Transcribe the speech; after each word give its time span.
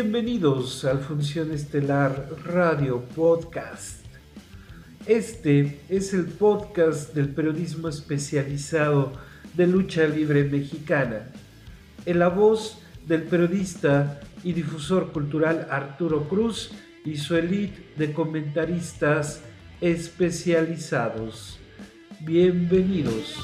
Bienvenidos 0.00 0.84
al 0.84 1.00
Función 1.00 1.50
Estelar 1.50 2.28
Radio 2.44 3.02
Podcast. 3.16 4.04
Este 5.06 5.80
es 5.88 6.14
el 6.14 6.26
podcast 6.26 7.12
del 7.16 7.30
periodismo 7.30 7.88
especializado 7.88 9.10
de 9.54 9.66
lucha 9.66 10.06
libre 10.06 10.44
mexicana, 10.44 11.26
en 12.06 12.20
la 12.20 12.28
voz 12.28 12.78
del 13.08 13.24
periodista 13.24 14.20
y 14.44 14.52
difusor 14.52 15.10
cultural 15.10 15.66
Arturo 15.68 16.28
Cruz 16.28 16.70
y 17.04 17.16
su 17.16 17.34
elite 17.34 17.92
de 17.96 18.12
comentaristas 18.12 19.42
especializados. 19.80 21.58
Bienvenidos. 22.20 23.34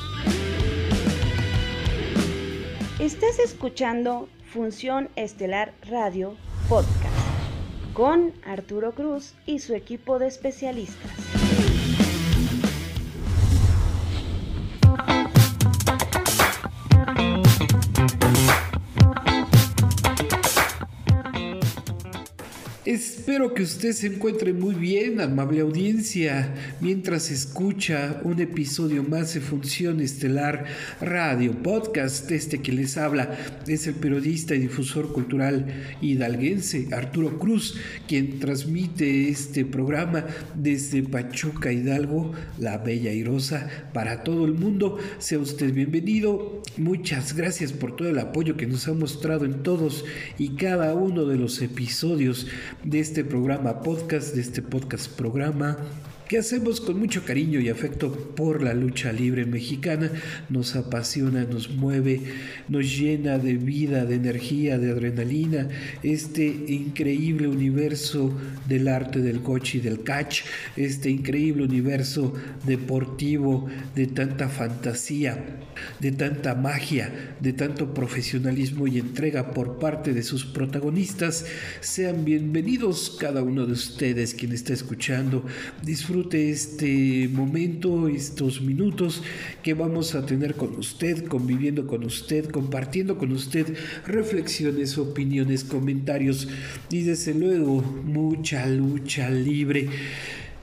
Estás 3.00 3.40
escuchando 3.40 4.28
Función 4.54 5.08
Estelar 5.16 5.72
Radio 5.90 6.36
Podcast 6.68 7.12
con 7.92 8.32
Arturo 8.46 8.92
Cruz 8.92 9.34
y 9.46 9.58
su 9.58 9.74
equipo 9.74 10.20
de 10.20 10.28
especialistas. 10.28 11.43
Espero 22.94 23.54
que 23.54 23.64
usted 23.64 23.90
se 23.90 24.06
encuentre 24.06 24.52
muy 24.52 24.76
bien, 24.76 25.20
amable 25.20 25.62
audiencia, 25.62 26.54
mientras 26.80 27.32
escucha 27.32 28.20
un 28.22 28.40
episodio 28.40 29.02
más 29.02 29.34
de 29.34 29.40
Función 29.40 30.00
Estelar 30.00 30.66
Radio 31.00 31.60
Podcast. 31.60 32.30
Este 32.30 32.62
que 32.62 32.70
les 32.70 32.96
habla 32.96 33.36
es 33.66 33.88
el 33.88 33.94
periodista 33.94 34.54
y 34.54 34.60
difusor 34.60 35.12
cultural 35.12 35.66
hidalguense 36.02 36.86
Arturo 36.92 37.36
Cruz, 37.36 37.80
quien 38.06 38.38
transmite 38.38 39.28
este 39.28 39.64
programa 39.64 40.26
desde 40.54 41.02
Pachuca 41.02 41.72
Hidalgo, 41.72 42.30
la 42.60 42.78
Bella 42.78 43.12
Irosa, 43.12 43.68
para 43.92 44.22
todo 44.22 44.44
el 44.44 44.54
mundo. 44.54 44.98
Sea 45.18 45.40
usted 45.40 45.74
bienvenido. 45.74 46.62
Muchas 46.76 47.34
gracias 47.34 47.72
por 47.72 47.96
todo 47.96 48.08
el 48.08 48.20
apoyo 48.20 48.56
que 48.56 48.68
nos 48.68 48.86
ha 48.86 48.92
mostrado 48.92 49.46
en 49.46 49.64
todos 49.64 50.04
y 50.38 50.50
cada 50.50 50.94
uno 50.94 51.24
de 51.24 51.38
los 51.38 51.60
episodios 51.60 52.46
de 52.84 53.00
este 53.00 53.24
programa 53.24 53.80
podcast, 53.80 54.34
de 54.34 54.42
este 54.42 54.60
podcast 54.60 55.08
programa 55.16 55.78
que 56.28 56.38
hacemos 56.38 56.80
con 56.80 56.98
mucho 56.98 57.24
cariño 57.24 57.60
y 57.60 57.68
afecto 57.68 58.10
por 58.34 58.62
la 58.62 58.74
lucha 58.74 59.12
libre 59.12 59.44
mexicana. 59.44 60.10
Nos 60.48 60.74
apasiona, 60.74 61.44
nos 61.44 61.70
mueve, 61.70 62.20
nos 62.68 62.96
llena 62.96 63.38
de 63.38 63.54
vida, 63.54 64.04
de 64.04 64.16
energía, 64.16 64.78
de 64.78 64.90
adrenalina. 64.90 65.68
Este 66.02 66.46
increíble 66.46 67.48
universo 67.48 68.32
del 68.68 68.88
arte 68.88 69.20
del 69.20 69.42
coche 69.42 69.78
y 69.78 69.80
del 69.82 70.02
catch, 70.02 70.42
este 70.76 71.10
increíble 71.10 71.64
universo 71.64 72.32
deportivo 72.64 73.68
de 73.94 74.06
tanta 74.06 74.48
fantasía, 74.48 75.60
de 76.00 76.12
tanta 76.12 76.54
magia, 76.54 77.36
de 77.40 77.52
tanto 77.52 77.92
profesionalismo 77.92 78.86
y 78.86 78.98
entrega 78.98 79.50
por 79.50 79.78
parte 79.78 80.14
de 80.14 80.22
sus 80.22 80.44
protagonistas. 80.44 81.44
Sean 81.80 82.24
bienvenidos 82.24 83.16
cada 83.20 83.42
uno 83.42 83.66
de 83.66 83.72
ustedes 83.72 84.34
quien 84.34 84.52
está 84.52 84.72
escuchando. 84.72 85.44
Disfruten 85.82 86.23
disfrute 86.24 86.50
este 86.50 87.28
momento, 87.28 88.08
estos 88.08 88.60
minutos 88.60 89.22
que 89.62 89.74
vamos 89.74 90.14
a 90.14 90.24
tener 90.24 90.54
con 90.54 90.76
usted, 90.76 91.26
conviviendo 91.26 91.86
con 91.86 92.04
usted, 92.04 92.50
compartiendo 92.50 93.18
con 93.18 93.32
usted 93.32 93.76
reflexiones, 94.06 94.96
opiniones, 94.98 95.64
comentarios 95.64 96.48
y 96.90 97.02
desde 97.02 97.34
luego 97.34 97.82
mucha 97.82 98.66
lucha 98.66 99.30
libre. 99.30 99.88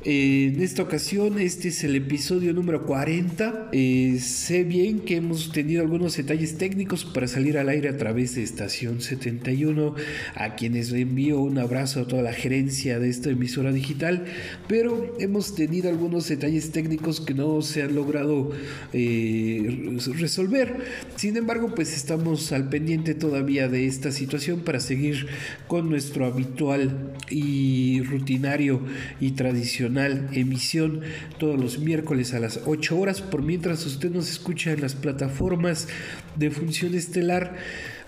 En 0.04 0.60
esta 0.64 0.82
ocasión, 0.82 1.40
este 1.40 1.68
es 1.68 1.84
el 1.84 1.96
episodio 1.96 2.54
número 2.54 2.88
40. 2.88 3.70
Eh, 3.72 4.18
sé 4.20 4.64
bien 4.64 5.02
que 5.02 5.18
hemos 5.18 5.52
tenido 5.52 5.84
algunos 5.84 6.18
detalles 6.18 6.58
técnicos 6.58 7.06
para 7.06 7.28
salir 7.28 7.60
al 7.60 7.70
aire 7.70 7.90
a 7.90 7.98
través 7.98 8.34
de 8.34 8.42
Estación 8.42 9.00
71, 9.02 9.94
a 10.34 10.56
quienes 10.56 10.92
envío 10.92 11.40
un 11.40 11.60
abrazo 11.60 12.00
a 12.02 12.08
toda 12.08 12.24
la 12.24 12.34
gerencia 12.34 12.98
de 12.98 13.10
esta 13.10 13.30
emisora 13.30 13.72
digital, 13.72 14.26
pero 14.68 15.16
hemos 15.20 15.54
tenido 15.54 15.88
algunos 15.88 16.28
detalles 16.28 16.72
técnicos 16.72 17.22
que 17.22 17.36
no 17.36 17.62
se 17.62 17.84
han 17.84 17.94
logrado 17.94 18.54
eh, 18.94 20.00
resolver. 20.18 20.78
Sin 21.16 21.38
embargo, 21.38 21.76
pues 21.76 21.96
estamos 21.96 22.52
al 22.54 22.70
pendiente 22.70 23.14
todavía 23.14 23.68
de 23.68 23.86
esta 23.86 24.12
situación 24.12 24.62
para 24.62 24.80
seguir 24.80 25.28
con 25.68 25.92
nuestro 25.92 26.26
habitual 26.26 27.14
y 27.30 28.02
rutinario 28.02 28.82
y 29.20 29.34
tradicional 29.34 29.91
emisión 29.98 31.02
todos 31.38 31.60
los 31.60 31.80
miércoles 31.80 32.34
a 32.34 32.40
las 32.40 32.62
8 32.66 32.98
horas, 32.98 33.22
por 33.22 33.42
mientras 33.42 33.86
usted 33.86 34.12
nos 34.12 34.30
escucha 34.30 34.72
en 34.72 34.82
las 34.82 34.96
plataformas 34.96 35.88
de 36.36 36.52
función 36.52 36.94
estelar. 36.94 37.56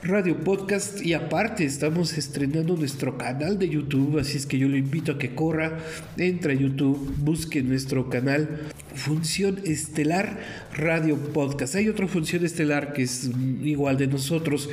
Radio 0.04 0.44
Podcast 0.44 1.02
y 1.02 1.14
aparte 1.14 1.64
estamos 1.64 2.18
estrenando 2.18 2.76
nuestro 2.76 3.18
canal 3.18 3.58
de 3.58 3.70
YouTube, 3.70 4.20
así 4.20 4.36
es 4.36 4.46
que 4.46 4.58
yo 4.58 4.68
lo 4.68 4.76
invito 4.76 5.14
a 5.14 5.18
que 5.18 5.34
corra, 5.34 5.78
entre 6.18 6.52
a 6.52 6.56
YouTube, 6.58 7.16
busque 7.20 7.64
nuestro 7.64 8.10
canal 8.10 8.50
Función 8.96 9.62
Estelar 9.64 10.40
Radio 10.74 11.18
Podcast. 11.18 11.76
Hay 11.76 11.88
otra 11.88 12.08
función 12.08 12.46
estelar 12.46 12.94
que 12.94 13.04
es 13.04 13.30
igual 13.64 13.98
de 13.98 14.08
nosotros, 14.08 14.70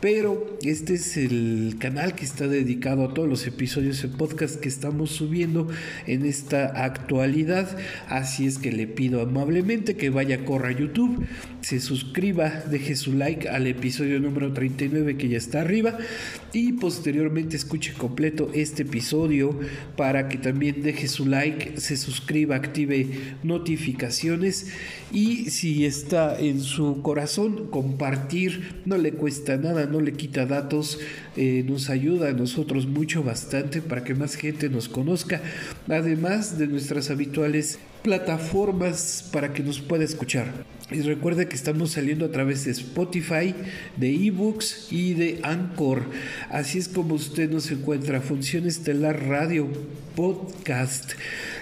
pero 0.00 0.58
este 0.62 0.94
es 0.94 1.16
el 1.16 1.76
canal 1.78 2.14
que 2.14 2.24
está 2.24 2.48
dedicado 2.48 3.04
a 3.04 3.14
todos 3.14 3.28
los 3.28 3.46
episodios 3.46 4.00
de 4.02 4.08
podcast 4.08 4.58
que 4.58 4.68
estamos 4.68 5.10
subiendo 5.10 5.68
en 6.06 6.24
esta 6.24 6.84
actualidad. 6.84 7.76
Así 8.08 8.46
es 8.46 8.58
que 8.58 8.72
le 8.72 8.86
pido 8.86 9.20
amablemente 9.20 9.96
que 9.96 10.10
vaya, 10.10 10.44
corra 10.44 10.70
a 10.70 10.72
YouTube, 10.72 11.26
se 11.60 11.80
suscriba, 11.80 12.48
deje 12.70 12.96
su 12.96 13.12
like 13.12 13.48
al 13.48 13.66
episodio 13.66 14.20
número 14.20 14.52
39 14.52 15.16
que 15.16 15.28
ya 15.28 15.38
está 15.38 15.60
arriba 15.60 15.98
y 16.52 16.72
posteriormente 16.74 17.56
escuche 17.56 17.94
completo 17.94 18.50
este 18.52 18.82
episodio 18.82 19.58
para 19.96 20.28
que 20.28 20.38
también 20.38 20.82
deje 20.82 21.08
su 21.08 21.26
like, 21.26 21.80
se 21.80 21.96
suscriba, 21.96 22.56
active 22.56 23.08
notificaciones 23.42 24.68
y 25.12 25.50
si 25.50 25.86
está 25.86 26.38
en 26.38 26.60
su 26.60 27.02
corazón 27.02 27.68
compartir. 27.68 28.82
No 28.84 28.98
le 28.98 29.12
cuesta 29.12 29.56
nada 29.56 29.86
no 29.86 30.00
le 30.00 30.12
quita 30.12 30.46
datos, 30.46 30.98
eh, 31.36 31.64
nos 31.66 31.88
ayuda 31.90 32.28
a 32.28 32.32
nosotros 32.32 32.86
mucho 32.86 33.22
bastante 33.22 33.80
para 33.80 34.04
que 34.04 34.14
más 34.14 34.34
gente 34.34 34.68
nos 34.68 34.88
conozca, 34.88 35.40
además 35.88 36.58
de 36.58 36.66
nuestras 36.66 37.10
habituales 37.10 37.78
plataformas 38.02 39.28
para 39.32 39.52
que 39.52 39.62
nos 39.62 39.80
pueda 39.80 40.04
escuchar. 40.04 40.52
Y 40.90 41.00
recuerde 41.00 41.48
que 41.48 41.54
estamos 41.54 41.92
saliendo 41.92 42.26
a 42.26 42.30
través 42.30 42.66
de 42.66 42.72
Spotify, 42.72 43.54
de 43.96 44.26
ebooks 44.26 44.88
y 44.92 45.14
de 45.14 45.40
Anchor. 45.42 46.04
Así 46.50 46.78
es 46.78 46.88
como 46.88 47.14
usted 47.14 47.50
nos 47.50 47.70
encuentra. 47.70 48.20
Función 48.20 48.66
Estelar 48.66 49.26
Radio 49.26 49.68
Podcast. 50.14 51.12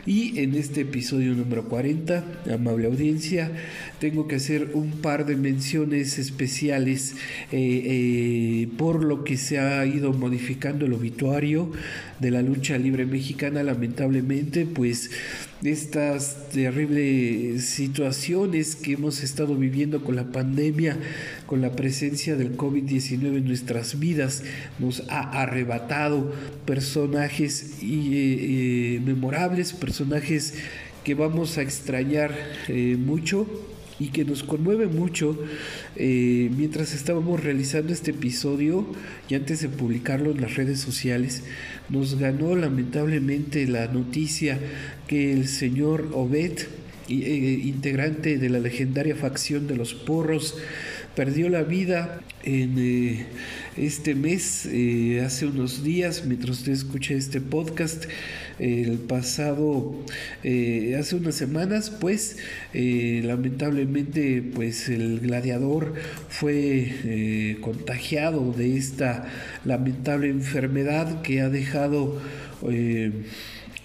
Y 0.06 0.38
en 0.40 0.54
este 0.54 0.82
episodio 0.82 1.34
número 1.34 1.68
40, 1.68 2.24
amable 2.52 2.86
audiencia, 2.86 3.50
tengo 3.98 4.26
que 4.28 4.36
hacer 4.36 4.70
un 4.74 4.92
par 5.02 5.26
de 5.26 5.36
menciones 5.36 6.18
especiales 6.18 7.16
eh, 7.52 7.82
eh, 7.84 8.68
por 8.78 9.04
lo 9.04 9.24
que 9.24 9.36
se 9.36 9.58
ha 9.58 9.84
ido 9.84 10.12
modificando 10.12 10.86
el 10.86 10.94
obituario 10.94 11.70
de 12.20 12.30
la 12.30 12.42
lucha 12.42 12.78
libre 12.78 13.06
mexicana. 13.06 13.62
Lamentablemente, 13.62 14.66
pues 14.66 15.10
estas 15.64 16.48
terribles 16.50 17.64
situaciones 17.64 18.76
que 18.76 18.92
hemos 18.92 19.22
estado 19.22 19.56
viviendo 19.56 20.04
con 20.04 20.16
la 20.16 20.30
pandemia, 20.30 20.96
con 21.46 21.60
la 21.60 21.72
presencia 21.72 22.36
del 22.36 22.56
COVID-19 22.56 23.38
en 23.38 23.44
nuestras 23.46 23.98
vidas, 23.98 24.42
nos 24.78 25.02
ha 25.08 25.42
arrebatado 25.42 26.32
personajes 26.66 27.82
y, 27.82 28.96
eh, 28.96 29.00
memorables, 29.04 29.72
personajes 29.72 30.54
que 31.04 31.14
vamos 31.14 31.56
a 31.58 31.62
extrañar 31.62 32.34
mucho 32.98 33.46
y 34.00 34.08
que 34.08 34.24
nos 34.24 34.42
conmueve 34.42 34.88
mucho 34.88 35.38
eh, 35.94 36.50
mientras 36.56 36.94
estábamos 36.94 37.44
realizando 37.44 37.92
este 37.92 38.10
episodio 38.10 38.86
y 39.28 39.34
antes 39.34 39.60
de 39.60 39.68
publicarlo 39.68 40.32
en 40.32 40.40
las 40.40 40.56
redes 40.56 40.80
sociales 40.80 41.44
nos 41.90 42.18
ganó 42.18 42.56
lamentablemente 42.56 43.66
la 43.68 43.86
noticia 43.86 44.58
que 45.06 45.32
el 45.32 45.46
señor 45.46 46.08
Obed 46.14 46.60
eh, 47.08 47.60
integrante 47.64 48.38
de 48.38 48.48
la 48.48 48.60
legendaria 48.60 49.16
facción 49.16 49.66
de 49.66 49.74
los 49.74 49.94
porros, 49.94 50.56
perdió 51.14 51.48
la 51.48 51.62
vida 51.62 52.20
en 52.42 52.76
eh, 52.78 53.26
este 53.76 54.14
mes, 54.14 54.66
eh, 54.66 55.22
hace 55.24 55.46
unos 55.46 55.82
días, 55.82 56.24
mientras 56.24 56.58
usted 56.58 56.72
escucha 56.72 57.14
este 57.14 57.40
podcast, 57.40 58.04
el 58.58 58.98
pasado, 58.98 59.94
eh, 60.44 60.96
hace 60.98 61.16
unas 61.16 61.34
semanas, 61.34 61.90
pues 61.90 62.36
lamentablemente, 62.74 64.42
pues 64.42 64.90
el 64.90 65.20
gladiador 65.20 65.94
fue 66.28 67.56
contagiado 67.62 68.52
de 68.52 68.76
esta 68.76 69.26
lamentable 69.64 70.28
enfermedad 70.28 71.22
que 71.22 71.40
ha 71.40 71.48
dejado 71.48 72.20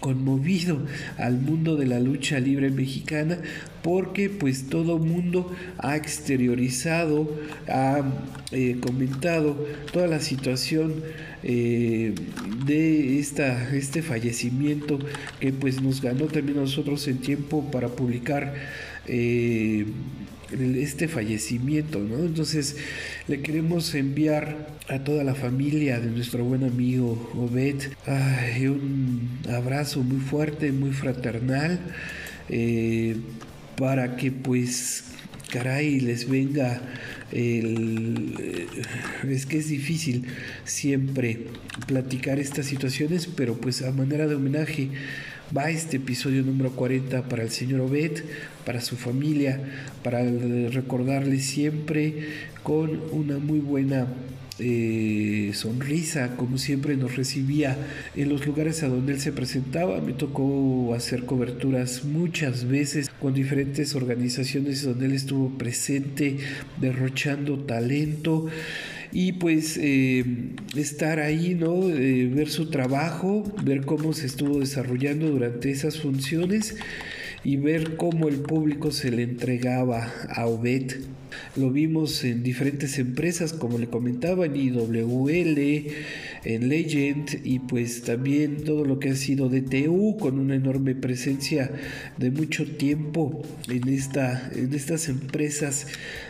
conmovido 0.05 0.77
al 1.17 1.39
mundo 1.39 1.77
de 1.77 1.87
la 1.87 1.99
lucha 1.99 2.39
libre 2.39 2.69
mexicana 2.69 3.39
porque 3.81 4.29
pues 4.29 4.69
todo 4.69 4.99
mundo 4.99 5.51
ha 5.79 5.95
exteriorizado, 5.95 7.27
ha 7.67 8.03
eh, 8.51 8.77
comentado 8.81 9.57
toda 9.91 10.05
la 10.05 10.19
situación 10.19 10.93
eh, 11.41 12.13
de 12.67 13.17
esta, 13.17 13.75
este 13.75 14.03
fallecimiento 14.03 14.99
que 15.39 15.51
pues 15.51 15.81
nos 15.81 16.03
ganó 16.03 16.25
también 16.25 16.59
a 16.59 16.61
nosotros 16.61 17.07
en 17.07 17.17
tiempo 17.17 17.71
para 17.71 17.87
publicar 17.87 18.53
eh, 19.07 19.87
este 20.51 21.07
fallecimiento, 21.07 21.99
¿no? 21.99 22.19
Entonces 22.19 22.77
le 23.27 23.41
queremos 23.41 23.93
enviar 23.95 24.67
a 24.87 24.99
toda 24.99 25.23
la 25.23 25.35
familia 25.35 25.99
de 25.99 26.11
nuestro 26.11 26.43
buen 26.43 26.63
amigo 26.63 27.31
Obed 27.35 27.81
un 28.67 29.39
abrazo 29.51 30.01
muy 30.03 30.19
fuerte, 30.19 30.71
muy 30.71 30.91
fraternal, 30.91 31.79
eh, 32.49 33.15
para 33.77 34.15
que 34.15 34.31
pues 34.31 35.05
caray 35.51 35.99
les 35.99 36.29
venga 36.29 36.81
el, 37.31 38.35
eh, 38.39 38.67
es 39.29 39.45
que 39.45 39.57
es 39.57 39.69
difícil 39.69 40.25
siempre 40.63 41.47
platicar 41.87 42.39
estas 42.39 42.65
situaciones, 42.65 43.27
pero 43.27 43.55
pues 43.55 43.81
a 43.81 43.91
manera 43.91 44.27
de 44.27 44.35
homenaje 44.35 44.89
va 45.55 45.69
este 45.69 45.97
episodio 45.97 46.43
número 46.43 46.71
40 46.71 47.27
para 47.27 47.43
el 47.43 47.51
señor 47.51 47.81
Obed, 47.81 48.23
para 48.65 48.81
su 48.81 48.95
familia, 48.95 49.59
para 50.03 50.23
recordarle 50.23 51.39
siempre 51.39 52.27
con 52.63 53.01
una 53.11 53.37
muy 53.37 53.59
buena 53.59 54.07
eh, 54.57 55.51
sonrisa, 55.53 56.35
como 56.37 56.57
siempre 56.57 56.95
nos 56.95 57.15
recibía 57.15 57.77
en 58.15 58.29
los 58.29 58.45
lugares 58.45 58.83
a 58.83 58.87
donde 58.87 59.13
él 59.13 59.19
se 59.19 59.31
presentaba. 59.31 59.99
Me 60.01 60.13
tocó 60.13 60.93
hacer 60.95 61.25
coberturas 61.25 62.05
muchas 62.05 62.65
veces 62.65 63.09
con 63.19 63.33
diferentes 63.33 63.95
organizaciones 63.95 64.83
donde 64.83 65.07
él 65.07 65.13
estuvo 65.13 65.57
presente, 65.57 66.37
derrochando 66.79 67.59
talento 67.59 68.47
y 69.11 69.33
pues 69.33 69.77
eh, 69.81 70.25
estar 70.75 71.19
ahí, 71.19 71.55
¿no? 71.55 71.89
Eh, 71.89 72.29
ver 72.33 72.49
su 72.49 72.69
trabajo, 72.69 73.43
ver 73.63 73.85
cómo 73.85 74.13
se 74.13 74.25
estuvo 74.25 74.59
desarrollando 74.59 75.27
durante 75.29 75.71
esas 75.71 75.99
funciones 75.99 76.75
y 77.45 77.57
ver 77.57 77.95
cómo 77.95 78.27
el 78.27 78.39
público 78.39 78.91
se 78.91 79.11
le 79.11 79.21
entregaba 79.21 80.11
a 80.29 80.47
Obed. 80.47 80.93
Lo 81.55 81.69
vimos 81.69 82.23
en 82.23 82.41
diferentes 82.41 82.97
empresas, 82.97 83.53
como 83.53 83.77
le 83.77 83.87
comentaba, 83.87 84.47
en 84.47 84.55
IWL, 84.55 85.59
en 86.43 86.69
Legend 86.69 87.41
y 87.43 87.59
pues 87.59 88.01
también 88.01 88.63
todo 88.63 88.83
lo 88.83 88.99
que 88.99 89.09
ha 89.09 89.15
sido 89.15 89.47
DTU 89.47 90.17
con 90.17 90.39
una 90.39 90.55
enorme 90.55 90.95
presencia 90.95 91.71
de 92.17 92.31
mucho 92.31 92.65
tiempo 92.65 93.43
en, 93.69 93.89
esta, 93.89 94.49
en 94.55 94.73
estas 94.73 95.07
empresas, 95.07 95.87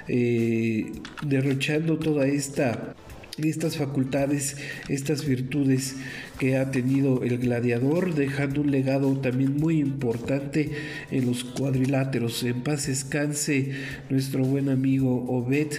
eh, 0.09 0.91
derrochando 1.25 1.97
toda 1.97 2.27
esta 2.27 2.95
estas 3.37 3.75
facultades, 3.77 4.55
estas 4.87 5.25
virtudes 5.25 5.95
que 6.39 6.57
ha 6.57 6.71
tenido 6.71 7.23
el 7.23 7.37
gladiador, 7.37 8.13
dejando 8.13 8.61
un 8.61 8.71
legado 8.71 9.17
también 9.19 9.57
muy 9.57 9.79
importante 9.79 10.71
en 11.11 11.25
los 11.25 11.43
cuadriláteros. 11.43 12.43
En 12.43 12.61
paz 12.61 12.87
descanse 12.87 13.71
nuestro 14.09 14.43
buen 14.43 14.69
amigo 14.69 15.25
Obed 15.27 15.71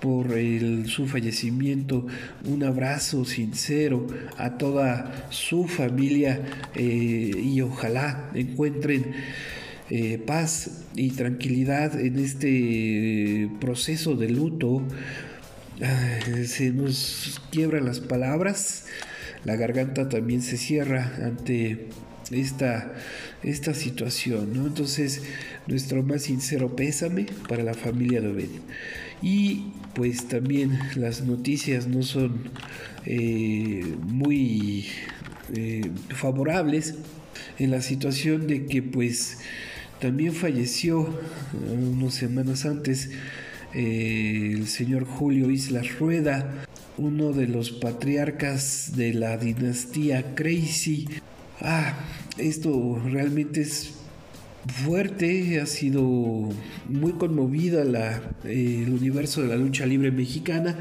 por 0.00 0.28
su 0.86 1.06
fallecimiento. 1.06 2.06
Un 2.44 2.64
abrazo 2.64 3.24
sincero 3.24 4.06
a 4.36 4.58
toda 4.58 5.28
su 5.30 5.66
familia 5.66 6.42
eh, 6.74 7.30
y 7.42 7.60
ojalá 7.62 8.30
encuentren 8.34 9.12
eh, 9.90 10.18
paz 10.18 10.84
y 10.94 11.10
tranquilidad 11.10 11.98
en 11.98 12.18
este 12.18 13.48
proceso 13.60 14.16
de 14.16 14.30
luto 14.30 14.82
se 16.46 16.70
nos 16.70 17.40
quiebran 17.50 17.84
las 17.84 18.00
palabras, 18.00 18.86
la 19.44 19.56
garganta 19.56 20.08
también 20.08 20.42
se 20.42 20.56
cierra 20.56 21.12
ante 21.22 21.88
esta, 22.30 22.92
esta 23.42 23.74
situación, 23.74 24.54
¿no? 24.54 24.66
Entonces, 24.66 25.22
nuestro 25.66 26.02
más 26.02 26.22
sincero 26.22 26.74
pésame 26.76 27.26
para 27.48 27.62
la 27.62 27.74
familia 27.74 28.20
de 28.20 28.28
Obed. 28.28 28.48
Y 29.22 29.72
pues 29.94 30.28
también 30.28 30.78
las 30.96 31.22
noticias 31.22 31.86
no 31.86 32.02
son 32.02 32.50
eh, 33.06 33.84
muy 34.02 34.86
eh, 35.54 35.90
favorables 36.08 36.94
en 37.58 37.70
la 37.70 37.80
situación 37.80 38.46
de 38.46 38.66
que 38.66 38.82
pues 38.82 39.38
también 40.00 40.32
falleció 40.32 41.08
unas 41.70 42.14
semanas 42.14 42.66
antes 42.66 43.10
eh, 43.74 44.52
el 44.54 44.66
señor 44.68 45.04
Julio 45.04 45.50
Islas 45.50 45.98
Rueda, 45.98 46.64
uno 46.96 47.32
de 47.32 47.46
los 47.46 47.70
patriarcas 47.70 48.92
de 48.96 49.14
la 49.14 49.36
dinastía 49.36 50.34
Crazy. 50.34 51.08
Ah, 51.60 51.94
esto 52.38 53.00
realmente 53.04 53.62
es 53.62 53.94
fuerte, 54.84 55.60
ha 55.60 55.66
sido 55.66 56.02
muy 56.88 57.12
conmovida 57.12 57.84
la, 57.84 58.22
el 58.44 58.90
universo 58.90 59.42
de 59.42 59.48
la 59.48 59.56
lucha 59.56 59.86
libre 59.86 60.10
mexicana 60.10 60.78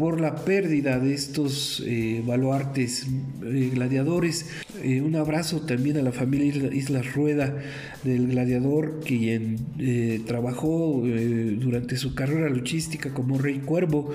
por 0.00 0.18
la 0.18 0.34
pérdida 0.34 0.98
de 0.98 1.12
estos 1.12 1.82
eh, 1.86 2.22
baluartes 2.24 3.06
eh, 3.44 3.70
gladiadores. 3.74 4.46
Eh, 4.82 5.02
un 5.02 5.14
abrazo 5.14 5.60
también 5.60 5.98
a 5.98 6.02
la 6.02 6.10
familia 6.10 6.72
Islas 6.72 7.12
Rueda 7.12 7.54
del 8.02 8.28
gladiador, 8.28 9.00
quien 9.04 9.58
trabajó 10.26 11.02
durante 11.04 11.98
su 11.98 12.14
carrera 12.14 12.48
luchística 12.48 13.12
como 13.12 13.36
Rey 13.36 13.58
Cuervo, 13.58 14.10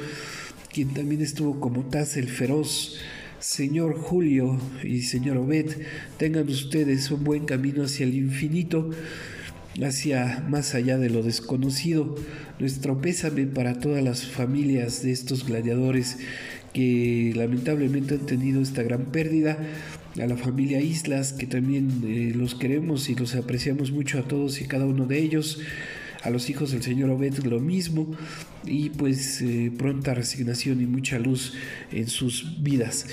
quien 0.76 0.94
también 0.94 1.22
estuvo 1.22 1.62
como 1.62 1.86
Taz 1.86 2.18
el 2.18 2.28
Feroz. 2.28 2.98
Señor 3.40 3.96
Julio 3.98 4.60
y 4.84 5.04
señor 5.04 5.38
Obed, 5.38 5.68
tengan 6.18 6.50
ustedes 6.50 7.10
un 7.12 7.24
buen 7.24 7.46
camino 7.46 7.84
hacia 7.84 8.06
el 8.06 8.14
infinito 8.14 8.90
hacia 9.82 10.44
más 10.50 10.76
allá 10.76 10.98
de 10.98 11.10
lo 11.10 11.24
desconocido. 11.24 12.16
Nuestro 12.60 13.00
pésame 13.00 13.46
para 13.46 13.80
todas 13.80 14.04
las 14.04 14.26
familias 14.26 15.02
de 15.02 15.14
estos 15.14 15.46
gladiadores 15.46 16.18
que 16.74 17.32
lamentablemente 17.38 18.16
han 18.16 18.26
tenido 18.26 18.62
esta 18.62 18.84
gran 18.84 19.06
pérdida. 19.06 19.58
A 20.22 20.28
la 20.28 20.36
familia 20.36 20.82
Islas, 20.82 21.32
que 21.32 21.48
también 21.48 22.02
eh, 22.06 22.34
los 22.36 22.54
queremos 22.54 23.10
y 23.10 23.16
los 23.16 23.36
apreciamos 23.36 23.92
mucho 23.92 24.20
a 24.20 24.24
todos 24.24 24.60
y 24.60 24.66
cada 24.66 24.86
uno 24.86 25.06
de 25.06 25.20
ellos. 25.20 25.60
A 26.26 26.32
los 26.32 26.50
hijos 26.50 26.72
del 26.72 26.82
Señor 26.82 27.12
Obed 27.12 27.44
lo 27.44 27.60
mismo. 27.60 28.12
Y 28.66 28.90
pues 28.90 29.42
eh, 29.42 29.72
pronta 29.78 30.14
resignación 30.14 30.82
y 30.82 30.86
mucha 30.88 31.20
luz 31.20 31.54
en 31.92 32.08
sus 32.08 32.62
vidas. 32.64 33.06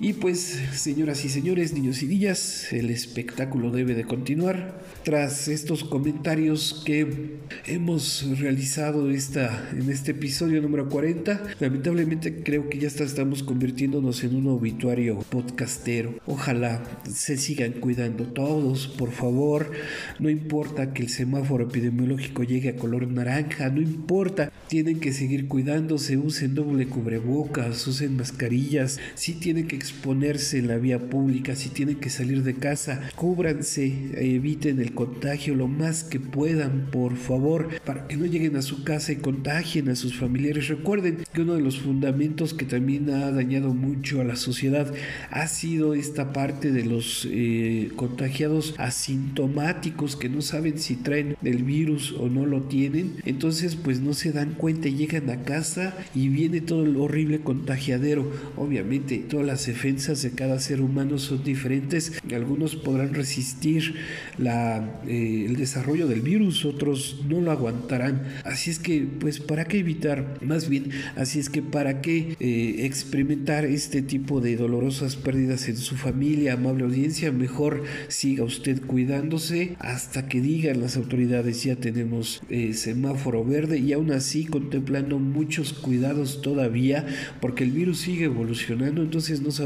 Y 0.00 0.14
pues, 0.14 0.60
señoras 0.72 1.24
y 1.24 1.28
señores, 1.28 1.72
niños 1.72 2.02
y 2.02 2.06
niñas, 2.06 2.72
el 2.72 2.90
espectáculo 2.90 3.70
debe 3.70 3.94
de 3.94 4.02
continuar. 4.04 4.82
Tras 5.04 5.46
estos 5.46 5.84
comentarios 5.84 6.82
que 6.84 7.36
hemos 7.66 8.26
realizado 8.40 9.08
esta, 9.10 9.70
en 9.72 9.88
este 9.90 10.10
episodio 10.10 10.60
número 10.60 10.88
40, 10.88 11.44
lamentablemente 11.60 12.42
creo 12.42 12.68
que 12.68 12.78
ya 12.78 12.88
estamos 12.88 13.44
convirtiéndonos 13.44 14.24
en 14.24 14.34
un 14.34 14.48
obituario 14.48 15.18
podcastero. 15.30 16.18
Ojalá 16.26 16.82
se 17.08 17.36
sigan 17.36 17.72
cuidando 17.74 18.24
todos, 18.24 18.88
por 18.88 19.12
favor. 19.12 19.70
No 20.18 20.28
importa 20.28 20.92
que 20.92 21.02
el 21.02 21.08
semáforo 21.08 21.64
epidemiológico 21.64 22.42
llegue 22.42 22.70
a 22.70 22.76
color 22.76 23.06
naranja, 23.06 23.68
no 23.68 23.80
importa. 23.80 24.50
Tienen 24.66 24.98
que 24.98 25.12
seguir 25.12 25.46
cuidándose, 25.46 26.16
usen 26.16 26.56
doble 26.56 26.86
cubrebocas, 26.86 27.86
usen 27.86 28.16
mascarillas, 28.16 28.98
sí 29.14 29.34
tienen 29.34 29.68
que 29.68 29.83
exponerse 29.84 30.58
en 30.58 30.68
la 30.68 30.78
vía 30.78 30.98
pública, 30.98 31.54
si 31.54 31.68
tienen 31.68 31.96
que 31.96 32.08
salir 32.08 32.42
de 32.42 32.54
casa, 32.54 33.02
cúbranse, 33.16 34.10
eviten 34.16 34.80
el 34.80 34.94
contagio 34.94 35.54
lo 35.54 35.68
más 35.68 36.04
que 36.04 36.18
puedan, 36.20 36.88
por 36.90 37.16
favor, 37.16 37.68
para 37.84 38.08
que 38.08 38.16
no 38.16 38.24
lleguen 38.24 38.56
a 38.56 38.62
su 38.62 38.82
casa 38.82 39.12
y 39.12 39.16
contagien 39.16 39.90
a 39.90 39.96
sus 39.96 40.16
familiares. 40.16 40.68
Recuerden 40.68 41.18
que 41.32 41.42
uno 41.42 41.54
de 41.54 41.60
los 41.60 41.80
fundamentos 41.80 42.54
que 42.54 42.64
también 42.64 43.10
ha 43.10 43.30
dañado 43.30 43.74
mucho 43.74 44.20
a 44.22 44.24
la 44.24 44.36
sociedad 44.36 44.92
ha 45.30 45.46
sido 45.48 45.94
esta 45.94 46.32
parte 46.32 46.72
de 46.72 46.84
los 46.84 47.28
eh, 47.30 47.90
contagiados 47.94 48.74
asintomáticos 48.78 50.16
que 50.16 50.30
no 50.30 50.40
saben 50.40 50.78
si 50.78 50.96
traen 50.96 51.36
el 51.42 51.62
virus 51.62 52.12
o 52.18 52.28
no 52.28 52.46
lo 52.46 52.62
tienen. 52.62 53.16
Entonces, 53.26 53.76
pues 53.76 54.00
no 54.00 54.14
se 54.14 54.32
dan 54.32 54.54
cuenta, 54.54 54.88
llegan 54.88 55.28
a 55.28 55.42
casa 55.44 55.94
y 56.14 56.28
viene 56.28 56.62
todo 56.62 56.84
el 56.84 56.96
horrible 56.96 57.40
contagiadero. 57.40 58.30
Obviamente, 58.56 59.18
todas 59.28 59.46
las 59.46 59.68
defensas 59.74 60.22
de 60.22 60.30
cada 60.30 60.60
ser 60.60 60.80
humano 60.80 61.18
son 61.18 61.42
diferentes. 61.42 62.12
Algunos 62.32 62.76
podrán 62.76 63.12
resistir 63.12 63.96
la, 64.38 65.00
eh, 65.08 65.46
el 65.48 65.56
desarrollo 65.56 66.06
del 66.06 66.20
virus, 66.20 66.64
otros 66.64 67.24
no 67.28 67.40
lo 67.40 67.50
aguantarán. 67.50 68.22
Así 68.44 68.70
es 68.70 68.78
que, 68.78 69.04
pues, 69.18 69.40
¿para 69.40 69.64
qué 69.64 69.80
evitar? 69.80 70.38
Más 70.42 70.68
bien, 70.68 70.90
así 71.16 71.40
es 71.40 71.50
que, 71.50 71.60
¿para 71.60 72.00
qué 72.02 72.36
eh, 72.38 72.86
experimentar 72.86 73.64
este 73.64 74.00
tipo 74.00 74.40
de 74.40 74.56
dolorosas 74.56 75.16
pérdidas 75.16 75.68
en 75.68 75.76
su 75.76 75.96
familia, 75.96 76.52
amable 76.52 76.84
audiencia? 76.84 77.32
Mejor 77.32 77.82
siga 78.06 78.44
usted 78.44 78.80
cuidándose 78.80 79.74
hasta 79.80 80.28
que 80.28 80.40
digan 80.40 80.80
las 80.80 80.96
autoridades 80.96 81.64
ya 81.64 81.74
tenemos 81.74 82.42
eh, 82.48 82.74
semáforo 82.74 83.44
verde 83.44 83.78
y 83.78 83.92
aún 83.92 84.12
así 84.12 84.44
contemplando 84.44 85.18
muchos 85.18 85.72
cuidados 85.72 86.42
todavía 86.42 87.06
porque 87.40 87.64
el 87.64 87.72
virus 87.72 87.98
sigue 87.98 88.26
evolucionando, 88.26 89.02
entonces 89.02 89.40
no 89.40 89.50
sabemos 89.50 89.63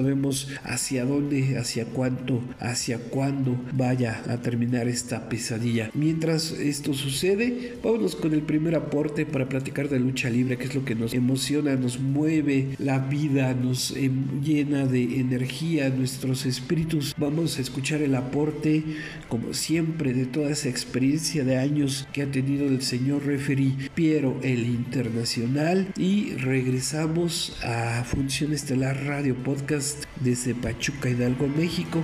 hacia 0.65 1.05
dónde, 1.05 1.59
hacia 1.59 1.87
cuánto, 1.87 2.41
hacia 2.61 2.99
cuándo 2.99 3.57
vaya 3.73 4.23
a 4.29 4.39
terminar 4.39 4.89
esta 4.89 5.29
pesadilla. 5.29 5.91
Mientras 5.95 6.53
esto 6.53 6.95
sucede, 6.95 7.75
vámonos 7.83 8.17
con 8.17 8.33
el 8.33 8.43
primer 8.43 8.75
aporte 8.75 9.27
para 9.27 9.49
platicar 9.49 9.89
de 9.89 10.01
lucha 10.01 10.31
libre, 10.31 10.57
que 10.57 10.65
es 10.65 10.75
lo 10.75 10.85
que 10.85 10.95
nos 10.95 11.15
emociona, 11.15 11.77
nos 11.77 11.99
mueve 11.99 12.71
la 12.79 12.99
vida, 12.99 13.55
nos 13.55 13.97
em, 13.97 14.43
llena 14.43 14.87
de 14.87 15.21
energía 15.21 15.89
nuestros 15.91 16.47
espíritus. 16.47 17.15
Vamos 17.17 17.59
a 17.59 17.63
escuchar 17.63 18.03
el 18.03 18.15
aporte, 18.15 18.83
como 19.29 19.55
siempre, 19.55 20.13
de 20.13 20.27
toda 20.27 20.51
esa 20.51 20.69
experiencia 20.69 21.45
de 21.45 21.59
años 21.59 22.07
que 22.13 22.23
ha 22.23 22.31
tenido 22.31 22.67
el 22.67 22.83
señor 22.83 23.27
referee 23.27 23.75
Piero 23.95 24.39
el 24.43 24.67
Internacional 24.67 25.89
y 25.97 26.31
regresamos 26.35 27.57
a 27.63 28.05
Función 28.05 28.53
Estelar 28.53 29.05
Radio 29.05 29.35
Podcast 29.37 29.88
desde 30.17 30.55
Pachuca 30.55 31.09
Hidalgo, 31.09 31.47
México, 31.49 32.01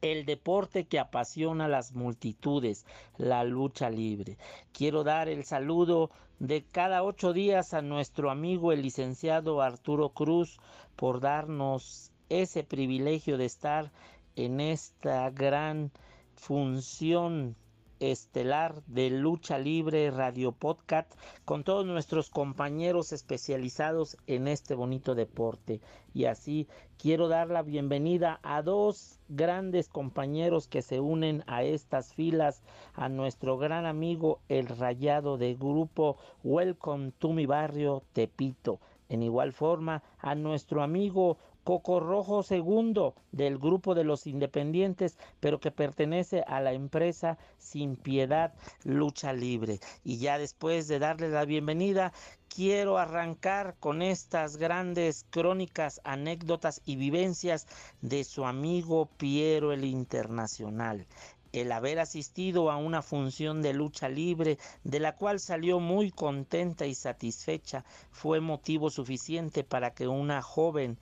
el 0.00 0.24
deporte 0.26 0.86
que 0.86 1.00
apasiona 1.00 1.64
a 1.64 1.68
las 1.68 1.92
multitudes, 1.92 2.86
la 3.16 3.42
lucha 3.42 3.90
libre. 3.90 4.38
Quiero 4.70 5.02
dar 5.02 5.28
el 5.28 5.44
saludo 5.44 6.12
de 6.38 6.62
cada 6.62 7.02
ocho 7.02 7.32
días 7.32 7.74
a 7.74 7.82
nuestro 7.82 8.30
amigo 8.30 8.70
el 8.70 8.82
licenciado 8.82 9.60
Arturo 9.60 10.10
Cruz 10.10 10.60
por 10.94 11.18
darnos 11.18 12.12
ese 12.28 12.62
privilegio 12.62 13.38
de 13.38 13.46
estar 13.46 13.90
en 14.36 14.60
esta 14.60 15.30
gran 15.30 15.90
función 16.36 17.56
estelar 18.00 18.82
de 18.86 19.10
lucha 19.10 19.58
libre 19.58 20.10
radio 20.10 20.52
podcast 20.52 21.12
con 21.44 21.64
todos 21.64 21.84
nuestros 21.86 22.30
compañeros 22.30 23.12
especializados 23.12 24.16
en 24.26 24.48
este 24.48 24.74
bonito 24.74 25.14
deporte. 25.14 25.80
Y 26.14 26.24
así 26.26 26.68
quiero 26.98 27.28
dar 27.28 27.48
la 27.48 27.62
bienvenida 27.62 28.40
a 28.42 28.62
dos 28.62 29.20
grandes 29.28 29.88
compañeros 29.88 30.68
que 30.68 30.82
se 30.82 31.00
unen 31.00 31.44
a 31.46 31.62
estas 31.62 32.14
filas 32.14 32.62
a 32.94 33.08
nuestro 33.08 33.58
gran 33.58 33.86
amigo 33.86 34.40
el 34.48 34.66
rayado 34.66 35.38
de 35.38 35.54
grupo 35.54 36.16
Welcome 36.42 37.12
to 37.18 37.32
mi 37.32 37.46
barrio 37.46 38.02
Tepito. 38.12 38.80
En 39.08 39.22
igual 39.22 39.52
forma 39.52 40.02
a 40.18 40.34
nuestro 40.34 40.82
amigo 40.82 41.38
Coco 41.68 42.00
Rojo 42.00 42.42
segundo 42.42 43.14
del 43.30 43.58
grupo 43.58 43.94
de 43.94 44.02
los 44.02 44.26
independientes, 44.26 45.18
pero 45.38 45.60
que 45.60 45.70
pertenece 45.70 46.42
a 46.46 46.62
la 46.62 46.72
empresa 46.72 47.36
Sin 47.58 47.96
Piedad 47.96 48.54
Lucha 48.84 49.34
Libre. 49.34 49.78
Y 50.02 50.16
ya 50.16 50.38
después 50.38 50.88
de 50.88 50.98
darle 50.98 51.28
la 51.28 51.44
bienvenida, 51.44 52.14
quiero 52.48 52.96
arrancar 52.96 53.76
con 53.80 54.00
estas 54.00 54.56
grandes 54.56 55.26
crónicas, 55.28 56.00
anécdotas 56.04 56.80
y 56.86 56.96
vivencias 56.96 57.66
de 58.00 58.24
su 58.24 58.46
amigo 58.46 59.10
Piero 59.18 59.70
el 59.74 59.84
Internacional 59.84 61.06
el 61.52 61.72
haber 61.72 61.98
asistido 61.98 62.70
a 62.70 62.76
una 62.76 63.00
función 63.00 63.62
de 63.62 63.72
lucha 63.72 64.08
libre 64.10 64.58
de 64.84 65.00
la 65.00 65.16
cual 65.16 65.40
salió 65.40 65.80
muy 65.80 66.10
contenta 66.10 66.86
y 66.86 66.94
satisfecha 66.94 67.84
fue 68.10 68.40
motivo 68.40 68.90
suficiente 68.90 69.64
para 69.64 69.94
que 69.94 70.08
una 70.08 70.42
joven 70.42 70.98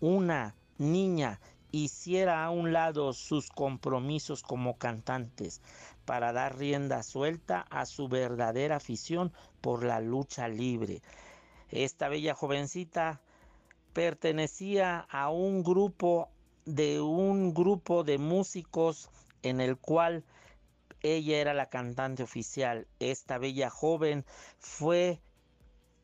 una 0.00 0.54
niña 0.78 1.40
hiciera 1.72 2.44
a 2.44 2.50
un 2.50 2.72
lado 2.72 3.12
sus 3.12 3.48
compromisos 3.50 4.42
como 4.42 4.76
cantantes 4.76 5.60
para 6.04 6.32
dar 6.32 6.58
rienda 6.58 7.02
suelta 7.02 7.66
a 7.70 7.86
su 7.86 8.08
verdadera 8.08 8.76
afición 8.76 9.32
por 9.60 9.84
la 9.84 10.00
lucha 10.00 10.48
libre. 10.48 11.02
Esta 11.70 12.08
bella 12.08 12.34
jovencita 12.34 13.20
pertenecía 13.92 15.06
a 15.10 15.30
un 15.30 15.62
grupo 15.62 16.28
de 16.64 17.00
un 17.00 17.54
grupo 17.54 18.04
de 18.04 18.18
músicos 18.18 19.08
en 19.42 19.60
el 19.60 19.76
cual 19.76 20.24
ella 21.02 21.38
era 21.38 21.54
la 21.54 21.70
cantante 21.70 22.22
oficial. 22.22 22.86
Esta 22.98 23.38
bella 23.38 23.70
joven 23.70 24.24
fue 24.58 25.20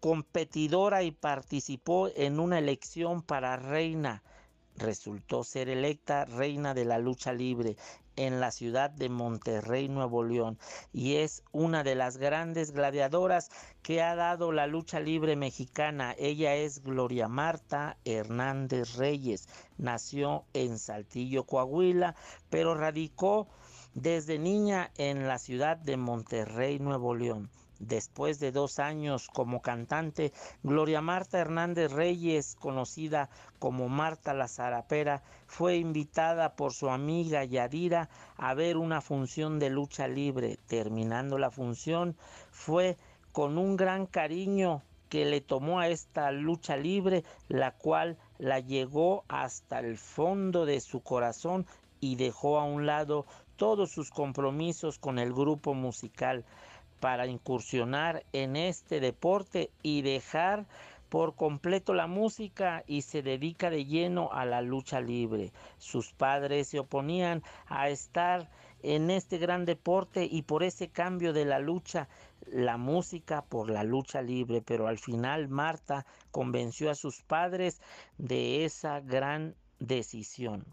competidora 0.00 1.02
y 1.02 1.10
participó 1.10 2.08
en 2.14 2.40
una 2.40 2.58
elección 2.58 3.22
para 3.22 3.56
reina. 3.56 4.22
Resultó 4.76 5.42
ser 5.42 5.68
electa 5.68 6.26
reina 6.26 6.74
de 6.74 6.84
la 6.84 6.98
lucha 6.98 7.32
libre 7.32 7.76
en 8.16 8.40
la 8.40 8.50
ciudad 8.50 8.90
de 8.90 9.08
Monterrey, 9.08 9.88
Nuevo 9.88 10.24
León, 10.24 10.58
y 10.92 11.16
es 11.16 11.42
una 11.52 11.84
de 11.84 11.94
las 11.94 12.16
grandes 12.16 12.72
gladiadoras 12.72 13.50
que 13.82 14.02
ha 14.02 14.14
dado 14.14 14.52
la 14.52 14.66
lucha 14.66 15.00
libre 15.00 15.36
mexicana. 15.36 16.14
Ella 16.18 16.54
es 16.54 16.82
Gloria 16.82 17.28
Marta 17.28 17.98
Hernández 18.04 18.96
Reyes. 18.96 19.48
Nació 19.76 20.44
en 20.54 20.78
Saltillo, 20.78 21.44
Coahuila, 21.44 22.16
pero 22.50 22.74
radicó 22.74 23.48
desde 23.94 24.38
niña 24.38 24.90
en 24.96 25.26
la 25.28 25.38
ciudad 25.38 25.76
de 25.76 25.96
Monterrey, 25.96 26.78
Nuevo 26.78 27.14
León. 27.14 27.50
Después 27.78 28.40
de 28.40 28.52
dos 28.52 28.78
años 28.78 29.28
como 29.28 29.60
cantante, 29.60 30.32
Gloria 30.62 31.02
Marta 31.02 31.38
Hernández 31.38 31.92
Reyes, 31.92 32.56
conocida 32.58 33.28
como 33.58 33.88
Marta 33.90 34.32
la 34.32 34.48
Zarapera, 34.48 35.22
fue 35.46 35.76
invitada 35.76 36.56
por 36.56 36.72
su 36.72 36.88
amiga 36.88 37.44
Yadira 37.44 38.08
a 38.36 38.54
ver 38.54 38.78
una 38.78 39.02
función 39.02 39.58
de 39.58 39.68
lucha 39.68 40.08
libre. 40.08 40.58
Terminando 40.66 41.36
la 41.36 41.50
función, 41.50 42.16
fue 42.50 42.96
con 43.32 43.58
un 43.58 43.76
gran 43.76 44.06
cariño 44.06 44.82
que 45.10 45.26
le 45.26 45.42
tomó 45.42 45.78
a 45.78 45.88
esta 45.88 46.32
lucha 46.32 46.76
libre, 46.76 47.24
la 47.48 47.72
cual 47.72 48.16
la 48.38 48.60
llegó 48.60 49.24
hasta 49.28 49.80
el 49.80 49.98
fondo 49.98 50.64
de 50.64 50.80
su 50.80 51.02
corazón 51.02 51.66
y 52.00 52.16
dejó 52.16 52.58
a 52.58 52.64
un 52.64 52.86
lado 52.86 53.26
todos 53.56 53.90
sus 53.90 54.10
compromisos 54.10 54.98
con 54.98 55.18
el 55.18 55.32
grupo 55.32 55.74
musical 55.74 56.44
para 57.00 57.26
incursionar 57.26 58.24
en 58.32 58.56
este 58.56 59.00
deporte 59.00 59.70
y 59.82 60.02
dejar 60.02 60.66
por 61.08 61.36
completo 61.36 61.94
la 61.94 62.06
música 62.06 62.82
y 62.86 63.02
se 63.02 63.22
dedica 63.22 63.70
de 63.70 63.84
lleno 63.84 64.30
a 64.32 64.44
la 64.44 64.60
lucha 64.60 65.00
libre. 65.00 65.52
Sus 65.78 66.12
padres 66.12 66.68
se 66.68 66.78
oponían 66.78 67.42
a 67.66 67.88
estar 67.88 68.50
en 68.82 69.10
este 69.10 69.38
gran 69.38 69.64
deporte 69.64 70.28
y 70.30 70.42
por 70.42 70.62
ese 70.62 70.88
cambio 70.88 71.32
de 71.32 71.44
la 71.44 71.58
lucha, 71.58 72.08
la 72.46 72.76
música 72.76 73.42
por 73.42 73.70
la 73.70 73.84
lucha 73.84 74.20
libre, 74.22 74.62
pero 74.62 74.88
al 74.88 74.98
final 74.98 75.48
Marta 75.48 76.06
convenció 76.30 76.90
a 76.90 76.94
sus 76.94 77.22
padres 77.22 77.80
de 78.18 78.64
esa 78.64 79.00
gran 79.00 79.54
decisión. 79.78 80.64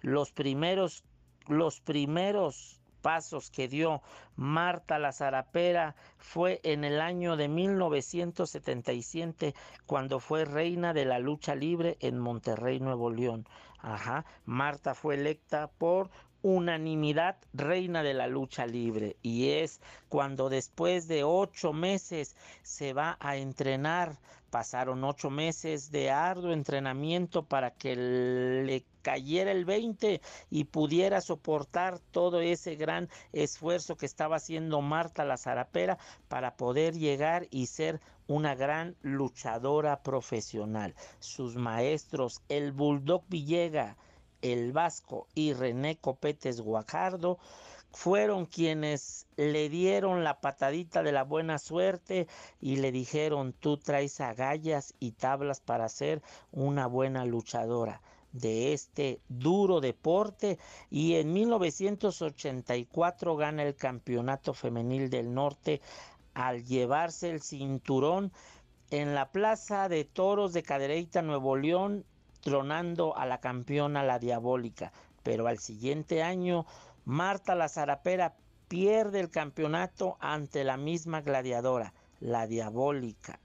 Los 0.00 0.32
primeros 0.32 1.04
los 1.48 1.80
primeros 1.80 2.75
pasos 3.06 3.52
que 3.52 3.68
dio 3.68 4.02
Marta 4.34 4.98
la 4.98 5.12
Zarapera 5.12 5.94
fue 6.18 6.58
en 6.64 6.82
el 6.82 7.00
año 7.00 7.36
de 7.36 7.46
1977 7.46 9.54
cuando 9.86 10.18
fue 10.18 10.44
reina 10.44 10.92
de 10.92 11.04
la 11.04 11.20
lucha 11.20 11.54
libre 11.54 11.98
en 12.00 12.18
Monterrey, 12.18 12.80
Nuevo 12.80 13.10
León. 13.10 13.46
Ajá, 13.78 14.24
Marta 14.44 14.96
fue 14.96 15.14
electa 15.14 15.70
por 15.78 16.10
unanimidad 16.42 17.36
reina 17.52 18.02
de 18.02 18.14
la 18.14 18.26
lucha 18.26 18.66
libre 18.66 19.16
y 19.22 19.50
es 19.50 19.80
cuando 20.08 20.48
después 20.48 21.08
de 21.08 21.24
ocho 21.24 21.72
meses 21.72 22.36
se 22.62 22.92
va 22.92 23.16
a 23.20 23.36
entrenar 23.36 24.16
pasaron 24.50 25.04
ocho 25.04 25.28
meses 25.28 25.90
de 25.90 26.10
arduo 26.10 26.52
entrenamiento 26.52 27.44
para 27.44 27.72
que 27.72 27.94
le 27.96 28.84
cayera 29.02 29.52
el 29.52 29.64
20 29.64 30.20
y 30.50 30.64
pudiera 30.64 31.20
soportar 31.20 31.98
todo 32.10 32.40
ese 32.40 32.74
gran 32.76 33.08
esfuerzo 33.32 33.96
que 33.96 34.06
estaba 34.06 34.36
haciendo 34.36 34.80
Marta 34.80 35.24
la 35.24 35.36
Zarapera 35.36 35.98
para 36.28 36.56
poder 36.56 36.94
llegar 36.94 37.46
y 37.50 37.66
ser 37.66 38.00
una 38.28 38.54
gran 38.54 38.96
luchadora 39.02 40.02
profesional. 40.02 40.94
Sus 41.18 41.56
maestros, 41.56 42.40
el 42.48 42.72
Bulldog 42.72 43.24
Villega, 43.28 43.96
el 44.42 44.72
Vasco 44.72 45.26
y 45.34 45.52
René 45.52 45.96
Copetes 45.96 46.60
Guajardo 46.60 47.38
fueron 47.90 48.46
quienes 48.46 49.26
le 49.36 49.68
dieron 49.68 50.22
la 50.22 50.40
patadita 50.40 51.02
de 51.02 51.12
la 51.12 51.24
buena 51.24 51.58
suerte 51.58 52.28
y 52.60 52.76
le 52.76 52.92
dijeron 52.92 53.54
tú 53.54 53.78
traes 53.78 54.20
agallas 54.20 54.94
y 55.00 55.12
tablas 55.12 55.60
para 55.60 55.88
ser 55.88 56.22
una 56.52 56.86
buena 56.86 57.24
luchadora 57.24 58.02
de 58.32 58.74
este 58.74 59.20
duro 59.28 59.80
deporte 59.80 60.58
y 60.90 61.14
en 61.14 61.32
1984 61.32 63.36
gana 63.36 63.62
el 63.62 63.74
campeonato 63.74 64.52
femenil 64.52 65.08
del 65.08 65.32
norte 65.32 65.80
al 66.34 66.64
llevarse 66.64 67.30
el 67.30 67.40
cinturón 67.40 68.30
en 68.90 69.14
la 69.14 69.32
plaza 69.32 69.88
de 69.88 70.04
toros 70.04 70.52
de 70.52 70.62
Cadereyta, 70.62 71.22
Nuevo 71.22 71.56
León, 71.56 72.04
tronando 72.46 73.16
a 73.16 73.26
la 73.26 73.40
campeona 73.40 74.04
la 74.04 74.20
diabólica. 74.20 74.92
Pero 75.24 75.48
al 75.48 75.58
siguiente 75.58 76.22
año, 76.22 76.64
Marta 77.04 77.56
la 77.56 77.68
Zarapera 77.68 78.36
pierde 78.68 79.18
el 79.18 79.30
campeonato 79.30 80.16
ante 80.20 80.62
la 80.62 80.76
misma 80.76 81.22
gladiadora, 81.22 81.92
la 82.20 82.46
diabólica. 82.46 83.40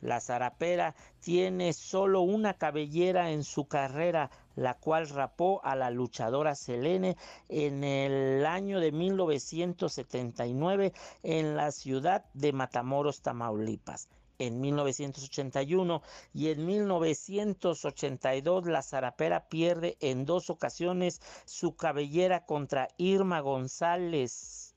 La 0.00 0.18
zarapera 0.18 0.96
tiene 1.20 1.72
solo 1.74 2.22
una 2.22 2.54
cabellera 2.54 3.30
en 3.30 3.44
su 3.44 3.68
carrera, 3.68 4.32
la 4.56 4.74
cual 4.74 5.08
rapó 5.10 5.60
a 5.62 5.76
la 5.76 5.90
luchadora 5.90 6.56
Selene 6.56 7.16
en 7.48 7.84
el 7.84 8.44
año 8.46 8.80
de 8.80 8.90
1979 8.90 10.92
en 11.22 11.54
la 11.54 11.70
ciudad 11.70 12.24
de 12.34 12.52
Matamoros, 12.52 13.22
Tamaulipas 13.22 14.08
en 14.40 14.60
1981 14.60 16.02
y 16.34 16.48
en 16.48 16.66
1982 16.66 18.66
la 18.66 18.82
zarapera 18.82 19.48
pierde 19.48 19.96
en 20.00 20.24
dos 20.24 20.50
ocasiones 20.50 21.20
su 21.44 21.76
cabellera 21.76 22.44
contra 22.44 22.88
Irma 22.96 23.40
González 23.40 24.74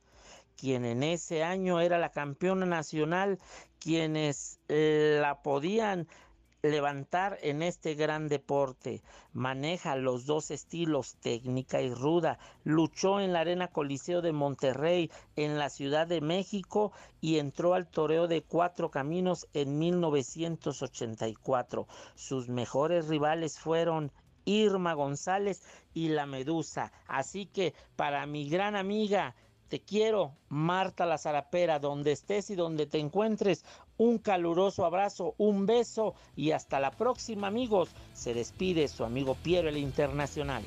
quien 0.55 0.85
en 0.85 1.03
ese 1.03 1.43
año 1.43 1.81
era 1.81 1.97
la 1.97 2.11
campeona 2.11 2.65
nacional, 2.65 3.39
quienes 3.79 4.59
la 4.69 5.41
podían 5.43 6.07
levantar 6.63 7.37
en 7.41 7.61
este 7.61 7.93
gran 7.93 8.29
deporte. 8.29 9.03
Maneja 9.33 9.97
los 9.97 10.25
dos 10.25 10.49
estilos, 10.49 11.17
técnica 11.17 11.81
y 11.81 11.93
ruda. 11.93 12.39
Luchó 12.63 13.19
en 13.19 13.33
la 13.33 13.41
Arena 13.41 13.67
Coliseo 13.67 14.21
de 14.21 14.31
Monterrey, 14.31 15.11
en 15.35 15.59
la 15.59 15.69
Ciudad 15.69 16.07
de 16.07 16.21
México 16.21 16.93
y 17.19 17.39
entró 17.39 17.73
al 17.73 17.87
toreo 17.87 18.29
de 18.29 18.43
Cuatro 18.43 18.89
Caminos 18.89 19.45
en 19.53 19.77
1984. 19.77 21.85
Sus 22.15 22.47
mejores 22.47 23.09
rivales 23.09 23.59
fueron 23.59 24.13
Irma 24.45 24.93
González 24.93 25.63
y 25.93 26.07
la 26.09 26.25
Medusa. 26.25 26.93
Así 27.07 27.45
que 27.45 27.73
para 27.97 28.25
mi 28.25 28.47
gran 28.47 28.77
amiga, 28.77 29.35
te 29.73 29.79
quiero, 29.79 30.35
Marta 30.49 31.03
la 31.07 31.17
Zarapera, 31.17 31.79
donde 31.79 32.11
estés 32.11 32.51
y 32.51 32.55
donde 32.55 32.85
te 32.85 32.99
encuentres. 32.99 33.65
Un 33.97 34.19
caluroso 34.19 34.85
abrazo, 34.85 35.33
un 35.39 35.65
beso 35.65 36.13
y 36.35 36.51
hasta 36.51 36.79
la 36.79 36.91
próxima 36.91 37.47
amigos. 37.47 37.89
Se 38.13 38.35
despide 38.35 38.87
su 38.87 39.03
amigo 39.03 39.33
Piero 39.33 39.69
el 39.69 39.77
Internacional. 39.77 40.61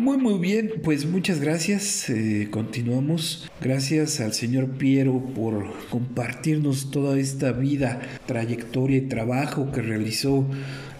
Muy, 0.00 0.16
muy 0.16 0.38
bien, 0.38 0.72
pues 0.82 1.04
muchas 1.04 1.42
gracias. 1.42 2.08
Eh, 2.08 2.48
continuamos. 2.50 3.50
Gracias 3.60 4.18
al 4.20 4.32
señor 4.32 4.78
Piero 4.78 5.22
por 5.34 5.66
compartirnos 5.90 6.90
toda 6.90 7.18
esta 7.18 7.52
vida, 7.52 8.00
trayectoria 8.24 8.96
y 8.96 9.08
trabajo 9.08 9.70
que 9.72 9.82
realizó 9.82 10.46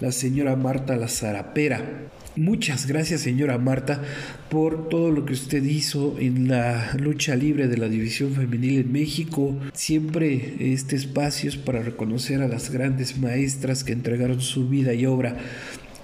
la 0.02 0.12
señora 0.12 0.54
Marta 0.54 0.96
la 0.96 1.08
Zarapera. 1.08 2.10
Muchas 2.36 2.86
gracias 2.86 3.22
señora 3.22 3.58
Marta 3.58 4.02
por 4.50 4.88
todo 4.88 5.10
lo 5.10 5.24
que 5.24 5.32
usted 5.32 5.64
hizo 5.64 6.16
en 6.20 6.48
la 6.48 6.92
lucha 6.96 7.34
libre 7.34 7.66
de 7.68 7.76
la 7.76 7.88
división 7.88 8.34
femenil 8.34 8.80
en 8.80 8.92
México. 8.92 9.56
Siempre 9.72 10.56
este 10.60 10.94
espacio 10.94 11.48
es 11.48 11.56
para 11.56 11.82
reconocer 11.82 12.40
a 12.40 12.48
las 12.48 12.70
grandes 12.70 13.18
maestras 13.18 13.82
que 13.82 13.92
entregaron 13.92 14.40
su 14.40 14.68
vida 14.68 14.94
y 14.94 15.06
obra 15.06 15.38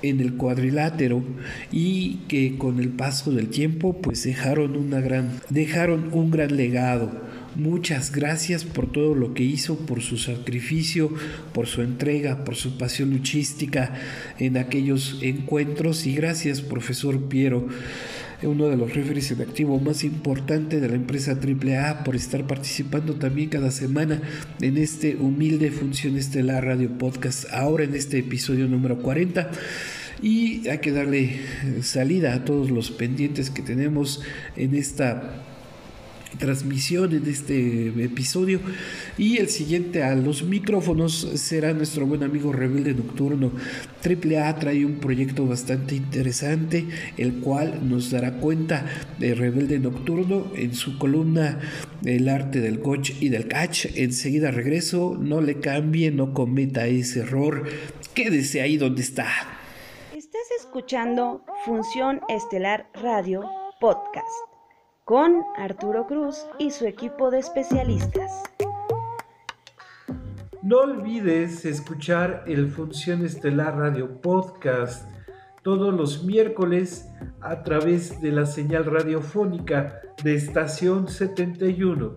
en 0.02 0.20
el 0.20 0.34
cuadrilátero 0.34 1.22
y 1.72 2.18
que 2.28 2.56
con 2.58 2.80
el 2.80 2.90
paso 2.90 3.32
del 3.32 3.48
tiempo 3.48 4.00
pues 4.00 4.22
dejaron 4.24 4.76
una 4.76 5.00
gran 5.00 5.40
dejaron 5.50 6.10
un 6.12 6.30
gran 6.30 6.56
legado. 6.56 7.26
Muchas 7.54 8.12
gracias 8.12 8.64
por 8.64 8.92
todo 8.92 9.14
lo 9.14 9.32
que 9.32 9.42
hizo, 9.42 9.78
por 9.78 10.02
su 10.02 10.18
sacrificio, 10.18 11.10
por 11.54 11.66
su 11.66 11.80
entrega, 11.80 12.44
por 12.44 12.54
su 12.54 12.76
pasión 12.76 13.10
luchística 13.10 13.94
en 14.38 14.58
aquellos 14.58 15.20
encuentros 15.22 16.06
y 16.06 16.14
gracias 16.14 16.60
profesor 16.60 17.28
Piero 17.28 17.66
uno 18.42 18.68
de 18.68 18.76
los 18.76 18.94
referees 18.94 19.30
en 19.30 19.40
activo 19.40 19.80
más 19.80 20.04
importante 20.04 20.80
de 20.80 20.88
la 20.88 20.94
empresa 20.94 21.32
AAA 21.32 22.04
por 22.04 22.16
estar 22.16 22.46
participando 22.46 23.14
también 23.14 23.48
cada 23.48 23.70
semana 23.70 24.20
en 24.60 24.76
este 24.76 25.16
humilde 25.16 25.70
Función 25.70 26.16
Estelar 26.16 26.64
Radio 26.64 26.90
Podcast, 26.98 27.46
ahora 27.52 27.84
en 27.84 27.94
este 27.94 28.18
episodio 28.18 28.66
número 28.66 29.00
40. 29.00 29.50
Y 30.22 30.68
hay 30.68 30.78
que 30.78 30.92
darle 30.92 31.40
salida 31.82 32.34
a 32.34 32.44
todos 32.44 32.70
los 32.70 32.90
pendientes 32.90 33.50
que 33.50 33.62
tenemos 33.62 34.22
en 34.56 34.74
esta 34.74 35.42
transmisión 36.38 37.14
en 37.14 37.26
este 37.26 37.88
episodio 38.02 38.60
y 39.18 39.38
el 39.38 39.48
siguiente 39.48 40.02
a 40.02 40.14
los 40.14 40.42
micrófonos 40.42 41.28
será 41.34 41.72
nuestro 41.72 42.06
buen 42.06 42.22
amigo 42.22 42.52
Rebelde 42.52 42.94
Nocturno. 42.94 43.52
Triple 44.00 44.40
A 44.40 44.54
trae 44.56 44.84
un 44.84 44.96
proyecto 45.00 45.46
bastante 45.46 45.96
interesante 45.96 46.86
el 47.16 47.34
cual 47.40 47.88
nos 47.88 48.10
dará 48.10 48.38
cuenta 48.38 48.86
de 49.18 49.34
Rebelde 49.34 49.78
Nocturno 49.78 50.52
en 50.54 50.74
su 50.74 50.98
columna 50.98 51.58
El 52.04 52.28
arte 52.28 52.60
del 52.60 52.80
coach 52.80 53.12
y 53.20 53.28
del 53.28 53.48
catch. 53.48 53.86
Enseguida 53.96 54.50
regreso, 54.50 55.16
no 55.20 55.40
le 55.40 55.60
cambie, 55.60 56.10
no 56.10 56.34
cometa 56.34 56.86
ese 56.86 57.20
error, 57.20 57.64
quédese 58.14 58.60
ahí 58.60 58.76
donde 58.76 59.02
está. 59.02 59.26
Estás 60.14 60.46
escuchando 60.60 61.44
Función 61.64 62.20
Estelar 62.28 62.88
Radio 62.94 63.42
Podcast 63.80 64.45
con 65.06 65.42
Arturo 65.56 66.06
Cruz 66.08 66.44
y 66.58 66.72
su 66.72 66.84
equipo 66.84 67.30
de 67.30 67.38
especialistas. 67.38 68.42
No 70.62 70.78
olvides 70.78 71.64
escuchar 71.64 72.42
el 72.48 72.68
Función 72.68 73.24
Estelar 73.24 73.78
Radio 73.78 74.20
Podcast 74.20 75.08
todos 75.62 75.94
los 75.94 76.24
miércoles 76.24 77.08
a 77.40 77.62
través 77.62 78.20
de 78.20 78.32
la 78.32 78.46
señal 78.46 78.84
radiofónica 78.84 80.00
de 80.24 80.34
Estación 80.34 81.06
71 81.06 82.16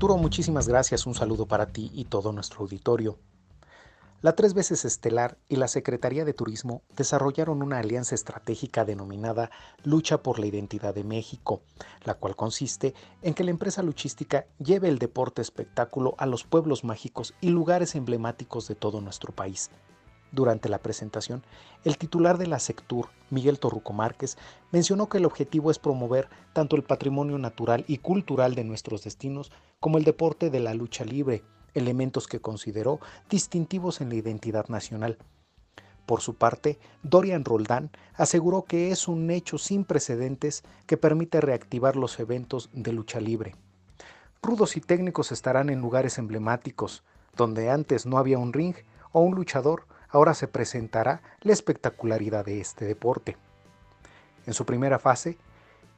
Arturo, 0.00 0.16
muchísimas 0.16 0.66
gracias, 0.66 1.06
un 1.06 1.14
saludo 1.14 1.44
para 1.44 1.66
ti 1.66 1.90
y 1.92 2.06
todo 2.06 2.32
nuestro 2.32 2.60
auditorio. 2.60 3.18
La 4.22 4.34
tres 4.34 4.54
veces 4.54 4.86
estelar 4.86 5.36
y 5.46 5.56
la 5.56 5.68
Secretaría 5.68 6.24
de 6.24 6.32
Turismo 6.32 6.80
desarrollaron 6.96 7.60
una 7.60 7.80
alianza 7.80 8.14
estratégica 8.14 8.86
denominada 8.86 9.50
Lucha 9.84 10.22
por 10.22 10.38
la 10.38 10.46
Identidad 10.46 10.94
de 10.94 11.04
México, 11.04 11.60
la 12.04 12.14
cual 12.14 12.34
consiste 12.34 12.94
en 13.20 13.34
que 13.34 13.44
la 13.44 13.50
empresa 13.50 13.82
luchística 13.82 14.46
lleve 14.58 14.88
el 14.88 14.98
deporte 14.98 15.42
espectáculo 15.42 16.14
a 16.16 16.24
los 16.24 16.44
pueblos 16.44 16.82
mágicos 16.82 17.34
y 17.42 17.50
lugares 17.50 17.94
emblemáticos 17.94 18.68
de 18.68 18.76
todo 18.76 19.02
nuestro 19.02 19.34
país. 19.34 19.68
Durante 20.32 20.68
la 20.68 20.78
presentación, 20.78 21.42
el 21.84 21.98
titular 21.98 22.38
de 22.38 22.46
la 22.46 22.60
Sectur, 22.60 23.08
Miguel 23.30 23.58
Torruco 23.58 23.92
Márquez, 23.92 24.38
mencionó 24.70 25.08
que 25.08 25.18
el 25.18 25.24
objetivo 25.24 25.70
es 25.70 25.78
promover 25.78 26.28
tanto 26.52 26.76
el 26.76 26.84
patrimonio 26.84 27.38
natural 27.38 27.84
y 27.88 27.98
cultural 27.98 28.54
de 28.54 28.64
nuestros 28.64 29.02
destinos 29.02 29.50
como 29.80 29.98
el 29.98 30.04
deporte 30.04 30.50
de 30.50 30.60
la 30.60 30.74
lucha 30.74 31.04
libre, 31.04 31.42
elementos 31.74 32.28
que 32.28 32.40
consideró 32.40 33.00
distintivos 33.28 34.00
en 34.00 34.08
la 34.10 34.16
identidad 34.16 34.68
nacional. 34.68 35.18
Por 36.06 36.20
su 36.20 36.34
parte, 36.34 36.78
Dorian 37.02 37.44
Roldán 37.44 37.90
aseguró 38.14 38.64
que 38.64 38.90
es 38.90 39.08
un 39.08 39.30
hecho 39.30 39.58
sin 39.58 39.84
precedentes 39.84 40.64
que 40.86 40.96
permite 40.96 41.40
reactivar 41.40 41.96
los 41.96 42.18
eventos 42.18 42.68
de 42.72 42.92
lucha 42.92 43.20
libre. 43.20 43.54
Rudos 44.42 44.76
y 44.76 44.80
técnicos 44.80 45.32
estarán 45.32 45.70
en 45.70 45.80
lugares 45.80 46.18
emblemáticos, 46.18 47.04
donde 47.36 47.70
antes 47.70 48.06
no 48.06 48.18
había 48.18 48.38
un 48.38 48.52
ring 48.52 48.74
o 49.12 49.20
un 49.20 49.34
luchador, 49.34 49.86
ahora 50.10 50.34
se 50.34 50.48
presentará 50.48 51.22
la 51.40 51.52
espectacularidad 51.52 52.44
de 52.44 52.60
este 52.60 52.84
deporte. 52.84 53.36
En 54.46 54.54
su 54.54 54.66
primera 54.66 54.98
fase, 54.98 55.38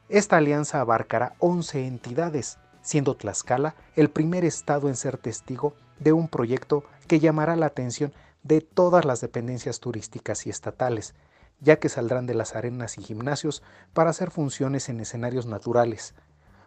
esta 0.08 0.36
alianza 0.36 0.80
abarcará 0.80 1.34
11 1.38 1.86
entidades, 1.86 2.58
siendo 2.82 3.16
Tlaxcala 3.16 3.74
el 3.96 4.10
primer 4.10 4.44
estado 4.44 4.88
en 4.88 4.96
ser 4.96 5.16
testigo 5.16 5.74
de 5.98 6.12
un 6.12 6.28
proyecto 6.28 6.84
que 7.06 7.20
llamará 7.20 7.56
la 7.56 7.66
atención 7.66 8.12
de 8.42 8.60
todas 8.60 9.04
las 9.04 9.20
dependencias 9.20 9.80
turísticas 9.80 10.46
y 10.46 10.50
estatales, 10.50 11.14
ya 11.60 11.78
que 11.78 11.88
saldrán 11.88 12.26
de 12.26 12.34
las 12.34 12.56
arenas 12.56 12.98
y 12.98 13.02
gimnasios 13.02 13.62
para 13.94 14.10
hacer 14.10 14.30
funciones 14.30 14.88
en 14.88 15.00
escenarios 15.00 15.46
naturales, 15.46 16.14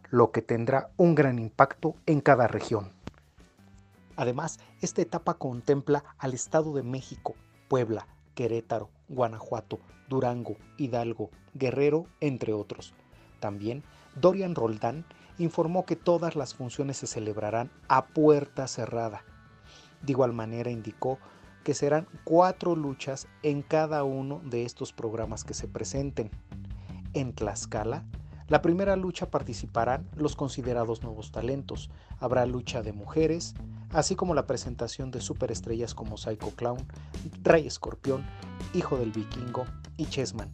lo 0.10 0.32
que 0.32 0.42
tendrá 0.42 0.90
un 0.96 1.16
gran 1.16 1.38
impacto 1.38 1.96
en 2.06 2.22
cada 2.22 2.48
región. 2.48 2.95
Además, 4.16 4.60
esta 4.82 5.02
etapa 5.02 5.36
contempla 5.36 6.04
al 6.18 6.34
Estado 6.34 6.74
de 6.74 6.84
México, 6.84 7.36
Puebla, 7.68 8.08
Querétaro, 8.34 8.90
Guanajuato, 9.10 9.80
Durango, 10.10 10.58
Hidalgo, 10.78 11.30
Guerrero, 11.54 12.06
entre 12.20 12.54
otros. 12.54 12.94
También 13.40 13.84
Dorian 14.16 14.56
Roldán 14.56 15.06
informó 15.38 15.86
que 15.86 15.96
todas 15.96 16.36
las 16.36 16.54
funciones 16.54 16.98
se 16.98 17.08
celebrarán 17.08 17.72
a 17.88 18.06
puerta 18.06 18.68
cerrada. 18.68 19.24
De 20.02 20.12
igual 20.12 20.34
manera 20.34 20.72
indicó 20.72 21.20
que 21.64 21.74
serán 21.74 22.08
cuatro 22.24 22.76
luchas 22.76 23.28
en 23.42 23.62
cada 23.62 24.04
uno 24.04 24.40
de 24.46 24.66
estos 24.66 24.94
programas 24.94 25.44
que 25.44 25.54
se 25.56 25.68
presenten. 25.68 26.30
En 27.14 27.34
Tlaxcala, 27.34 28.04
la 28.48 28.62
primera 28.62 28.96
lucha 28.96 29.32
participarán 29.32 30.08
los 30.16 30.36
considerados 30.36 31.02
nuevos 31.02 31.32
talentos. 31.32 31.90
Habrá 32.20 32.46
lucha 32.46 32.84
de 32.84 32.94
mujeres, 32.94 33.56
así 33.92 34.16
como 34.16 34.36
la 34.36 34.46
presentación 34.46 35.10
de 35.10 35.22
superestrellas 35.22 35.96
como 35.96 36.18
Psycho 36.18 36.52
Clown, 36.56 36.86
Rey 37.42 37.66
Escorpión, 37.66 38.24
Hijo 38.74 38.98
del 38.98 39.12
Vikingo 39.12 39.66
y 39.98 40.06
Chessman. 40.06 40.52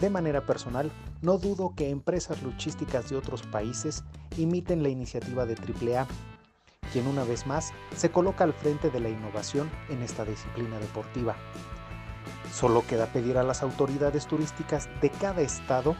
De 0.00 0.08
manera 0.08 0.46
personal, 0.46 0.90
no 1.20 1.38
dudo 1.38 1.74
que 1.74 1.90
empresas 1.90 2.42
luchísticas 2.42 3.10
de 3.10 3.16
otros 3.16 3.42
países 3.42 4.04
imiten 4.38 4.82
la 4.82 4.88
iniciativa 4.88 5.44
de 5.44 5.54
AAA, 5.54 6.06
quien 6.92 7.06
una 7.06 7.24
vez 7.24 7.46
más 7.46 7.72
se 7.94 8.10
coloca 8.10 8.44
al 8.44 8.54
frente 8.54 8.90
de 8.90 9.00
la 9.00 9.08
innovación 9.10 9.70
en 9.90 10.02
esta 10.02 10.24
disciplina 10.24 10.78
deportiva. 10.78 11.36
Solo 12.52 12.86
queda 12.86 13.06
pedir 13.06 13.36
a 13.38 13.42
las 13.42 13.62
autoridades 13.62 14.26
turísticas 14.26 14.88
de 15.00 15.10
cada 15.10 15.42
estado 15.42 15.96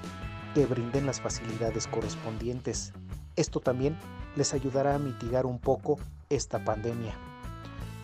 que 0.57 0.65
brinden 0.65 1.05
las 1.05 1.21
facilidades 1.21 1.87
correspondientes. 1.87 2.95
Esto 3.37 3.61
también 3.61 3.95
les 4.37 4.55
ayudará 4.55 4.95
a 4.95 4.99
mitigar 4.99 5.45
un 5.45 5.59
poco 5.59 5.99
esta 6.31 6.65
pandemia. 6.65 7.13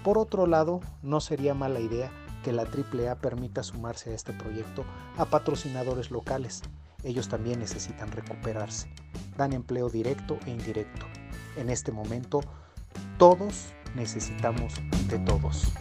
Por 0.05 0.19
otro 0.19 0.47
lado, 0.47 0.81
no 1.03 1.23
sería 1.23 1.55
mala 1.55 1.81
idea 1.81 2.11
que 2.45 2.53
la 2.53 2.65
AAA 2.65 3.15
permita 3.23 3.62
sumarse 3.62 4.11
a 4.11 4.15
este 4.15 4.35
proyecto 4.35 4.85
a 5.17 5.25
patrocinadores 5.25 6.11
locales. 6.11 6.61
Ellos 7.03 7.31
también 7.31 7.59
necesitan 7.59 8.12
recuperarse. 8.12 8.93
Dan 9.38 9.55
empleo 9.55 9.88
directo 9.88 10.38
e 10.45 10.51
indirecto. 10.51 11.07
En 11.57 11.71
este 11.71 11.91
momento, 11.91 12.41
todos 13.17 13.73
necesitamos 13.95 14.75
de 15.09 15.19
todos. 15.21 15.73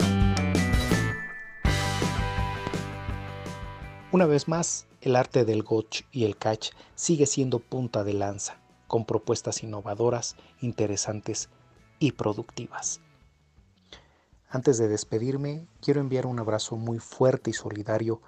Una 4.14 4.26
vez 4.26 4.50
más, 4.50 4.88
el 5.00 5.16
arte 5.16 5.46
del 5.46 5.64
gotch 5.64 6.02
y 6.12 6.26
el 6.26 6.36
catch 6.36 6.72
sigue 6.96 7.26
siendo 7.26 7.60
punta 7.60 8.04
de 8.04 8.12
lanza, 8.12 8.58
con 8.88 9.06
propuestas 9.06 9.64
innovadoras, 9.64 10.36
interesantes 10.60 11.48
y 11.98 12.12
productivas. 12.12 13.00
Antes 14.50 14.78
de 14.78 14.90
despedirme, 14.90 15.66
quiero 15.80 16.02
enviar 16.02 16.26
un 16.26 16.40
abrazo 16.40 16.76
muy 16.76 17.00
fuerte 17.00 17.52
y 17.52 17.54
solidario 17.54 18.22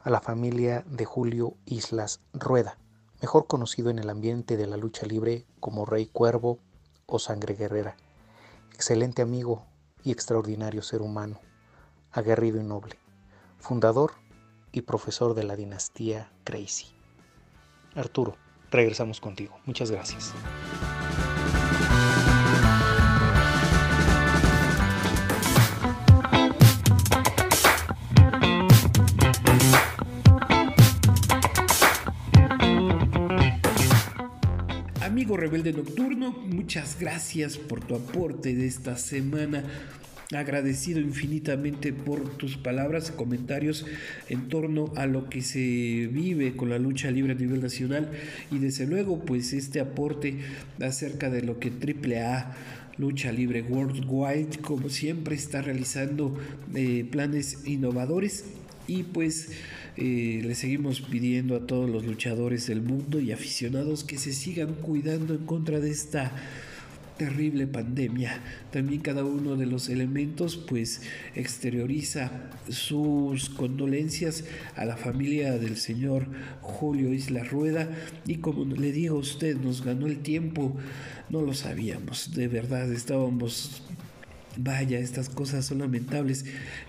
a 0.00 0.08
la 0.08 0.22
familia 0.22 0.86
de 0.86 1.04
Julio 1.04 1.52
Islas 1.66 2.22
Rueda, 2.32 2.78
mejor 3.20 3.46
conocido 3.46 3.90
en 3.90 3.98
el 3.98 4.08
ambiente 4.08 4.56
de 4.56 4.66
la 4.66 4.78
lucha 4.78 5.04
libre 5.04 5.44
como 5.60 5.84
Rey 5.84 6.06
Cuervo 6.06 6.60
o 7.04 7.18
Sangre 7.18 7.56
Guerrera. 7.56 7.94
Excelente 8.72 9.20
amigo 9.20 9.66
y 10.02 10.12
extraordinario 10.12 10.80
ser 10.80 11.02
humano, 11.02 11.40
aguerrido 12.10 12.58
y 12.58 12.64
noble, 12.64 12.96
fundador 13.58 14.12
y 14.76 14.82
profesor 14.82 15.34
de 15.34 15.42
la 15.42 15.56
dinastía 15.56 16.30
Crazy. 16.44 16.88
Arturo, 17.94 18.36
regresamos 18.70 19.22
contigo. 19.22 19.58
Muchas 19.64 19.90
gracias. 19.90 20.34
Amigo 35.00 35.38
rebelde 35.38 35.72
nocturno, 35.72 36.32
muchas 36.32 37.00
gracias 37.00 37.56
por 37.56 37.82
tu 37.82 37.94
aporte 37.94 38.54
de 38.54 38.66
esta 38.66 38.98
semana. 38.98 39.64
Agradecido 40.34 40.98
infinitamente 40.98 41.92
por 41.92 42.36
tus 42.36 42.56
palabras 42.56 43.12
y 43.12 43.16
comentarios 43.16 43.86
en 44.28 44.48
torno 44.48 44.92
a 44.96 45.06
lo 45.06 45.30
que 45.30 45.40
se 45.40 46.08
vive 46.12 46.56
con 46.56 46.68
la 46.68 46.80
lucha 46.80 47.12
libre 47.12 47.32
a 47.32 47.36
nivel 47.36 47.62
nacional. 47.62 48.10
Y 48.50 48.58
desde 48.58 48.88
luego 48.88 49.24
pues 49.24 49.52
este 49.52 49.78
aporte 49.78 50.38
acerca 50.80 51.30
de 51.30 51.42
lo 51.42 51.60
que 51.60 51.70
AAA 51.70 52.56
Lucha 52.98 53.30
Libre 53.30 53.62
Worldwide 53.62 54.58
como 54.62 54.88
siempre 54.88 55.36
está 55.36 55.62
realizando 55.62 56.36
eh, 56.74 57.06
planes 57.08 57.64
innovadores. 57.64 58.46
Y 58.88 59.04
pues 59.04 59.50
eh, 59.96 60.42
le 60.44 60.56
seguimos 60.56 61.02
pidiendo 61.02 61.54
a 61.54 61.66
todos 61.66 61.88
los 61.88 62.04
luchadores 62.04 62.66
del 62.66 62.82
mundo 62.82 63.20
y 63.20 63.30
aficionados 63.30 64.02
que 64.02 64.18
se 64.18 64.32
sigan 64.32 64.74
cuidando 64.74 65.34
en 65.34 65.46
contra 65.46 65.78
de 65.78 65.90
esta 65.90 66.32
terrible 67.16 67.66
pandemia. 67.66 68.40
También 68.70 69.00
cada 69.00 69.24
uno 69.24 69.56
de 69.56 69.66
los 69.66 69.88
elementos 69.88 70.56
pues 70.56 71.02
exterioriza 71.34 72.30
sus 72.68 73.50
condolencias 73.50 74.44
a 74.76 74.84
la 74.84 74.96
familia 74.96 75.58
del 75.58 75.76
señor 75.76 76.26
Julio 76.60 77.12
Isla 77.12 77.44
Rueda. 77.44 77.88
Y 78.26 78.36
como 78.36 78.64
le 78.64 78.92
digo 78.92 79.16
a 79.16 79.20
usted 79.20 79.56
nos 79.56 79.84
ganó 79.84 80.06
el 80.06 80.18
tiempo, 80.18 80.76
no 81.30 81.42
lo 81.42 81.54
sabíamos, 81.54 82.34
de 82.34 82.48
verdad 82.48 82.92
estábamos 82.92 83.82
Vaya, 84.58 84.98
estas 84.98 85.28
cosas 85.28 85.66
son 85.66 85.80
lamentables, 85.80 86.46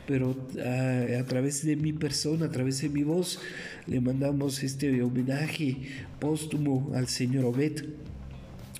pero 0.07 0.37
a, 0.65 1.19
a, 1.19 1.25
través 1.25 1.65
de 1.65 1.75
mi 1.75 1.91
persona, 1.91 2.45
a 2.45 2.49
través 2.49 2.81
de 2.81 2.87
mi 2.87 3.03
voz, 3.03 3.41
le 3.87 3.99
mandamos 3.99 4.63
este 4.63 5.01
homenaje 5.01 5.75
póstumo 6.17 6.93
al 6.95 7.09
señor 7.09 7.43
Obed 7.43 7.83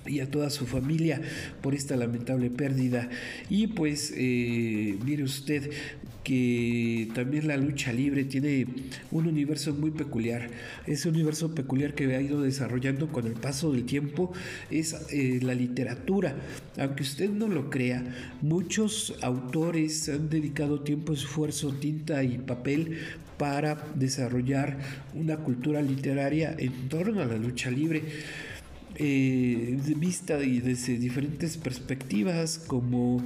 y 0.08 0.20
a 0.20 0.30
toda 0.30 0.50
su 0.50 0.66
familia 0.66 1.20
por 1.62 1.74
esta 1.74 1.96
lamentable 1.96 2.50
pérdida. 2.50 3.08
Y 3.48 3.68
pues, 3.68 4.12
eh, 4.16 4.96
mire 5.04 5.22
usted 5.22 5.70
que 6.28 7.08
también 7.14 7.48
la 7.48 7.56
lucha 7.56 7.90
libre 7.90 8.22
tiene 8.24 8.66
un 9.10 9.26
universo 9.26 9.72
muy 9.72 9.90
peculiar. 9.90 10.50
Ese 10.86 11.08
universo 11.08 11.54
peculiar 11.54 11.94
que 11.94 12.14
ha 12.14 12.20
ido 12.20 12.42
desarrollando 12.42 13.08
con 13.08 13.26
el 13.26 13.32
paso 13.32 13.72
del 13.72 13.84
tiempo 13.84 14.34
es 14.70 14.94
eh, 15.10 15.40
la 15.42 15.54
literatura. 15.54 16.36
Aunque 16.76 17.02
usted 17.02 17.30
no 17.30 17.48
lo 17.48 17.70
crea, 17.70 18.04
muchos 18.42 19.16
autores 19.22 20.10
han 20.10 20.28
dedicado 20.28 20.80
tiempo, 20.80 21.14
esfuerzo, 21.14 21.72
tinta 21.72 22.22
y 22.22 22.36
papel 22.36 22.98
para 23.38 23.86
desarrollar 23.94 24.76
una 25.14 25.38
cultura 25.38 25.80
literaria 25.80 26.54
en 26.58 26.90
torno 26.90 27.22
a 27.22 27.24
la 27.24 27.38
lucha 27.38 27.70
libre 27.70 28.02
eh, 28.96 29.78
vista 29.96 30.42
y 30.42 30.60
desde 30.60 30.98
diferentes 30.98 31.56
perspectivas 31.56 32.58
como 32.58 33.22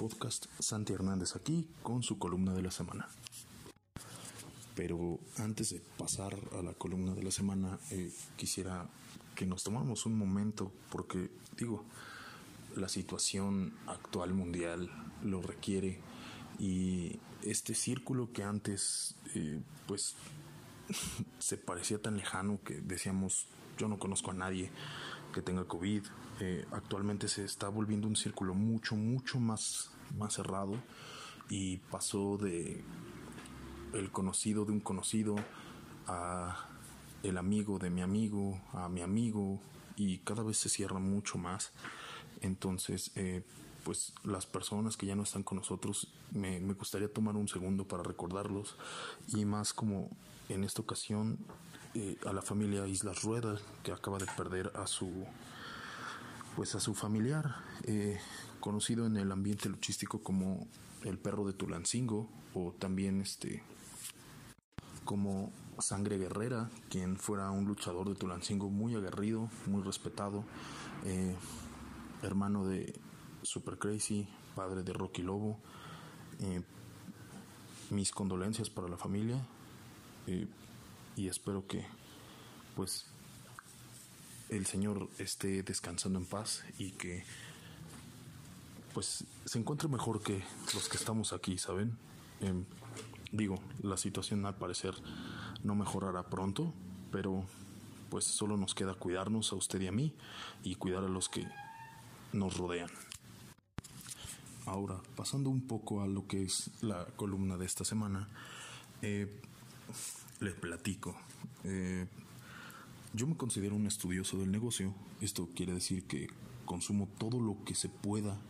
podcast, 0.00 0.46
Santi 0.58 0.94
Hernández 0.94 1.36
aquí 1.36 1.68
con 1.82 2.02
su 2.02 2.18
columna 2.18 2.54
de 2.54 2.62
la 2.62 2.70
semana. 2.70 3.06
Pero 4.74 5.18
antes 5.36 5.74
de 5.74 5.82
pasar 5.98 6.38
a 6.58 6.62
la 6.62 6.72
columna 6.72 7.14
de 7.14 7.22
la 7.22 7.30
semana, 7.30 7.78
eh, 7.90 8.10
quisiera 8.38 8.88
que 9.34 9.44
nos 9.44 9.62
tomáramos 9.62 10.06
un 10.06 10.16
momento 10.16 10.72
porque, 10.90 11.30
digo, 11.58 11.84
la 12.76 12.88
situación 12.88 13.74
actual 13.86 14.32
mundial 14.32 14.88
lo 15.22 15.42
requiere 15.42 16.00
y 16.58 17.18
este 17.42 17.74
círculo 17.74 18.32
que 18.32 18.42
antes, 18.42 19.16
eh, 19.34 19.60
pues, 19.86 20.14
se 21.38 21.58
parecía 21.58 22.00
tan 22.00 22.16
lejano 22.16 22.58
que 22.64 22.80
decíamos, 22.80 23.48
yo 23.76 23.86
no 23.86 23.98
conozco 23.98 24.30
a 24.30 24.34
nadie 24.34 24.70
que 25.34 25.42
tenga 25.42 25.64
COVID, 25.64 26.04
eh, 26.40 26.64
actualmente 26.72 27.28
se 27.28 27.44
está 27.44 27.68
volviendo 27.68 28.08
un 28.08 28.16
círculo 28.16 28.54
mucho, 28.54 28.96
mucho 28.96 29.38
más, 29.38 29.90
más 30.16 30.34
cerrado 30.34 30.74
y 31.50 31.76
pasó 31.76 32.38
de 32.38 32.82
el 33.92 34.10
conocido 34.10 34.64
de 34.64 34.72
un 34.72 34.80
conocido 34.80 35.36
a 36.06 36.66
el 37.22 37.36
amigo 37.36 37.78
de 37.78 37.90
mi 37.90 38.00
amigo, 38.00 38.60
a 38.72 38.88
mi 38.88 39.02
amigo 39.02 39.60
y 39.96 40.18
cada 40.18 40.42
vez 40.42 40.56
se 40.56 40.70
cierra 40.70 40.98
mucho 40.98 41.36
más. 41.36 41.72
Entonces, 42.40 43.10
eh, 43.16 43.42
pues 43.84 44.14
las 44.24 44.46
personas 44.46 44.96
que 44.96 45.06
ya 45.06 45.14
no 45.14 45.24
están 45.24 45.42
con 45.42 45.58
nosotros, 45.58 46.08
me, 46.32 46.58
me, 46.60 46.72
gustaría 46.72 47.12
tomar 47.12 47.36
un 47.36 47.48
segundo 47.48 47.86
para 47.86 48.02
recordarlos 48.02 48.76
y 49.28 49.44
más 49.44 49.74
como 49.74 50.08
en 50.48 50.64
esta 50.64 50.80
ocasión 50.80 51.38
eh, 51.94 52.16
a 52.24 52.32
la 52.32 52.40
familia 52.40 52.86
Islas 52.86 53.22
Rueda 53.24 53.58
que 53.82 53.92
acaba 53.92 54.18
de 54.18 54.26
perder 54.36 54.72
a 54.74 54.86
su 54.86 55.26
pues 56.60 56.74
a 56.74 56.80
su 56.80 56.94
familiar, 56.94 57.54
eh, 57.84 58.18
conocido 58.60 59.06
en 59.06 59.16
el 59.16 59.32
ambiente 59.32 59.70
luchístico 59.70 60.22
como 60.22 60.68
el 61.04 61.16
perro 61.16 61.46
de 61.46 61.54
Tulancingo 61.54 62.28
o 62.52 62.74
también 62.78 63.22
este 63.22 63.62
como 65.06 65.50
Sangre 65.78 66.18
Guerrera, 66.18 66.68
quien 66.90 67.16
fuera 67.16 67.50
un 67.50 67.64
luchador 67.64 68.10
de 68.10 68.14
Tulancingo 68.14 68.68
muy 68.68 68.94
aguerrido, 68.94 69.48
muy 69.68 69.82
respetado, 69.82 70.44
eh, 71.06 71.34
hermano 72.20 72.66
de 72.66 72.92
Super 73.42 73.78
Crazy, 73.78 74.28
padre 74.54 74.82
de 74.82 74.92
Rocky 74.92 75.22
Lobo. 75.22 75.58
Eh, 76.40 76.60
mis 77.88 78.12
condolencias 78.12 78.68
para 78.68 78.86
la 78.86 78.98
familia 78.98 79.40
y 81.16 81.26
espero 81.26 81.66
que 81.66 81.86
pues 82.76 83.09
el 84.50 84.66
Señor 84.66 85.08
esté 85.18 85.62
descansando 85.62 86.18
en 86.18 86.26
paz 86.26 86.64
y 86.78 86.90
que 86.92 87.24
pues 88.92 89.24
se 89.44 89.58
encuentre 89.58 89.88
mejor 89.88 90.22
que 90.22 90.42
los 90.74 90.88
que 90.88 90.96
estamos 90.96 91.32
aquí, 91.32 91.56
¿saben? 91.58 91.96
Em, 92.40 92.64
digo, 93.30 93.60
la 93.82 93.96
situación 93.96 94.44
al 94.44 94.56
parecer 94.56 94.94
no 95.62 95.74
mejorará 95.74 96.24
pronto, 96.24 96.74
pero 97.12 97.44
pues 98.10 98.24
solo 98.24 98.56
nos 98.56 98.74
queda 98.74 98.94
cuidarnos 98.94 99.52
a 99.52 99.56
usted 99.56 99.80
y 99.80 99.86
a 99.86 99.92
mí 99.92 100.12
y 100.64 100.74
cuidar 100.74 101.04
a 101.04 101.08
los 101.08 101.28
que 101.28 101.46
nos 102.32 102.56
rodean. 102.56 102.90
Ahora, 104.66 105.00
pasando 105.16 105.48
un 105.48 105.66
poco 105.66 106.02
a 106.02 106.06
lo 106.06 106.26
que 106.26 106.42
es 106.42 106.70
la 106.82 107.06
columna 107.16 107.56
de 107.56 107.66
esta 107.66 107.84
semana, 107.84 108.28
eh, 109.02 109.40
les 110.40 110.54
platico. 110.54 111.16
Eh, 111.64 112.06
yo 113.12 113.26
me 113.26 113.36
considero 113.36 113.76
un 113.76 113.86
estudioso 113.86 114.38
del 114.38 114.50
negocio. 114.50 114.94
Esto 115.20 115.48
quiere 115.54 115.72
decir 115.72 116.04
que 116.04 116.28
consumo 116.64 117.08
todo 117.18 117.40
lo 117.40 117.64
que 117.64 117.74
se 117.74 117.88
pueda 117.88 118.40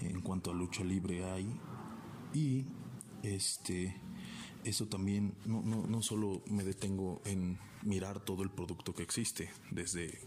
en 0.00 0.20
cuanto 0.20 0.50
a 0.50 0.54
lucha 0.54 0.84
libre 0.84 1.24
hay. 1.24 1.46
Y 2.32 2.66
este 3.22 3.96
eso 4.64 4.86
también, 4.86 5.34
no, 5.44 5.62
no, 5.62 5.86
no 5.86 6.02
solo 6.02 6.42
me 6.46 6.64
detengo 6.64 7.20
en 7.26 7.58
mirar 7.82 8.20
todo 8.20 8.42
el 8.42 8.50
producto 8.50 8.94
que 8.94 9.02
existe, 9.02 9.50
desde 9.70 10.18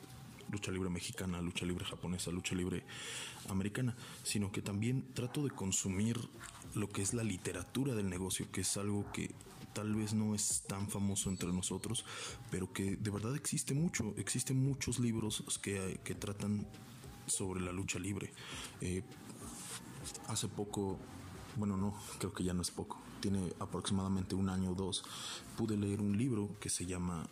lucha 0.52 0.72
libre 0.72 0.90
mexicana, 0.90 1.42
lucha 1.42 1.66
libre 1.66 1.86
japonesa, 1.86 2.30
lucha 2.32 2.54
libre 2.56 2.84
americana, 3.50 3.96
sino 4.24 4.52
que 4.52 4.62
también 4.62 5.06
trato 5.14 5.44
de 5.44 5.50
consumir 5.50 6.20
lo 6.76 6.88
que 6.88 7.02
es 7.02 7.16
la 7.16 7.24
literatura 7.24 7.96
del 7.96 8.10
negocio, 8.10 8.52
que 8.52 8.62
es 8.62 8.78
algo 8.78 9.12
que 9.12 9.32
tal 9.74 9.96
vez 9.96 10.14
no 10.14 10.36
es 10.36 10.64
tan 10.68 10.90
famoso 10.90 11.30
entre 11.30 11.52
nosotros, 11.52 12.06
pero 12.50 12.72
que 12.72 12.96
de 12.96 13.12
verdad 13.12 13.36
existe 13.36 13.74
mucho, 13.74 14.14
existen 14.18 14.64
muchos 14.64 15.00
libros 15.00 15.44
que, 15.62 16.00
que 16.04 16.16
tratan 16.16 16.68
sobre 17.28 17.62
la 17.62 17.72
lucha 17.72 18.00
libre. 18.00 18.32
Eh, 18.82 19.04
hace 20.28 20.48
poco, 20.48 20.98
bueno, 21.56 21.78
no, 21.78 21.94
creo 22.20 22.34
que 22.34 22.44
ya 22.44 22.54
no 22.54 22.62
es 22.62 22.72
poco, 22.72 23.00
tiene 23.20 23.54
aproximadamente 23.60 24.36
un 24.36 24.50
año 24.50 24.72
o 24.72 24.76
dos, 24.76 25.04
pude 25.58 25.78
leer 25.78 26.02
un 26.02 26.18
libro 26.18 26.50
que 26.60 26.70
se 26.70 26.86
llama 26.86 27.28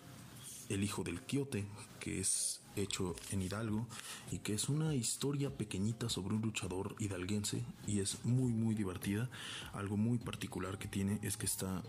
El 0.69 0.83
Hijo 0.83 1.03
del 1.03 1.21
Quiote, 1.21 1.65
que 1.99 2.19
es 2.19 2.61
hecho 2.75 3.15
en 3.31 3.41
Hidalgo 3.41 3.87
y 4.31 4.39
que 4.39 4.53
es 4.53 4.69
una 4.69 4.93
historia 4.93 5.49
pequeñita 5.49 6.09
sobre 6.09 6.35
un 6.35 6.41
luchador 6.41 6.95
hidalguense 6.99 7.63
y 7.87 7.99
es 7.99 8.23
muy 8.25 8.51
muy 8.51 8.75
divertida. 8.75 9.29
Algo 9.73 9.97
muy 9.97 10.17
particular 10.17 10.77
que 10.77 10.87
tiene 10.87 11.19
es 11.21 11.37
que 11.37 11.45
está 11.45 11.83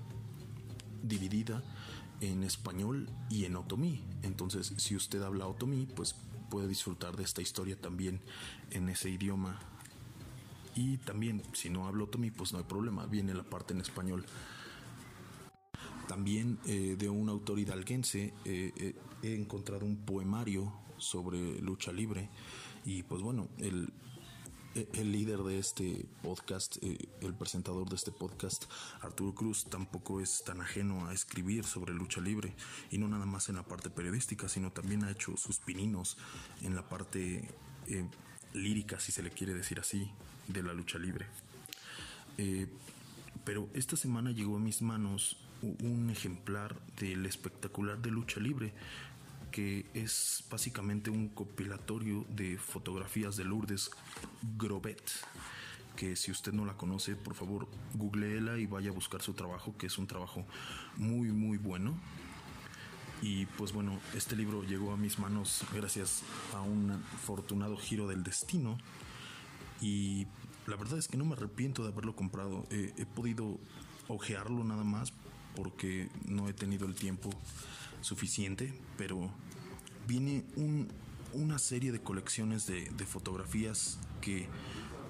dividida 1.02 1.62
en 2.20 2.44
español 2.44 3.08
y 3.30 3.44
en 3.44 3.56
otomí. 3.56 4.02
Entonces, 4.22 4.72
si 4.76 4.96
usted 4.96 5.22
habla 5.22 5.46
otomí, 5.46 5.86
pues 5.86 6.14
puede 6.50 6.68
disfrutar 6.68 7.16
de 7.16 7.24
esta 7.24 7.42
historia 7.42 7.76
también 7.80 8.20
en 8.70 8.88
ese 8.88 9.10
idioma. 9.10 9.58
Y 10.74 10.98
también, 10.98 11.42
si 11.52 11.70
no 11.70 11.86
habla 11.86 12.04
otomí, 12.04 12.30
pues 12.30 12.52
no 12.52 12.58
hay 12.58 12.64
problema, 12.64 13.06
viene 13.06 13.34
la 13.34 13.42
parte 13.42 13.74
en 13.74 13.80
español. 13.80 14.24
También 16.08 16.58
eh, 16.66 16.96
de 16.98 17.08
un 17.08 17.28
autor 17.28 17.58
hidalguense 17.58 18.32
eh, 18.44 18.72
eh, 18.76 18.94
he 19.22 19.34
encontrado 19.34 19.84
un 19.84 19.96
poemario 19.96 20.72
sobre 20.98 21.60
lucha 21.60 21.92
libre 21.92 22.28
y 22.84 23.02
pues 23.02 23.22
bueno, 23.22 23.48
el, 23.58 23.92
el 24.76 25.12
líder 25.12 25.38
de 25.40 25.58
este 25.58 26.06
podcast, 26.22 26.76
el 26.82 27.34
presentador 27.34 27.88
de 27.88 27.96
este 27.96 28.12
podcast, 28.12 28.66
Arturo 29.00 29.34
Cruz, 29.34 29.64
tampoco 29.64 30.20
es 30.20 30.44
tan 30.44 30.60
ajeno 30.60 31.08
a 31.08 31.14
escribir 31.14 31.64
sobre 31.64 31.94
lucha 31.94 32.20
libre 32.20 32.54
y 32.90 32.98
no 32.98 33.08
nada 33.08 33.24
más 33.24 33.48
en 33.48 33.56
la 33.56 33.62
parte 33.62 33.88
periodística, 33.88 34.48
sino 34.48 34.70
también 34.70 35.04
ha 35.04 35.10
hecho 35.10 35.36
sus 35.36 35.58
pininos 35.58 36.18
en 36.62 36.74
la 36.74 36.86
parte 36.88 37.48
lírica, 38.52 39.00
si 39.00 39.12
se 39.12 39.22
le 39.22 39.30
quiere 39.30 39.54
decir 39.54 39.80
así, 39.80 40.10
de 40.48 40.62
la 40.62 40.74
lucha 40.74 40.98
libre. 40.98 41.26
pero 43.44 43.68
esta 43.72 43.96
semana 43.96 44.30
llegó 44.30 44.56
a 44.56 44.60
mis 44.60 44.82
manos 44.82 45.38
un 45.62 46.10
ejemplar 46.10 46.76
del 47.00 47.24
espectacular 47.24 47.98
de 47.98 48.10
lucha 48.10 48.40
libre 48.40 48.74
que 49.56 49.86
es 49.94 50.44
básicamente 50.50 51.08
un 51.08 51.30
compilatorio 51.30 52.26
de 52.28 52.58
fotografías 52.58 53.38
de 53.38 53.44
Lourdes 53.44 53.90
Grobet 54.58 55.00
que 55.96 56.14
si 56.14 56.30
usted 56.30 56.52
no 56.52 56.66
la 56.66 56.74
conoce, 56.76 57.16
por 57.16 57.32
favor, 57.32 57.66
googleela 57.94 58.58
y 58.58 58.66
vaya 58.66 58.90
a 58.90 58.92
buscar 58.92 59.22
su 59.22 59.32
trabajo, 59.32 59.74
que 59.78 59.86
es 59.86 59.96
un 59.96 60.06
trabajo 60.06 60.44
muy, 60.98 61.32
muy 61.32 61.56
bueno. 61.56 61.98
Y 63.22 63.46
pues 63.46 63.72
bueno, 63.72 63.98
este 64.14 64.36
libro 64.36 64.62
llegó 64.62 64.92
a 64.92 64.98
mis 64.98 65.18
manos 65.18 65.64
gracias 65.72 66.22
a 66.52 66.60
un 66.60 66.90
afortunado 67.14 67.78
giro 67.78 68.06
del 68.06 68.24
destino. 68.24 68.76
Y 69.80 70.26
la 70.66 70.76
verdad 70.76 70.98
es 70.98 71.08
que 71.08 71.16
no 71.16 71.24
me 71.24 71.32
arrepiento 71.32 71.82
de 71.82 71.92
haberlo 71.92 72.14
comprado. 72.14 72.66
he 72.70 73.06
podido 73.06 73.58
ojearlo 74.08 74.64
nada 74.64 74.84
más 74.84 75.14
porque 75.54 76.10
no 76.26 76.46
he 76.46 76.52
tenido 76.52 76.86
el 76.86 76.94
tiempo 76.94 77.30
suficiente, 78.02 78.78
pero 78.98 79.30
viene 80.06 80.44
una 81.32 81.58
serie 81.58 81.92
de 81.92 82.00
colecciones 82.00 82.66
de, 82.66 83.06
fotografías 83.06 83.98
que 84.20 84.48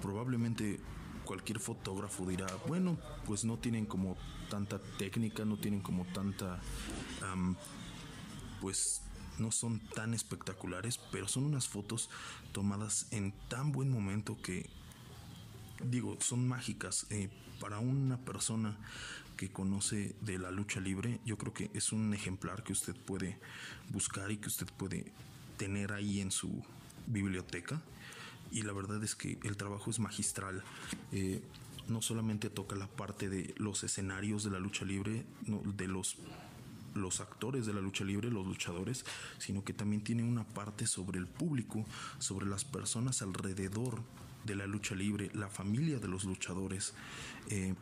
probablemente 0.01 0.79
cualquier 1.25 1.59
fotógrafo 1.59 2.25
dirá, 2.25 2.47
bueno, 2.67 2.97
pues 3.25 3.43
no 3.43 3.57
tienen 3.57 3.85
como 3.85 4.15
tanta 4.49 4.79
técnica, 4.97 5.45
no 5.45 5.57
tienen 5.57 5.81
como 5.81 6.05
tanta, 6.05 6.59
pues 8.61 9.01
no 9.37 9.51
son 9.51 9.79
tan 9.93 10.13
espectaculares, 10.13 10.99
pero 11.11 11.27
son 11.27 11.43
unas 11.43 11.67
fotos 11.67 12.09
tomadas 12.53 13.07
en 13.11 13.33
tan 13.49 13.71
buen 13.71 13.89
momento 13.89 14.37
que, 14.41 14.69
digo, 15.83 16.17
son 16.21 16.47
mágicas. 16.47 17.05
Eh, 17.09 17.29
para 17.59 17.79
una 17.79 18.17
persona 18.17 18.77
que 19.37 19.49
conoce 19.49 20.15
de 20.21 20.37
la 20.37 20.51
lucha 20.51 20.81
libre, 20.81 21.21
yo 21.25 21.37
creo 21.37 21.53
que 21.53 21.71
es 21.73 21.93
un 21.93 22.13
ejemplar 22.13 22.63
que 22.63 22.73
usted 22.73 22.95
puede 22.95 23.39
buscar 23.89 24.31
y 24.31 24.37
que 24.37 24.47
usted 24.47 24.67
puede 24.77 25.13
tener 25.57 25.93
ahí 25.93 26.19
en 26.19 26.31
su 26.31 26.63
biblioteca. 27.05 27.81
Y 28.51 28.63
la 28.63 28.73
verdad 28.73 29.03
es 29.03 29.15
que 29.15 29.39
el 29.43 29.55
trabajo 29.55 29.89
es 29.89 29.99
magistral. 29.99 30.63
Eh, 31.11 31.41
no 31.87 32.01
solamente 32.01 32.49
toca 32.49 32.75
la 32.75 32.87
parte 32.87 33.29
de 33.29 33.53
los 33.57 33.83
escenarios 33.83 34.43
de 34.43 34.51
la 34.51 34.59
lucha 34.59 34.83
libre, 34.83 35.25
de 35.45 35.87
los 35.87 36.17
los 36.95 37.21
actores 37.21 37.67
de 37.67 37.73
la 37.73 37.81
lucha 37.81 38.03
libre, 38.03 38.31
los 38.31 38.47
luchadores, 38.47 39.05
sino 39.37 39.63
que 39.63 39.71
también 39.71 40.03
tiene 40.03 40.23
una 40.23 40.43
parte 40.43 40.87
sobre 40.87 41.19
el 41.19 41.27
público, 41.27 41.85
sobre 42.17 42.47
las 42.47 42.65
personas 42.65 43.21
alrededor 43.21 44.01
de 44.45 44.55
la 44.55 44.65
lucha 44.65 44.95
libre, 44.95 45.29
la 45.33 45.47
familia 45.47 45.99
de 45.99 46.07
los 46.07 46.23
luchadores. 46.23 46.93
Eh, 47.49 47.75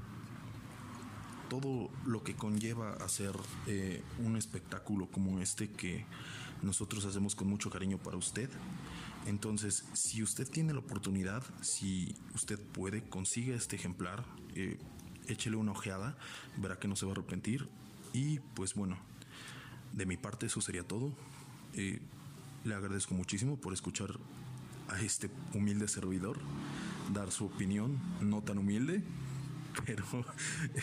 todo 1.50 1.90
lo 2.06 2.24
que 2.24 2.36
conlleva 2.36 2.94
hacer 2.94 3.36
eh, 3.68 4.04
un 4.24 4.38
espectáculo 4.38 5.08
como 5.08 5.40
este 5.40 5.70
que 5.70 6.06
nosotros 6.62 7.06
hacemos 7.06 7.36
con 7.36 7.48
mucho 7.48 7.70
cariño 7.70 7.98
para 7.98 8.18
usted. 8.18 8.50
Entonces, 9.26 9.86
si 9.94 10.22
usted 10.22 10.48
tiene 10.48 10.74
la 10.74 10.80
oportunidad, 10.80 11.44
si 11.62 12.16
usted 12.34 12.60
puede, 12.60 13.04
consiga 13.04 13.56
este 13.56 13.76
ejemplar, 13.76 14.24
eh, 14.56 14.78
échele 15.28 15.56
una 15.56 15.72
ojeada, 15.72 16.18
verá 16.58 16.78
que 16.78 16.88
no 16.88 16.96
se 16.96 17.06
va 17.06 17.12
a 17.12 17.16
arrepentir. 17.16 17.68
Y 18.14 18.40
pues 18.54 18.76
bueno, 18.76 18.98
de 19.94 20.06
mi 20.06 20.18
parte 20.18 20.46
eso 20.46 20.62
sería 20.62 20.84
todo. 20.84 21.12
Eh, 21.74 22.00
le 22.64 22.76
agradezco 22.76 23.14
muchísimo 23.14 23.58
por 23.58 23.74
escuchar 23.74 24.18
a 24.88 25.02
este 25.02 25.30
humilde 25.54 25.88
servidor, 25.88 26.38
dar 27.14 27.32
su 27.32 27.46
opinión, 27.46 28.00
no 28.22 28.42
tan 28.42 28.58
humilde, 28.58 29.04
pero 29.86 30.06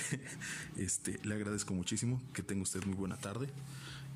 este, 0.76 1.18
le 1.22 1.34
agradezco 1.34 1.74
muchísimo, 1.74 2.20
que 2.32 2.42
tenga 2.42 2.62
usted 2.62 2.84
muy 2.84 2.94
buena 2.94 3.16
tarde. 3.16 3.48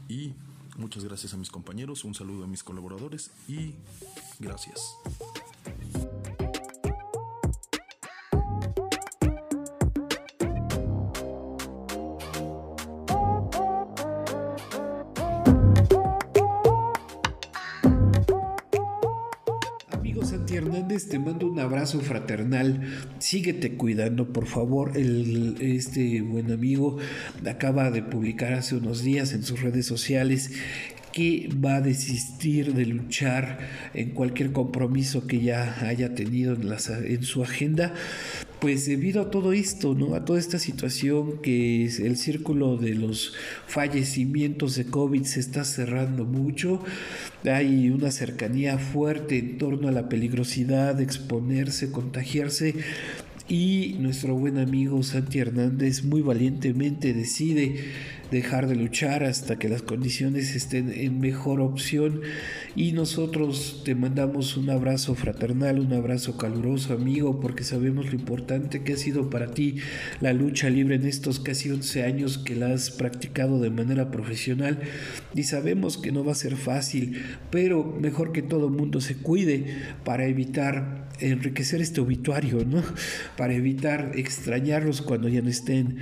Y 0.09 0.35
muchas 0.77 1.05
gracias 1.05 1.35
a 1.35 1.37
mis 1.37 1.51
compañeros, 1.51 2.05
un 2.05 2.15
saludo 2.15 2.45
a 2.45 2.47
mis 2.47 2.63
colaboradores 2.63 3.31
y 3.49 3.75
gracias. 4.39 4.97
Te 21.05 21.19
mando 21.19 21.47
un 21.47 21.59
abrazo 21.59 22.01
fraternal. 22.01 22.81
Síguete 23.19 23.77
cuidando, 23.77 24.33
por 24.33 24.47
favor. 24.47 24.97
El, 24.97 25.57
este 25.61 26.23
buen 26.23 26.51
amigo 26.51 26.97
acaba 27.47 27.91
de 27.91 28.03
publicar 28.03 28.55
hace 28.55 28.77
unos 28.77 29.03
días 29.03 29.33
en 29.33 29.43
sus 29.43 29.61
redes 29.61 29.85
sociales 29.85 30.53
que 31.13 31.49
va 31.65 31.77
a 31.77 31.81
desistir 31.81 32.75
de 32.75 32.87
luchar 32.87 33.59
en 33.95 34.11
cualquier 34.11 34.53
compromiso 34.53 35.27
que 35.27 35.41
ya 35.41 35.87
haya 35.87 36.15
tenido 36.15 36.55
en, 36.55 36.63
en 36.63 37.23
su 37.23 37.43
agenda 37.43 37.95
pues 38.61 38.87
debido 38.87 39.23
a 39.23 39.31
todo 39.31 39.53
esto, 39.53 39.95
¿no? 39.95 40.15
A 40.15 40.25
toda 40.25 40.39
esta 40.39 40.59
situación 40.59 41.41
que 41.43 41.85
es 41.85 42.01
el 42.01 42.17
círculo 42.17 42.77
de 42.77 42.95
los 42.95 43.35
fallecimientos 43.67 44.77
de 44.77 44.87
COVID 44.87 45.25
se 45.25 45.41
está 45.41 45.65
cerrando 45.65 46.25
mucho, 46.25 46.83
hay 47.45 47.91
una 47.91 48.11
cercanía 48.11 48.79
fuerte 48.79 49.39
en 49.39 49.59
torno 49.59 49.89
a 49.89 49.93
la 49.93 50.09
peligrosidad 50.09 50.95
de 50.95 51.05
exponerse, 51.05 51.91
contagiarse 51.91 52.75
y 53.49 53.97
nuestro 54.01 54.35
buen 54.35 54.59
amigo 54.59 55.03
Santi 55.03 55.39
Hernández 55.39 56.03
muy 56.03 56.21
valientemente 56.21 57.15
decide 57.15 57.77
dejar 58.31 58.67
de 58.67 58.75
luchar 58.75 59.23
hasta 59.23 59.57
que 59.57 59.69
las 59.69 59.83
condiciones 59.83 60.57
estén 60.57 60.93
en 60.93 61.21
mejor 61.21 61.61
opción 61.61 62.23
y 62.75 62.91
nosotros 62.91 63.83
te 63.85 63.95
mandamos 63.95 64.57
un 64.57 64.69
abrazo 64.71 65.15
fraternal, 65.15 65.79
un 65.79 65.93
abrazo 65.93 66.37
caluroso 66.37 66.93
amigo 66.93 67.39
porque 67.39 67.63
sabemos 67.63 68.07
lo 68.07 68.19
importante 68.19 68.83
que 68.83 68.95
ha 68.95 68.97
sido 68.97 69.31
para 69.31 69.53
ti 69.53 69.77
la 70.21 70.33
lucha 70.33 70.69
libre 70.69 70.97
en 70.97 71.07
estos 71.07 71.39
casi 71.39 71.71
11 71.71 72.03
años 72.03 72.39
que 72.39 72.57
la 72.57 72.73
has 72.73 72.91
practicado 72.91 73.61
de 73.61 73.71
manera 73.71 74.11
profesional 74.11 74.81
y 75.35 75.45
sabemos 75.45 75.97
que 75.97 76.11
no 76.11 76.25
va 76.25 76.33
a 76.33 76.37
ser 76.37 76.57
fácil, 76.57 77.23
pero 77.53 77.85
mejor 77.85 78.33
que 78.33 78.43
todo 78.43 78.71
mundo 78.71 79.01
se 79.01 79.17
cuide 79.17 79.67
para 80.05 80.27
evitar 80.27 81.07
enriquecer 81.21 81.81
este 81.81 82.01
obituario, 82.01 82.65
¿no? 82.65 82.83
Para 83.37 83.55
evitar 83.55 84.13
extrañarlos 84.15 85.03
cuando 85.03 85.29
ya 85.29 85.43
no 85.43 85.51
estén. 85.51 85.99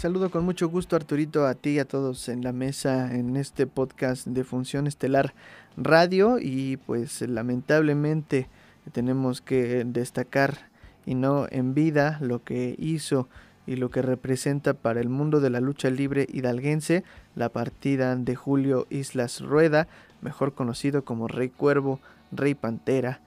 saludo 0.02 0.32
con 0.32 0.44
mucho 0.44 0.68
gusto 0.68 0.96
Arturito 0.96 1.46
a 1.46 1.54
ti 1.54 1.70
y 1.70 1.78
a 1.78 1.84
todos 1.84 2.28
en 2.28 2.42
la 2.42 2.50
mesa 2.50 3.14
en 3.14 3.36
este 3.36 3.68
podcast 3.68 4.26
de 4.26 4.42
Función 4.42 4.88
Estelar 4.88 5.32
Radio. 5.76 6.40
Y 6.40 6.76
pues 6.78 7.20
lamentablemente 7.20 8.48
tenemos 8.90 9.40
que 9.40 9.84
destacar 9.86 10.70
y 11.06 11.14
no 11.14 11.46
en 11.48 11.74
vida 11.74 12.18
lo 12.20 12.42
que 12.42 12.74
hizo 12.80 13.28
y 13.64 13.76
lo 13.76 13.90
que 13.90 14.02
representa 14.02 14.74
para 14.74 15.00
el 15.00 15.08
mundo 15.08 15.38
de 15.38 15.50
la 15.50 15.60
lucha 15.60 15.88
libre 15.88 16.26
hidalguense 16.32 17.04
la 17.36 17.50
partida 17.50 18.16
de 18.16 18.34
Julio 18.34 18.88
Islas 18.90 19.40
Rueda, 19.40 19.86
mejor 20.20 20.52
conocido 20.52 21.04
como 21.04 21.28
Rey 21.28 21.48
Cuervo, 21.50 22.00
Rey 22.32 22.56
Pantera, 22.56 23.20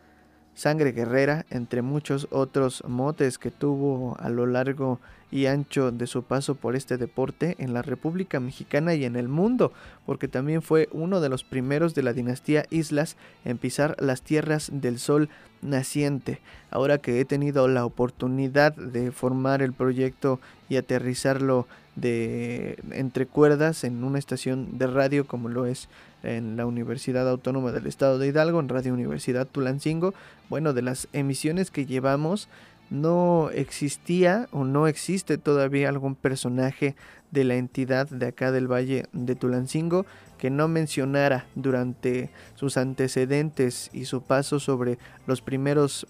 Sangre 0.55 0.93
Guerrera, 0.93 1.45
entre 1.49 1.81
muchos 1.81 2.27
otros 2.31 2.83
motes 2.87 3.37
que 3.37 3.51
tuvo 3.51 4.17
a 4.19 4.29
lo 4.29 4.45
largo 4.45 4.99
y 5.31 5.47
ancho 5.47 5.91
de 5.91 6.07
su 6.07 6.23
paso 6.23 6.55
por 6.55 6.77
este 6.77 6.97
deporte 6.97 7.55
en 7.59 7.73
la 7.73 7.81
República 7.81 8.39
Mexicana 8.39 8.93
y 8.95 9.03
en 9.03 9.17
el 9.17 9.27
mundo, 9.27 9.73
porque 10.05 10.29
también 10.29 10.61
fue 10.61 10.87
uno 10.93 11.19
de 11.19 11.27
los 11.27 11.43
primeros 11.43 11.93
de 11.93 12.03
la 12.03 12.13
dinastía 12.13 12.65
Islas 12.69 13.17
en 13.43 13.57
pisar 13.57 13.97
las 13.99 14.21
tierras 14.21 14.69
del 14.73 14.97
sol 14.97 15.29
naciente. 15.61 16.39
Ahora 16.71 16.99
que 16.99 17.19
he 17.19 17.25
tenido 17.25 17.67
la 17.67 17.85
oportunidad 17.85 18.73
de 18.75 19.11
formar 19.11 19.61
el 19.61 19.73
proyecto 19.73 20.39
y 20.69 20.77
aterrizarlo 20.77 21.67
de 21.95 22.77
entre 22.91 23.25
cuerdas 23.25 23.83
en 23.83 24.03
una 24.03 24.19
estación 24.19 24.77
de 24.77 24.87
radio 24.87 25.25
como 25.25 25.49
lo 25.49 25.65
es 25.65 25.89
en 26.25 26.57
la 26.57 26.65
Universidad 26.65 27.29
Autónoma 27.29 27.71
del 27.71 27.87
Estado 27.87 28.19
de 28.19 28.27
Hidalgo, 28.27 28.59
en 28.59 28.69
Radio 28.69 28.93
Universidad 28.93 29.47
Tulancingo, 29.47 30.13
bueno, 30.49 30.73
de 30.73 30.81
las 30.81 31.07
emisiones 31.13 31.71
que 31.71 31.85
llevamos 31.85 32.49
no 32.89 33.49
existía 33.49 34.47
o 34.51 34.63
no 34.63 34.87
existe 34.87 35.37
todavía 35.37 35.89
algún 35.89 36.15
personaje 36.15 36.95
de 37.31 37.43
la 37.43 37.55
entidad 37.55 38.07
de 38.07 38.27
acá 38.27 38.51
del 38.51 38.71
Valle 38.71 39.05
de 39.11 39.35
Tulancingo 39.35 40.05
que 40.37 40.49
no 40.49 40.67
mencionara 40.67 41.45
durante 41.55 42.29
sus 42.55 42.77
antecedentes 42.77 43.89
y 43.93 44.05
su 44.05 44.21
paso 44.21 44.59
sobre 44.59 44.97
los 45.25 45.41
primeros 45.41 46.07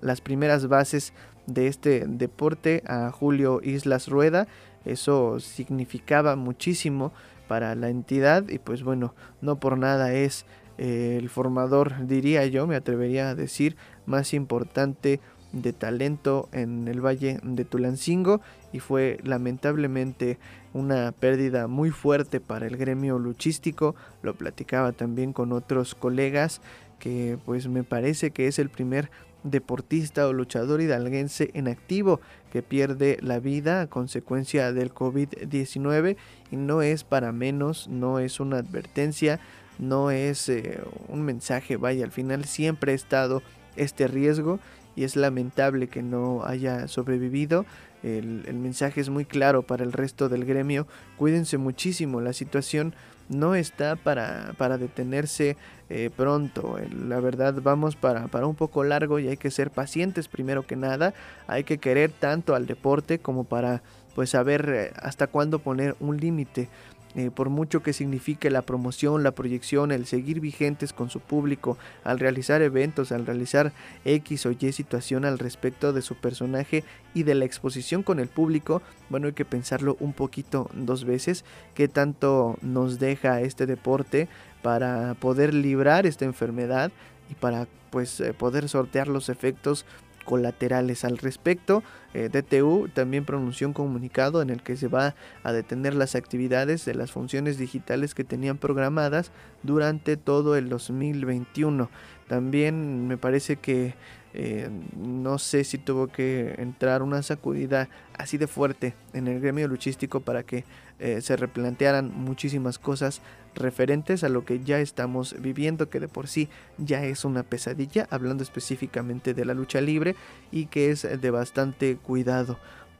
las 0.00 0.20
primeras 0.20 0.68
bases 0.68 1.12
de 1.46 1.66
este 1.68 2.04
deporte 2.06 2.82
a 2.86 3.10
Julio 3.10 3.60
Islas 3.62 4.08
Rueda. 4.08 4.46
Eso 4.84 5.40
significaba 5.40 6.36
muchísimo 6.36 7.12
para 7.48 7.74
la 7.74 7.88
entidad 7.88 8.48
y 8.48 8.58
pues 8.58 8.82
bueno, 8.82 9.14
no 9.40 9.58
por 9.58 9.78
nada 9.78 10.12
es 10.12 10.46
eh, 10.78 11.16
el 11.18 11.28
formador, 11.28 12.06
diría 12.06 12.46
yo, 12.46 12.66
me 12.66 12.76
atrevería 12.76 13.30
a 13.30 13.34
decir, 13.34 13.76
más 14.04 14.34
importante 14.34 15.20
de 15.52 15.72
talento 15.72 16.48
en 16.52 16.86
el 16.88 17.04
Valle 17.04 17.38
de 17.42 17.64
Tulancingo 17.64 18.40
y 18.72 18.80
fue 18.80 19.18
lamentablemente 19.24 20.38
una 20.74 21.12
pérdida 21.12 21.66
muy 21.66 21.90
fuerte 21.90 22.40
para 22.40 22.66
el 22.66 22.76
gremio 22.76 23.18
luchístico. 23.18 23.94
Lo 24.22 24.34
platicaba 24.34 24.92
también 24.92 25.32
con 25.32 25.52
otros 25.52 25.94
colegas 25.94 26.60
que 26.98 27.38
pues 27.44 27.68
me 27.68 27.84
parece 27.84 28.30
que 28.30 28.46
es 28.46 28.58
el 28.58 28.68
primer 28.68 29.10
deportista 29.44 30.26
o 30.26 30.32
luchador 30.32 30.80
hidalguense 30.80 31.50
en 31.54 31.68
activo 31.68 32.20
que 32.56 32.62
pierde 32.62 33.18
la 33.20 33.38
vida 33.38 33.82
a 33.82 33.86
consecuencia 33.86 34.72
del 34.72 34.94
COVID-19 34.94 36.16
y 36.50 36.56
no 36.56 36.80
es 36.80 37.04
para 37.04 37.30
menos, 37.30 37.86
no 37.86 38.18
es 38.18 38.40
una 38.40 38.56
advertencia, 38.56 39.40
no 39.78 40.10
es 40.10 40.48
eh, 40.48 40.80
un 41.08 41.20
mensaje, 41.20 41.76
vaya, 41.76 42.06
al 42.06 42.12
final 42.12 42.46
siempre 42.46 42.92
ha 42.92 42.94
estado 42.94 43.42
este 43.76 44.08
riesgo 44.08 44.58
y 44.96 45.04
es 45.04 45.14
lamentable 45.14 45.88
que 45.88 46.02
no 46.02 46.42
haya 46.44 46.88
sobrevivido. 46.88 47.64
El, 48.02 48.42
mensaje 48.54 49.00
es 49.00 49.10
muy 49.10 49.24
claro 49.24 49.62
para 49.62 49.84
el 49.84 49.92
resto 49.92 50.28
del 50.28 50.44
gremio. 50.44 50.86
Cuídense 51.16 51.58
muchísimo, 51.58 52.20
la 52.20 52.32
situación 52.32 52.94
no 53.28 53.54
está 53.54 53.96
para, 53.96 54.54
para 54.56 54.78
detenerse 54.78 55.56
eh, 55.90 56.10
pronto. 56.16 56.78
La 56.90 57.20
verdad 57.20 57.54
vamos 57.62 57.96
para, 57.96 58.28
para 58.28 58.46
un 58.46 58.54
poco 58.54 58.84
largo 58.84 59.18
y 59.18 59.28
hay 59.28 59.36
que 59.36 59.50
ser 59.50 59.70
pacientes 59.70 60.28
primero 60.28 60.66
que 60.66 60.76
nada. 60.76 61.14
Hay 61.46 61.64
que 61.64 61.78
querer 61.78 62.10
tanto 62.10 62.54
al 62.54 62.66
deporte 62.66 63.18
como 63.18 63.44
para 63.44 63.82
pues 64.14 64.30
saber 64.30 64.68
eh, 64.74 64.92
hasta 64.96 65.26
cuándo 65.26 65.58
poner 65.58 65.94
un 66.00 66.16
límite. 66.16 66.68
Eh, 67.16 67.30
por 67.30 67.48
mucho 67.48 67.82
que 67.82 67.94
signifique 67.94 68.50
la 68.50 68.60
promoción, 68.60 69.22
la 69.22 69.30
proyección, 69.30 69.90
el 69.90 70.04
seguir 70.04 70.38
vigentes 70.38 70.92
con 70.92 71.08
su 71.08 71.20
público, 71.20 71.78
al 72.04 72.18
realizar 72.18 72.60
eventos, 72.60 73.10
al 73.10 73.24
realizar 73.24 73.72
X 74.04 74.44
o 74.44 74.50
Y 74.50 74.72
situación 74.72 75.24
al 75.24 75.38
respecto 75.38 75.94
de 75.94 76.02
su 76.02 76.14
personaje 76.16 76.84
y 77.14 77.22
de 77.22 77.34
la 77.34 77.46
exposición 77.46 78.02
con 78.02 78.20
el 78.20 78.28
público, 78.28 78.82
bueno, 79.08 79.28
hay 79.28 79.32
que 79.32 79.46
pensarlo 79.46 79.96
un 79.98 80.12
poquito 80.12 80.68
dos 80.74 81.06
veces, 81.06 81.46
qué 81.74 81.88
tanto 81.88 82.58
nos 82.60 82.98
deja 82.98 83.40
este 83.40 83.64
deporte 83.64 84.28
para 84.60 85.14
poder 85.14 85.54
librar 85.54 86.04
esta 86.04 86.26
enfermedad 86.26 86.92
y 87.30 87.34
para 87.34 87.66
pues 87.88 88.20
eh, 88.20 88.34
poder 88.34 88.68
sortear 88.68 89.08
los 89.08 89.30
efectos 89.30 89.86
colaterales 90.26 91.04
al 91.04 91.16
respecto. 91.16 91.82
Eh, 92.12 92.28
DTU 92.28 92.88
también 92.92 93.24
pronunció 93.24 93.66
un 93.66 93.72
comunicado 93.72 94.42
en 94.42 94.50
el 94.50 94.62
que 94.62 94.76
se 94.76 94.88
va 94.88 95.14
a 95.42 95.52
detener 95.52 95.94
las 95.94 96.14
actividades 96.14 96.84
de 96.84 96.94
las 96.94 97.12
funciones 97.12 97.56
digitales 97.56 98.14
que 98.14 98.24
tenían 98.24 98.58
programadas 98.58 99.30
durante 99.62 100.18
todo 100.18 100.56
el 100.56 100.68
2021. 100.68 101.88
También 102.28 103.06
me 103.06 103.16
parece 103.16 103.56
que 103.56 103.94
Eh, 104.38 104.68
no 104.94 105.38
sé 105.38 105.64
si 105.64 105.78
tuvo 105.78 106.08
que 106.08 106.56
entrar 106.58 107.02
una 107.02 107.22
sacudida 107.22 107.88
así 108.18 108.36
de 108.36 108.46
fuerte 108.46 108.92
en 109.14 109.28
el 109.28 109.40
gremio 109.40 109.66
luchístico 109.66 110.20
para 110.20 110.42
que 110.42 110.66
eh, 110.98 111.22
se 111.22 111.36
replantearan 111.36 112.12
muchísimas 112.14 112.78
cosas 112.78 113.22
referentes 113.54 114.24
a 114.24 114.28
lo 114.28 114.44
que 114.44 114.62
ya 114.62 114.78
estamos 114.78 115.34
viviendo, 115.40 115.88
que 115.88 116.00
de 116.00 116.08
por 116.08 116.28
sí 116.28 116.50
ya 116.76 117.02
es 117.02 117.24
una 117.24 117.44
pesadilla, 117.44 118.08
hablando 118.10 118.42
específicamente 118.42 119.32
de 119.32 119.46
la 119.46 119.54
lucha 119.54 119.80
libre 119.80 120.16
y 120.52 120.66
que 120.66 120.90
es 120.90 121.08
de 121.18 121.30
bastante 121.30 121.96
cuidado. 121.96 122.58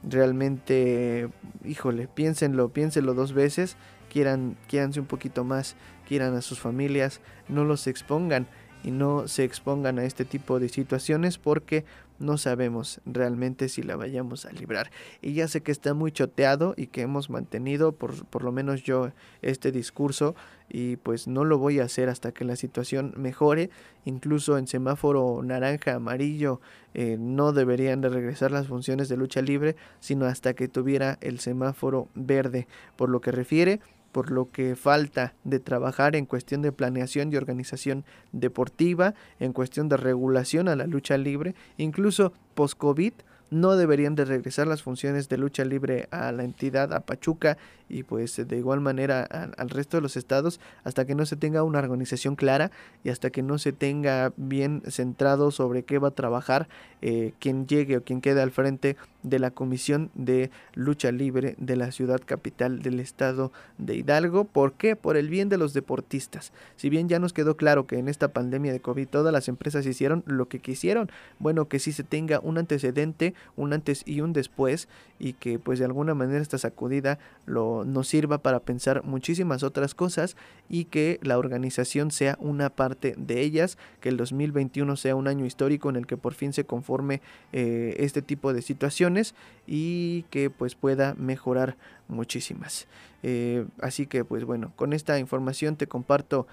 Realmente, 0.08 1.28
híjole, 1.66 2.08
piénsenlo, 2.08 2.70
piénsenlo 2.70 3.12
dos 3.12 3.34
veces, 3.34 3.76
quieran, 4.10 4.56
quieranse 4.68 5.00
un 5.00 5.06
poquito 5.06 5.44
más, 5.44 5.76
quieran 6.08 6.34
a 6.34 6.40
sus 6.40 6.60
familias, 6.60 7.20
no 7.46 7.64
los 7.64 7.86
expongan 7.86 8.46
y 8.86 8.92
no 8.92 9.26
se 9.26 9.42
expongan 9.42 9.98
a 9.98 10.04
este 10.04 10.24
tipo 10.24 10.60
de 10.60 10.68
situaciones 10.68 11.38
porque 11.38 11.84
no 12.20 12.38
sabemos 12.38 13.00
realmente 13.04 13.68
si 13.68 13.82
la 13.82 13.96
vayamos 13.96 14.46
a 14.46 14.52
librar. 14.52 14.92
Y 15.20 15.34
ya 15.34 15.48
sé 15.48 15.60
que 15.60 15.72
está 15.72 15.92
muy 15.92 16.12
choteado 16.12 16.72
y 16.76 16.86
que 16.86 17.02
hemos 17.02 17.28
mantenido, 17.28 17.90
por, 17.90 18.24
por, 18.26 18.44
lo 18.44 18.52
menos 18.52 18.84
yo, 18.84 19.10
este 19.42 19.72
discurso 19.72 20.36
y 20.68 20.96
pues 20.96 21.26
no 21.26 21.44
lo 21.44 21.58
voy 21.58 21.80
a 21.80 21.84
hacer 21.84 22.08
hasta 22.08 22.30
que 22.30 22.44
la 22.44 22.54
situación 22.54 23.12
mejore. 23.16 23.70
Incluso 24.04 24.56
en 24.56 24.68
semáforo 24.68 25.42
naranja, 25.42 25.94
amarillo, 25.94 26.60
eh, 26.94 27.16
no 27.18 27.52
deberían 27.52 28.00
de 28.00 28.08
regresar 28.08 28.52
las 28.52 28.68
funciones 28.68 29.08
de 29.08 29.16
lucha 29.16 29.42
libre, 29.42 29.74
sino 29.98 30.26
hasta 30.26 30.54
que 30.54 30.68
tuviera 30.68 31.18
el 31.20 31.40
semáforo 31.40 32.08
verde. 32.14 32.68
Por 32.96 33.08
lo 33.08 33.20
que 33.20 33.32
refiere 33.32 33.80
por 34.16 34.30
lo 34.30 34.50
que 34.50 34.76
falta 34.76 35.34
de 35.44 35.60
trabajar 35.60 36.16
en 36.16 36.24
cuestión 36.24 36.62
de 36.62 36.72
planeación 36.72 37.30
y 37.30 37.36
organización 37.36 38.06
deportiva, 38.32 39.12
en 39.40 39.52
cuestión 39.52 39.90
de 39.90 39.98
regulación 39.98 40.68
a 40.68 40.74
la 40.74 40.86
lucha 40.86 41.18
libre, 41.18 41.54
incluso 41.76 42.32
post-COVID, 42.54 43.12
no 43.50 43.76
deberían 43.76 44.14
de 44.14 44.24
regresar 44.24 44.66
las 44.66 44.82
funciones 44.82 45.28
de 45.28 45.38
lucha 45.38 45.64
libre 45.64 46.08
a 46.10 46.32
la 46.32 46.44
entidad, 46.44 46.92
a 46.92 47.00
Pachuca 47.00 47.56
y 47.88 48.02
pues 48.02 48.36
de 48.36 48.56
igual 48.56 48.80
manera 48.80 49.22
al, 49.22 49.70
resto 49.70 49.96
de 49.96 50.00
los 50.00 50.16
estados 50.16 50.60
hasta 50.84 51.04
que 51.04 51.14
no 51.14 51.24
se 51.24 51.36
tenga 51.36 51.62
una 51.62 51.78
organización 51.78 52.34
clara 52.34 52.70
y 53.04 53.10
hasta 53.10 53.30
que 53.30 53.42
no 53.42 53.58
se 53.58 53.72
tenga 53.72 54.32
bien 54.36 54.82
centrado 54.88 55.50
sobre 55.50 55.84
qué 55.84 55.98
va 55.98 56.08
a 56.08 56.12
trabajar 56.12 56.68
eh, 57.02 57.32
quien 57.38 57.66
llegue 57.66 57.98
o 57.98 58.02
quien 58.02 58.20
quede 58.20 58.42
al 58.42 58.50
frente 58.50 58.96
de 59.22 59.38
la 59.38 59.50
Comisión 59.50 60.10
de 60.14 60.50
Lucha 60.74 61.12
Libre 61.12 61.56
de 61.58 61.76
la 61.76 61.92
ciudad 61.92 62.20
capital 62.24 62.82
del 62.82 63.00
estado 63.00 63.52
de 63.76 63.96
Hidalgo. 63.96 64.44
¿Por 64.44 64.72
qué? 64.74 64.96
Por 64.96 65.16
el 65.16 65.28
bien 65.28 65.48
de 65.48 65.58
los 65.58 65.72
deportistas. 65.74 66.52
Si 66.76 66.88
bien 66.88 67.08
ya 67.08 67.18
nos 67.18 67.32
quedó 67.32 67.56
claro 67.56 67.86
que 67.86 67.98
en 67.98 68.08
esta 68.08 68.28
pandemia 68.28 68.72
de 68.72 68.80
COVID 68.80 69.08
todas 69.08 69.32
las 69.32 69.48
empresas 69.48 69.84
hicieron 69.84 70.22
lo 70.26 70.48
que 70.48 70.60
quisieron, 70.60 71.10
bueno, 71.38 71.66
que 71.68 71.80
sí 71.80 71.92
se 71.92 72.04
tenga 72.04 72.40
un 72.40 72.56
antecedente, 72.56 73.34
un 73.56 73.72
antes 73.72 74.02
y 74.06 74.20
un 74.20 74.32
después 74.32 74.88
y 75.18 75.32
que 75.34 75.58
pues 75.58 75.78
de 75.78 75.84
alguna 75.84 76.14
manera 76.14 76.40
esta 76.40 76.58
sacudida 76.58 77.18
lo 77.46 77.84
nos 77.84 78.08
sirva 78.08 78.38
para 78.38 78.60
pensar 78.60 79.04
muchísimas 79.04 79.62
otras 79.62 79.94
cosas 79.94 80.36
y 80.68 80.84
que 80.84 81.18
la 81.22 81.38
organización 81.38 82.10
sea 82.10 82.36
una 82.40 82.70
parte 82.70 83.14
de 83.16 83.40
ellas, 83.40 83.78
que 84.00 84.08
el 84.08 84.16
2021 84.16 84.96
sea 84.96 85.16
un 85.16 85.28
año 85.28 85.46
histórico 85.46 85.88
en 85.88 85.96
el 85.96 86.06
que 86.06 86.16
por 86.16 86.34
fin 86.34 86.52
se 86.52 86.64
conforme 86.64 87.20
eh, 87.52 87.94
este 87.98 88.22
tipo 88.22 88.52
de 88.52 88.62
situaciones 88.62 89.34
y 89.66 90.24
que 90.30 90.50
pues 90.50 90.74
pueda 90.74 91.14
mejorar 91.14 91.76
muchísimas. 92.08 92.86
Eh, 93.22 93.66
así 93.80 94.06
que 94.06 94.24
pues 94.24 94.44
bueno, 94.44 94.72
con 94.76 94.92
esta 94.92 95.18
información 95.18 95.76
te 95.76 95.86
comparto 95.86 96.46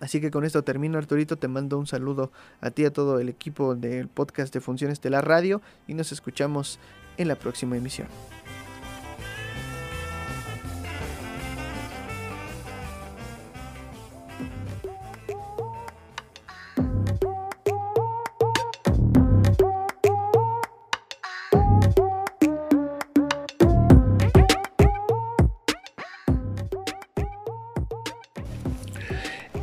Así 0.00 0.20
que 0.20 0.30
con 0.30 0.44
esto 0.44 0.62
termino, 0.62 0.98
Arturito. 0.98 1.36
Te 1.36 1.48
mando 1.48 1.78
un 1.78 1.86
saludo 1.86 2.30
a 2.60 2.70
ti, 2.70 2.84
a 2.84 2.92
todo 2.92 3.18
el 3.18 3.28
equipo 3.28 3.74
del 3.74 4.08
podcast 4.08 4.54
de 4.54 4.60
Funciones 4.60 5.00
de 5.00 5.10
la 5.10 5.20
Radio 5.20 5.60
y 5.86 5.94
nos 5.94 6.12
escuchamos 6.12 6.78
en 7.16 7.28
la 7.28 7.34
próxima 7.34 7.76
emisión. 7.76 8.08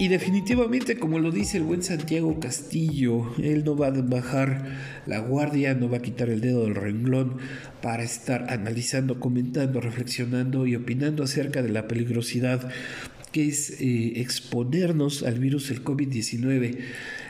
Y 0.05 0.07
definitivamente, 0.07 0.99
como 0.99 1.17
lo 1.17 1.31
dice 1.31 1.57
el 1.57 1.63
buen 1.63 1.81
Santiago 1.81 2.39
Castillo, 2.39 3.33
él 3.39 3.63
no 3.65 3.75
va 3.75 3.87
a 3.87 3.89
bajar 3.89 4.63
la 5.07 5.17
guardia, 5.17 5.73
no 5.73 5.89
va 5.89 5.97
a 5.97 6.01
quitar 6.03 6.29
el 6.29 6.41
dedo 6.41 6.65
del 6.65 6.75
renglón 6.75 7.37
para 7.81 8.03
estar 8.03 8.45
analizando, 8.51 9.19
comentando, 9.19 9.81
reflexionando 9.81 10.67
y 10.67 10.75
opinando 10.75 11.23
acerca 11.23 11.63
de 11.63 11.69
la 11.69 11.87
peligrosidad 11.87 12.69
que 13.31 13.47
es 13.47 13.81
eh, 13.81 14.21
exponernos 14.21 15.23
al 15.23 15.39
virus 15.39 15.69
del 15.69 15.83
COVID-19, 15.83 16.77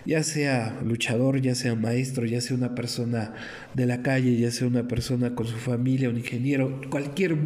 ya 0.06 0.22
sea 0.24 0.78
luchador, 0.84 1.40
ya 1.42 1.56
sea 1.56 1.76
maestro, 1.76 2.26
ya 2.26 2.42
sea 2.42 2.58
una 2.58 2.76
persona 2.76 3.36
de 3.74 3.86
la 3.86 4.02
calle, 4.04 4.38
ya 4.38 4.52
sea 4.52 4.68
una 4.68 4.90
persona 4.90 5.34
con 5.34 5.48
su 5.48 5.56
familia, 5.56 6.10
un 6.10 6.18
ingeniero, 6.18 6.82
cualquier 6.90 7.38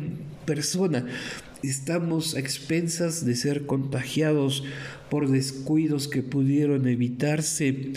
persona. 0.46 1.06
Estamos 1.62 2.36
a 2.36 2.40
expensas 2.40 3.26
de 3.26 3.36
ser 3.36 3.66
contagiados 3.66 4.64
por 5.10 5.30
descuidos 5.30 6.08
que 6.08 6.24
pudieron 6.24 6.88
evitarse. 6.88 7.94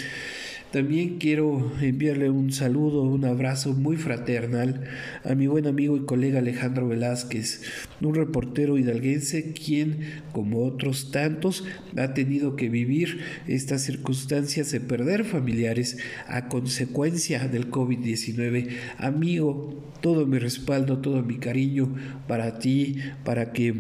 También 0.73 1.19
quiero 1.19 1.71
enviarle 1.83 2.31
un 2.31 2.51
saludo, 2.51 3.03
un 3.03 3.27
abrazo 3.27 3.75
muy 3.75 3.99
fraternal 3.99 4.85
a 5.23 5.35
mi 5.35 5.47
buen 5.47 5.67
amigo 5.67 5.99
y 5.99 6.07
colega 6.07 6.39
Alejandro 6.39 6.89
Velázquez, 6.89 7.61
un 8.01 8.15
reportero 8.15 8.79
hidalguense 8.79 9.53
quien, 9.53 10.23
como 10.33 10.65
otros 10.65 11.11
tantos, 11.11 11.63
ha 11.99 12.15
tenido 12.15 12.57
que 12.57 12.71
vivir 12.71 13.21
estas 13.47 13.83
circunstancias 13.83 14.73
de 14.73 14.81
perder 14.81 15.25
familiares 15.25 15.99
a 16.27 16.49
consecuencia 16.49 17.49
del 17.49 17.71
COVID-19. 17.71 18.71
Amigo, 18.97 19.93
todo 20.01 20.27
mi 20.27 20.39
respaldo, 20.39 20.99
todo 20.99 21.23
mi 21.23 21.37
cariño 21.37 21.95
para 22.27 22.59
ti, 22.59 22.97
para 23.25 23.53
que 23.53 23.75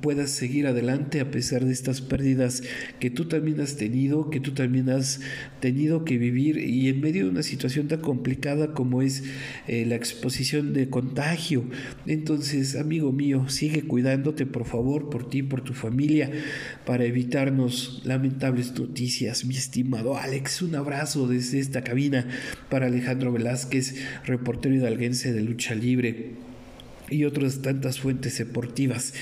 puedas 0.00 0.30
seguir 0.30 0.66
adelante 0.66 1.20
a 1.20 1.30
pesar 1.30 1.66
de 1.66 1.72
estas 1.72 2.00
pérdidas 2.00 2.62
que 3.00 3.10
tú 3.10 3.26
también 3.26 3.60
has 3.60 3.76
tenido, 3.76 4.30
que 4.30 4.40
tú 4.40 4.52
también 4.52 4.88
has 4.88 5.20
tenido 5.60 6.04
que 6.04 6.16
vivir 6.16 6.37
y 6.38 6.88
en 6.88 7.00
medio 7.00 7.24
de 7.24 7.30
una 7.30 7.42
situación 7.42 7.88
tan 7.88 8.00
complicada 8.00 8.72
como 8.72 9.02
es 9.02 9.24
eh, 9.66 9.84
la 9.86 9.96
exposición 9.96 10.72
de 10.72 10.88
contagio. 10.88 11.64
Entonces, 12.06 12.76
amigo 12.76 13.12
mío, 13.12 13.48
sigue 13.48 13.82
cuidándote 13.82 14.46
por 14.46 14.64
favor, 14.64 15.10
por 15.10 15.28
ti, 15.28 15.42
por 15.42 15.62
tu 15.62 15.74
familia, 15.74 16.30
para 16.86 17.04
evitarnos 17.04 18.02
lamentables 18.04 18.78
noticias. 18.78 19.44
Mi 19.44 19.56
estimado 19.56 20.16
Alex, 20.16 20.62
un 20.62 20.74
abrazo 20.74 21.28
desde 21.28 21.58
esta 21.58 21.82
cabina 21.82 22.26
para 22.70 22.86
Alejandro 22.86 23.32
Velázquez, 23.32 23.96
reportero 24.24 24.74
hidalguense 24.74 25.32
de 25.32 25.42
lucha 25.42 25.74
libre 25.74 26.32
y 27.10 27.24
otras 27.24 27.62
tantas 27.62 28.00
fuentes 28.00 28.38
deportivas. 28.38 29.14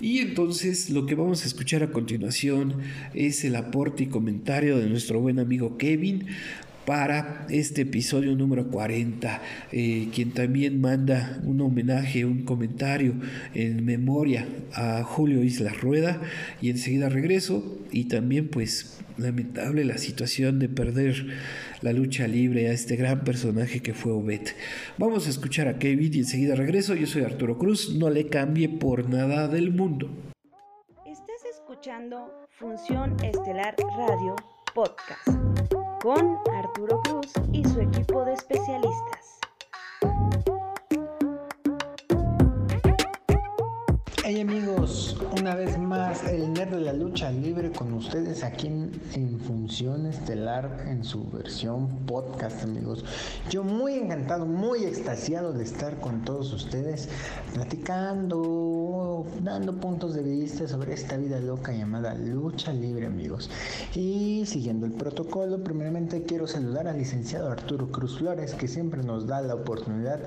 Y 0.00 0.18
entonces 0.18 0.90
lo 0.90 1.06
que 1.06 1.14
vamos 1.14 1.44
a 1.44 1.46
escuchar 1.46 1.82
a 1.82 1.90
continuación 1.90 2.76
es 3.14 3.44
el 3.44 3.56
aporte 3.56 4.04
y 4.04 4.06
comentario 4.06 4.78
de 4.78 4.88
nuestro 4.88 5.20
buen 5.20 5.38
amigo 5.38 5.76
Kevin 5.76 6.26
para 6.86 7.46
este 7.50 7.82
episodio 7.82 8.34
número 8.34 8.68
40, 8.68 9.42
eh, 9.70 10.08
quien 10.14 10.32
también 10.32 10.80
manda 10.80 11.40
un 11.44 11.60
homenaje, 11.60 12.24
un 12.24 12.44
comentario 12.44 13.14
en 13.54 13.84
memoria 13.84 14.48
a 14.72 15.02
Julio 15.04 15.44
Isla 15.44 15.72
Rueda. 15.72 16.20
Y 16.60 16.70
enseguida 16.70 17.08
regreso. 17.08 17.78
Y 17.92 18.04
también 18.04 18.48
pues 18.48 18.98
lamentable 19.18 19.84
la 19.84 19.98
situación 19.98 20.58
de 20.58 20.68
perder 20.68 21.26
la 21.82 21.92
lucha 21.92 22.26
libre 22.26 22.68
a 22.68 22.72
este 22.72 22.96
gran 22.96 23.24
personaje 23.24 23.80
que 23.80 23.94
fue 23.94 24.12
Obed. 24.12 24.48
Vamos 24.98 25.26
a 25.26 25.30
escuchar 25.30 25.68
a 25.68 25.78
Kevin 25.78 26.12
y 26.14 26.18
enseguida 26.18 26.54
regreso. 26.54 26.94
Yo 26.94 27.06
soy 27.06 27.22
Arturo 27.22 27.58
Cruz, 27.58 27.94
no 27.96 28.10
le 28.10 28.26
cambie 28.26 28.68
por 28.68 29.08
nada 29.08 29.48
del 29.48 29.70
mundo. 29.72 30.08
Estás 31.06 31.44
escuchando 31.50 32.46
Función 32.50 33.16
Estelar 33.24 33.74
Radio 33.96 34.36
Podcast 34.74 35.28
con 36.02 36.38
Arturo 36.54 37.00
Cruz 37.02 37.32
y 37.52 37.62
su 37.64 37.80
equipo 37.80 38.24
de 38.24 38.34
especialistas. 38.34 39.19
Hey 44.32 44.42
amigos, 44.42 45.16
una 45.40 45.56
vez 45.56 45.76
más 45.76 46.22
el 46.22 46.52
nerd 46.52 46.70
de 46.70 46.80
la 46.82 46.92
lucha 46.92 47.32
libre 47.32 47.72
con 47.72 47.92
ustedes 47.94 48.44
aquí 48.44 48.68
en, 48.68 49.40
Función 49.40 50.06
Estelar 50.06 50.84
en 50.86 51.02
su 51.02 51.28
versión 51.30 51.88
podcast 52.06 52.62
amigos. 52.62 53.04
Yo 53.48 53.64
muy 53.64 53.94
encantado, 53.94 54.46
muy 54.46 54.84
extasiado 54.84 55.52
de 55.52 55.64
estar 55.64 55.98
con 55.98 56.24
todos 56.24 56.52
ustedes 56.52 57.08
platicando, 57.54 59.26
dando 59.42 59.80
puntos 59.80 60.14
de 60.14 60.22
vista 60.22 60.68
sobre 60.68 60.92
esta 60.92 61.16
vida 61.16 61.40
loca 61.40 61.72
llamada 61.72 62.14
lucha 62.14 62.72
libre 62.72 63.06
amigos. 63.06 63.50
Y 63.96 64.44
siguiendo 64.46 64.86
el 64.86 64.92
protocolo, 64.92 65.64
primeramente 65.64 66.22
quiero 66.22 66.46
saludar 66.46 66.86
al 66.86 66.98
licenciado 66.98 67.50
Arturo 67.50 67.90
Cruz 67.90 68.18
Flores 68.18 68.54
que 68.54 68.68
siempre 68.68 69.02
nos 69.02 69.26
da 69.26 69.40
la 69.40 69.56
oportunidad 69.56 70.20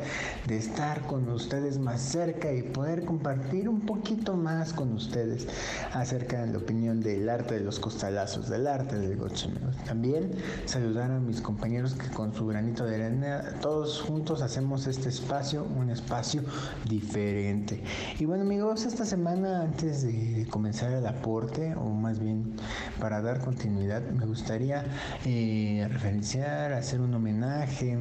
de 0.46 0.58
estar 0.58 1.08
con 1.08 1.30
ustedes 1.30 1.80
más 1.80 2.02
cerca 2.02 2.52
y 2.52 2.64
poder 2.64 3.06
compartir 3.06 3.70
un 3.70 3.93
poquito 3.94 4.36
más 4.36 4.74
con 4.74 4.92
ustedes 4.94 5.48
acerca 5.94 6.44
de 6.44 6.52
la 6.52 6.58
opinión 6.58 7.00
del 7.00 7.30
arte 7.30 7.56
de 7.56 7.60
los 7.60 7.80
costalazos, 7.80 8.50
del 8.50 8.66
arte 8.66 8.98
del 8.98 9.18
gocho. 9.18 9.50
También 9.86 10.32
saludar 10.66 11.12
a 11.12 11.20
mis 11.20 11.42
compañeros 11.42 11.94
que 11.94 12.08
con 12.08 12.34
su 12.34 12.48
granito 12.48 12.86
de 12.86 12.96
arena 12.96 13.44
todos 13.62 14.02
juntos 14.02 14.42
hacemos 14.42 14.88
este 14.88 15.10
espacio 15.10 15.64
un 15.64 15.92
espacio 15.92 16.42
diferente. 16.90 17.84
Y 18.20 18.26
bueno 18.26 18.44
amigos, 18.44 18.86
esta 18.86 19.06
semana 19.06 19.62
antes 19.62 20.02
de 20.02 20.48
comenzar 20.50 20.92
el 20.92 21.06
aporte, 21.06 21.76
o 21.76 21.90
más 21.90 22.20
bien 22.20 22.56
para 23.00 23.22
dar 23.22 23.40
continuidad, 23.42 24.02
me 24.02 24.26
gustaría 24.26 24.86
eh, 25.26 25.88
referenciar, 25.92 26.74
hacer 26.74 27.00
un 27.00 27.14
homenaje 27.14 27.98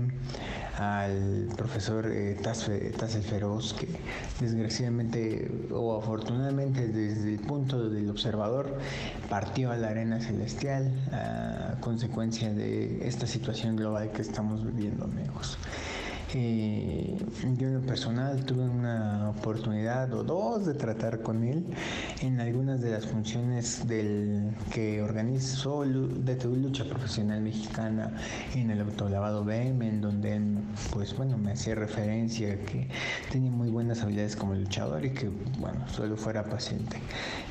al 0.78 1.48
profesor 1.56 2.06
eh, 2.06 2.36
Feroz, 3.22 3.74
que 3.74 3.88
desgraciadamente 4.40 5.50
o 5.70 5.98
afortunadamente 5.98 6.88
desde 6.88 7.34
el 7.34 7.40
punto 7.40 7.88
del 7.88 8.08
observador 8.10 8.78
partió 9.28 9.70
a 9.70 9.76
la 9.76 9.88
arena 9.88 10.20
celestial 10.20 10.92
a 11.12 11.80
consecuencia 11.80 12.52
de 12.52 13.06
esta 13.06 13.26
situación 13.26 13.76
global 13.76 14.10
que 14.12 14.22
estamos 14.22 14.64
viviendo, 14.64 15.04
amigos. 15.04 15.58
Eh, 16.34 17.14
yo 17.58 17.68
en 17.68 17.74
lo 17.74 17.80
personal 17.82 18.44
tuve 18.46 18.62
una 18.62 19.28
oportunidad 19.30 20.12
o 20.14 20.24
dos 20.24 20.64
de 20.64 20.72
tratar 20.72 21.20
con 21.20 21.44
él 21.44 21.66
en 22.22 22.40
algunas 22.40 22.80
de 22.80 22.90
las 22.90 23.06
funciones 23.06 23.86
del 23.86 24.54
que 24.72 25.02
organizó 25.02 25.84
DTU 25.84 26.56
Lucha 26.56 26.84
Profesional 26.84 27.42
Mexicana 27.42 28.12
en 28.54 28.70
el 28.70 28.80
autolavado 28.80 29.44
BM, 29.44 29.86
en 29.86 30.00
donde 30.00 30.40
pues 30.92 31.14
bueno, 31.16 31.36
me 31.36 31.52
hacía 31.52 31.74
referencia 31.74 32.58
que 32.64 32.88
tenía 33.30 33.50
muy 33.50 33.68
buenas 33.68 34.02
habilidades 34.02 34.34
como 34.34 34.54
luchador 34.54 35.04
y 35.04 35.10
que 35.10 35.28
bueno, 35.58 35.86
solo 35.88 36.16
fuera 36.16 36.44
paciente. 36.44 36.96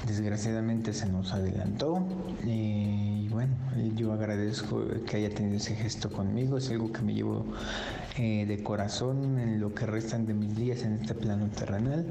Desgraciadamente 0.07 0.93
se 0.93 1.07
nos 1.07 1.33
adelantó 1.33 2.03
y 2.43 3.27
bueno, 3.29 3.53
yo 3.95 4.11
agradezco 4.13 4.83
que 5.05 5.17
haya 5.17 5.29
tenido 5.29 5.57
ese 5.57 5.75
gesto 5.75 6.09
conmigo, 6.09 6.57
es 6.57 6.69
algo 6.71 6.91
que 6.91 7.01
me 7.01 7.13
llevo 7.13 7.45
eh, 8.17 8.45
de 8.45 8.61
corazón 8.61 9.39
en 9.39 9.61
lo 9.61 9.73
que 9.73 9.85
restan 9.85 10.25
de 10.25 10.33
mis 10.33 10.53
días 10.55 10.83
en 10.83 10.93
este 10.93 11.13
plano 11.13 11.47
terrenal. 11.47 12.05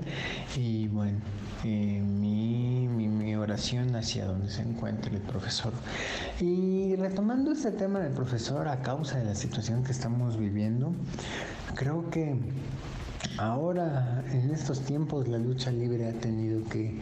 Y 0.57 0.89
bueno, 0.89 1.19
eh, 1.65 2.03
mi, 2.03 2.89
mi, 2.89 3.37
oración 3.37 3.95
hacia 3.95 4.25
donde 4.25 4.51
se 4.51 4.63
encuentre 4.63 5.15
el 5.15 5.21
profesor. 5.21 5.73
Y 6.41 6.97
retomando 6.97 7.53
este 7.53 7.71
tema 7.71 8.01
del 8.01 8.13
profesor 8.13 8.67
a 8.69 8.81
causa 8.81 9.19
de 9.19 9.25
la 9.27 9.35
situación 9.35 9.85
que 9.85 9.93
estamos 9.93 10.39
viviendo, 10.39 10.93
creo 11.75 12.09
que 12.09 12.35
ahora 13.37 14.25
en 14.33 14.51
estos 14.51 14.81
tiempos 14.81 15.29
la 15.29 15.39
lucha 15.39 15.71
libre 15.71 16.09
ha 16.09 16.13
tenido 16.13 16.65
que 16.65 16.99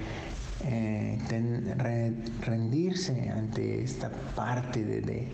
eh, 0.64 1.18
rendirse 2.40 3.30
ante 3.30 3.82
esta 3.82 4.10
parte 4.34 4.84
de, 4.84 5.28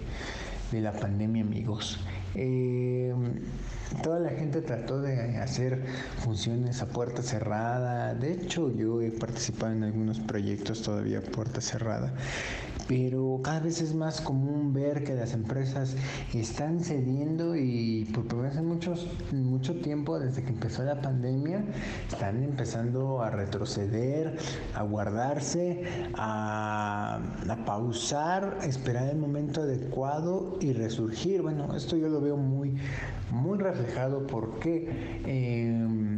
de 0.70 0.80
la 0.82 0.92
pandemia, 0.92 1.42
amigos. 1.42 1.98
Eh, 2.34 3.14
toda 4.02 4.18
la 4.18 4.30
gente 4.30 4.60
trató 4.60 5.00
de 5.00 5.38
hacer 5.38 5.84
funciones 6.18 6.82
a 6.82 6.86
puerta 6.86 7.22
cerrada. 7.22 8.14
De 8.14 8.32
hecho, 8.32 8.72
yo 8.72 9.00
he 9.00 9.10
participado 9.10 9.72
en 9.72 9.84
algunos 9.84 10.20
proyectos 10.20 10.82
todavía 10.82 11.18
a 11.18 11.22
puerta 11.22 11.60
cerrada 11.60 12.12
pero 12.88 13.40
cada 13.42 13.60
vez 13.60 13.80
es 13.80 13.94
más 13.94 14.20
común 14.20 14.72
ver 14.72 15.04
que 15.04 15.14
las 15.14 15.32
empresas 15.32 15.96
están 16.32 16.80
cediendo 16.80 17.56
y 17.56 18.04
por 18.14 18.26
primera 18.26 18.50
vez 18.50 18.62
muchos, 18.62 19.06
mucho 19.32 19.74
tiempo 19.80 20.18
desde 20.18 20.42
que 20.42 20.50
empezó 20.50 20.82
la 20.82 21.00
pandemia 21.00 21.64
están 22.10 22.42
empezando 22.42 23.22
a 23.22 23.30
retroceder, 23.30 24.36
a 24.74 24.82
guardarse, 24.82 25.84
a, 26.14 27.20
pausar, 27.66 28.58
esperar 28.62 29.08
el 29.08 29.16
momento 29.16 29.62
adecuado 29.62 30.58
y 30.60 30.72
resurgir. 30.72 31.42
Bueno, 31.42 31.74
esto 31.74 31.96
yo 31.96 32.08
lo 32.08 32.20
veo 32.20 32.36
muy, 32.36 32.74
muy 33.30 33.58
reflejado 33.58 34.26
porque 34.26 35.22
em, 35.24 36.13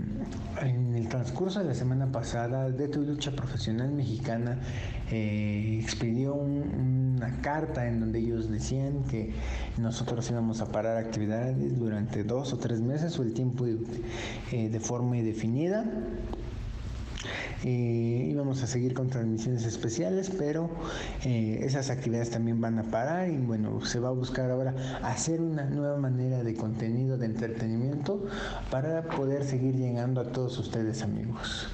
en 0.63 0.95
el 0.95 1.09
transcurso 1.09 1.61
de 1.61 1.67
la 1.67 1.75
semana 1.75 2.11
pasada, 2.11 2.71
de 2.71 2.89
tu 2.89 3.03
lucha 3.03 3.33
profesional 3.33 3.91
mexicana 3.91 4.59
eh, 5.11 5.79
expidió 5.83 6.35
una 6.35 7.41
carta 7.41 7.87
en 7.87 8.01
donde 8.01 8.19
ellos 8.21 8.51
decían 8.51 9.05
que 9.05 9.33
nosotros 9.79 10.31
íbamos 10.31 10.61
a 10.61 10.67
parar 10.67 10.97
actividades 10.97 11.79
durante 11.79 12.25
dos 12.25 12.53
o 12.53 12.59
tres 12.59 12.81
meses 12.81 13.19
o 13.19 13.23
el 13.23 13.35
tiempo 13.35 13.67
eh, 13.67 14.69
de 14.69 14.81
forma 14.81 15.17
indefinida. 15.17 15.85
Eh, 17.65 18.29
íbamos 18.31 18.63
a 18.63 18.67
seguir 18.67 18.95
con 18.95 19.09
transmisiones 19.09 19.65
especiales, 19.65 20.31
pero 20.31 20.71
eh, 21.25 21.61
esas 21.63 21.91
actividades 21.91 22.31
también 22.31 22.61
van 22.61 22.79
a 22.79 22.85
parar 22.85 23.29
y 23.29 23.39
bueno, 23.39 23.85
se 23.85 23.99
va 23.99 24.09
a 24.09 24.13
buscar 24.13 24.51
ahora 24.51 24.75
hacer 25.03 25.41
una 25.41 25.65
nueva 25.65 25.97
manera 25.97 26.43
de 26.43 26.55
contenido 26.55 27.17
de 27.17 27.27
entretenimiento 27.27 28.25
para 28.71 29.03
poder 29.03 29.45
seguir 29.45 29.77
llegando 29.77 30.21
a 30.21 30.25
todos 30.25 30.59
ustedes 30.59 31.03
amigos. 31.03 31.69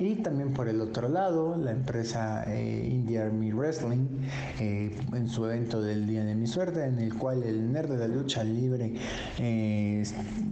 Y 0.00 0.14
también 0.14 0.54
por 0.54 0.66
el 0.66 0.80
otro 0.80 1.10
lado, 1.10 1.56
la 1.58 1.72
empresa 1.72 2.44
eh, 2.46 2.88
India 2.90 3.26
Army 3.26 3.52
Wrestling, 3.52 4.06
eh, 4.58 4.96
en 5.12 5.28
su 5.28 5.44
evento 5.44 5.82
del 5.82 6.06
Día 6.06 6.24
de 6.24 6.34
mi 6.34 6.46
Suerte, 6.46 6.86
en 6.86 6.98
el 6.98 7.14
cual 7.14 7.42
el 7.42 7.70
nerd 7.70 7.90
de 7.90 7.98
la 7.98 8.08
lucha 8.08 8.42
libre 8.42 8.94
eh, 9.38 10.02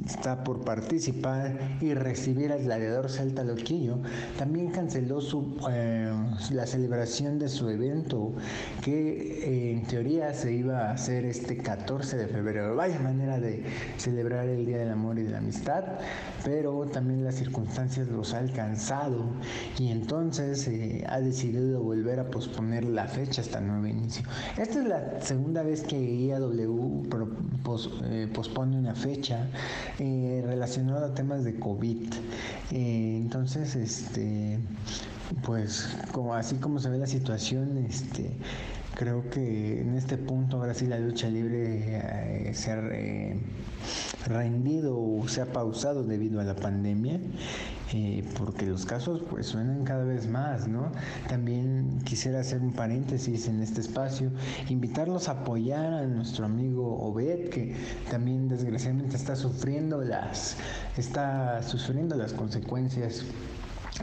está 0.04 0.44
por 0.44 0.66
participar 0.66 1.78
y 1.80 1.94
recibir 1.94 2.52
al 2.52 2.62
gladiador 2.64 3.08
Celta 3.08 3.42
Loquillo, 3.42 4.00
también 4.36 4.70
canceló 4.70 5.22
su, 5.22 5.56
la 6.50 6.66
celebración 6.66 7.38
de 7.38 7.48
su 7.48 7.70
evento, 7.70 8.34
que 8.82 9.70
en 9.72 9.86
teoría 9.86 10.34
se 10.34 10.52
iba 10.52 10.88
a 10.88 10.92
hacer 10.92 11.24
este 11.24 11.56
14 11.56 12.18
de 12.18 12.26
febrero. 12.26 12.76
Vaya 12.76 12.98
manera 13.00 13.40
de 13.40 13.64
celebrar 13.96 14.46
el 14.46 14.66
Día 14.66 14.76
del 14.76 14.90
Amor 14.90 15.18
y 15.18 15.22
de 15.22 15.30
la 15.30 15.38
Amistad, 15.38 15.84
pero 16.44 16.84
también 16.86 17.24
las 17.24 17.36
circunstancias 17.36 18.08
los 18.08 18.34
ha 18.34 18.38
alcanzado 18.38 19.37
y 19.78 19.88
entonces 19.88 20.66
eh, 20.68 21.04
ha 21.08 21.20
decidido 21.20 21.82
volver 21.82 22.20
a 22.20 22.30
posponer 22.30 22.84
la 22.84 23.06
fecha 23.06 23.40
hasta 23.40 23.60
nuevo 23.60 23.86
inicio. 23.86 24.24
Esta 24.56 24.80
es 24.80 24.86
la 24.86 25.20
segunda 25.20 25.62
vez 25.62 25.82
que 25.82 25.98
IAW 25.98 27.04
eh, 28.04 28.28
pospone 28.32 28.78
una 28.78 28.94
fecha 28.94 29.48
eh, 29.98 30.42
relacionada 30.44 31.08
a 31.08 31.14
temas 31.14 31.44
de 31.44 31.58
COVID. 31.58 32.12
entonces, 32.70 33.76
este, 33.76 34.58
pues 35.44 35.96
como 36.12 36.34
así 36.34 36.56
como 36.56 36.78
se 36.78 36.88
ve 36.90 36.98
la 36.98 37.06
situación, 37.06 37.78
este 37.78 38.36
creo 38.94 39.30
que 39.30 39.80
en 39.80 39.94
este 39.94 40.16
punto 40.16 40.56
ahora 40.56 40.74
sí 40.74 40.86
la 40.86 40.98
lucha 40.98 41.28
libre 41.28 42.52
se 42.52 42.72
ha 42.72 42.80
rendido 44.26 44.98
o 44.98 45.28
se 45.28 45.40
ha 45.40 45.46
pausado 45.46 46.02
debido 46.02 46.40
a 46.40 46.44
la 46.44 46.56
pandemia 46.56 47.20
eh, 47.92 48.24
porque 48.36 48.66
los 48.66 48.84
casos 48.84 49.22
pues 49.30 49.46
suenan 49.46 49.84
cada 49.84 50.04
vez 50.04 50.28
más, 50.28 50.68
¿no? 50.68 50.92
También 51.28 52.00
quisiera 52.04 52.40
hacer 52.40 52.60
un 52.60 52.72
paréntesis 52.72 53.48
en 53.48 53.62
este 53.62 53.80
espacio, 53.80 54.30
invitarlos 54.68 55.28
a 55.28 55.32
apoyar 55.32 55.92
a 55.94 56.06
nuestro 56.06 56.44
amigo 56.44 57.00
Obed, 57.00 57.48
que 57.48 57.74
también 58.10 58.48
desgraciadamente 58.48 59.16
está 59.16 59.36
sufriendo 59.36 60.02
las, 60.02 60.56
está 60.96 61.62
sufriendo 61.62 62.16
las 62.16 62.32
consecuencias 62.32 63.24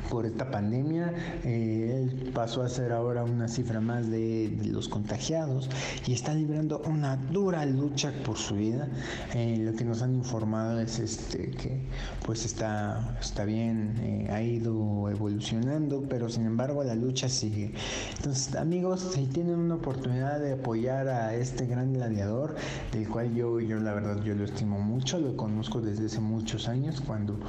por 0.09 0.25
esta 0.25 0.49
pandemia. 0.49 1.13
Eh, 1.43 2.31
pasó 2.33 2.61
a 2.63 2.69
ser 2.69 2.91
ahora 2.91 3.23
una 3.23 3.47
cifra 3.47 3.79
más 3.79 4.09
de, 4.09 4.57
los 4.65 4.89
contagiados 4.89 5.69
y 6.05 6.13
está 6.13 6.33
librando 6.33 6.81
una 6.85 7.15
dura 7.15 7.65
lucha 7.65 8.11
por 8.25 8.37
su 8.37 8.55
vida. 8.55 8.87
Eh, 9.33 9.57
lo 9.59 9.73
que 9.73 9.85
nos 9.85 10.01
han 10.01 10.15
informado 10.15 10.79
es 10.79 10.99
este 10.99 11.51
que 11.51 11.81
pues 12.25 12.45
está, 12.45 13.17
está 13.19 13.45
bien, 13.45 13.95
eh, 14.01 14.29
ha 14.31 14.41
ido 14.41 15.09
evolucionando, 15.09 16.03
pero 16.09 16.29
sin 16.29 16.45
embargo 16.45 16.83
la 16.83 16.95
lucha 16.95 17.29
sigue. 17.29 17.73
Entonces 18.17 18.55
amigos, 18.55 19.11
si 19.13 19.25
tienen 19.27 19.55
una 19.55 19.75
oportunidad 19.75 20.39
de 20.39 20.53
apoyar 20.53 21.07
a 21.07 21.35
este 21.35 21.65
gran 21.65 21.93
gladiador, 21.93 22.55
del 22.91 23.07
cual 23.07 23.33
yo, 23.33 23.59
yo 23.59 23.79
la 23.79 23.93
verdad 23.93 24.21
yo 24.23 24.35
lo 24.35 24.45
estimo 24.45 24.79
mucho, 24.79 25.19
lo 25.19 25.35
conozco 25.37 25.81
desde 25.81 26.07
hace 26.07 26.19
muchos 26.19 26.67
años 26.67 27.01
cuando 27.01 27.39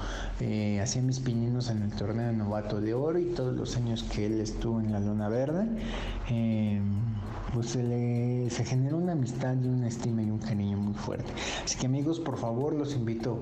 hacía 0.82 1.03
mis 1.03 1.20
pininos 1.20 1.70
en 1.70 1.82
el 1.82 1.90
torneo 1.92 2.32
novato 2.37 2.80
de 2.80 2.95
oro 2.95 3.18
y 3.18 3.26
todos 3.26 3.55
los 3.55 3.76
años 3.76 4.03
que 4.05 4.26
él 4.26 4.41
estuvo 4.41 4.80
en 4.80 4.93
la 4.93 5.01
Luna 5.01 5.28
Verde. 5.28 5.66
Eh, 6.30 6.80
pues 7.53 7.70
se, 7.70 7.82
le, 7.82 8.51
se 8.51 8.64
generó 8.64 8.99
una 8.99 9.12
amistad 9.12 9.57
y 9.62 9.68
una 9.68 9.89
estima 9.89 10.22
y 10.22 10.30
un 10.30 10.39
cariño 10.39 10.76
muy 10.76 10.95
fuerte. 10.95 11.32
Así 11.64 11.78
que 11.78 11.87
amigos, 11.87 12.20
por 12.20 12.37
favor, 12.37 12.74
los 12.74 12.95
invito 12.95 13.39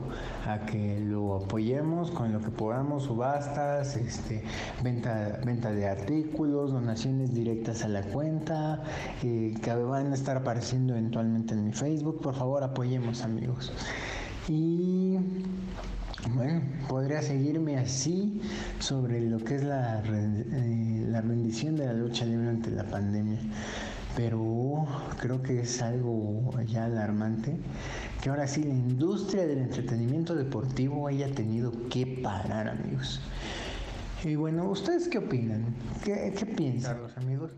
a 0.47 0.67
que 0.67 1.01
lo 1.01 1.35
apoyemos 1.35 2.11
con 2.11 2.33
lo 2.33 2.41
que 2.41 2.51
podamos, 2.51 3.05
subastas, 3.05 3.97
este, 3.97 4.45
venta, 4.83 5.41
venta 5.45 5.73
de 5.73 5.89
artículos, 5.89 6.73
donaciones 6.73 7.35
directas 7.35 7.83
a 7.85 7.89
la 7.89 8.03
cuenta, 8.03 8.83
eh, 9.23 9.55
que 9.63 9.75
van 9.75 10.13
a 10.13 10.15
estar 10.15 10.37
apareciendo 10.37 10.93
eventualmente 10.93 11.55
en 11.55 11.65
mi 11.65 11.73
Facebook. 11.73 12.21
Por 12.21 12.35
favor, 12.35 12.63
apoyemos 12.63 13.23
amigos. 13.23 13.73
Y 14.49 15.17
bueno, 16.31 16.62
podría 16.89 17.22
seguirme 17.22 17.77
así 17.79 18.41
sobre 18.79 19.20
lo 19.20 19.39
que 19.39 19.57
es 19.57 19.64
la, 19.64 20.01
eh, 20.01 21.05
la 21.09 21.20
rendición 21.20 21.77
de 21.77 21.87
la 21.87 21.93
lucha 21.93 22.25
libre 22.25 22.49
ante 22.49 22.70
la 22.70 22.85
pandemia 22.85 23.39
pero 24.16 24.87
creo 25.18 25.43
que 25.43 25.61
es 25.61 25.83
algo 25.83 26.53
ya 26.66 26.85
alarmante 26.85 27.57
que 28.22 28.31
ahora 28.31 28.47
sí 28.47 28.62
la 28.62 28.75
industria 28.75 29.47
del 29.47 29.59
entretenimiento 29.59 30.35
deportivo 30.35 31.09
haya 31.09 31.31
tenido 31.35 31.72
que 31.91 32.07
parar, 32.22 32.68
amigos. 32.68 33.20
Y 34.25 34.37
bueno, 34.37 34.70
¿ustedes 34.70 35.09
qué 35.09 35.18
opinan? 35.18 35.75
¿Qué, 36.05 36.33
qué 36.37 36.47
piensan 36.47 37.03
los 37.03 37.16
amigos? 37.18 37.51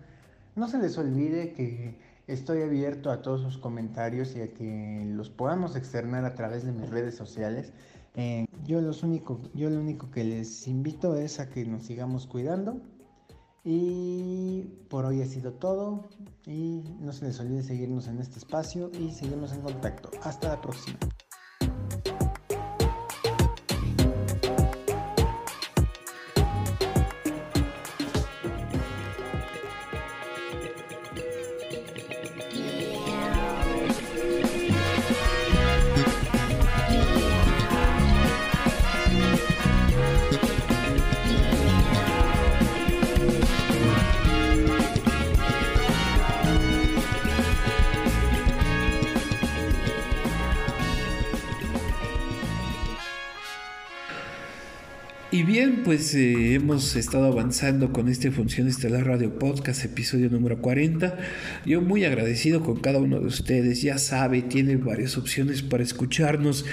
No 0.56 0.66
se 0.68 0.78
les 0.78 0.96
olvide 0.98 1.52
que 1.52 1.94
estoy 2.26 2.62
abierto 2.62 3.10
a 3.10 3.22
todos 3.22 3.42
sus 3.42 3.58
comentarios 3.58 4.34
y 4.34 4.40
a 4.40 4.52
que 4.52 5.04
los 5.06 5.28
podamos 5.30 5.76
externar 5.76 6.24
a 6.24 6.34
través 6.34 6.64
de 6.64 6.72
mis 6.72 6.88
redes 6.90 7.14
sociales. 7.14 7.72
Eh, 8.16 8.46
yo, 8.64 8.80
único, 9.02 9.40
yo 9.54 9.70
lo 9.70 9.78
único 9.78 10.10
que 10.10 10.24
les 10.24 10.66
invito 10.66 11.16
es 11.16 11.38
a 11.38 11.50
que 11.50 11.64
nos 11.64 11.84
sigamos 11.84 12.26
cuidando 12.26 12.80
y 13.62 14.62
por 14.88 15.04
hoy 15.04 15.22
ha 15.22 15.26
sido 15.26 15.52
todo. 15.52 16.08
Y 16.46 16.82
no 17.00 17.12
se 17.12 17.26
les 17.26 17.40
olvide 17.40 17.62
seguirnos 17.62 18.06
en 18.06 18.20
este 18.20 18.38
espacio 18.38 18.90
y 18.98 19.10
seguirnos 19.10 19.52
en 19.52 19.60
contacto. 19.60 20.10
Hasta 20.22 20.48
la 20.48 20.60
próxima. 20.60 20.98
Pues 55.86 56.16
eh, 56.16 56.54
hemos 56.54 56.96
estado 56.96 57.26
avanzando 57.26 57.92
con 57.92 58.08
este 58.08 58.32
Función 58.32 58.66
Estelar 58.66 59.06
Radio 59.06 59.38
Podcast, 59.38 59.84
episodio 59.84 60.28
número 60.28 60.60
40. 60.60 61.16
Yo 61.64 61.80
muy 61.80 62.04
agradecido 62.04 62.60
con 62.64 62.80
cada 62.80 62.98
uno 62.98 63.20
de 63.20 63.26
ustedes. 63.28 63.82
Ya 63.82 63.96
sabe, 63.98 64.42
tiene 64.42 64.74
varias 64.78 65.16
opciones 65.16 65.62
para 65.62 65.84
escucharnos. 65.84 66.64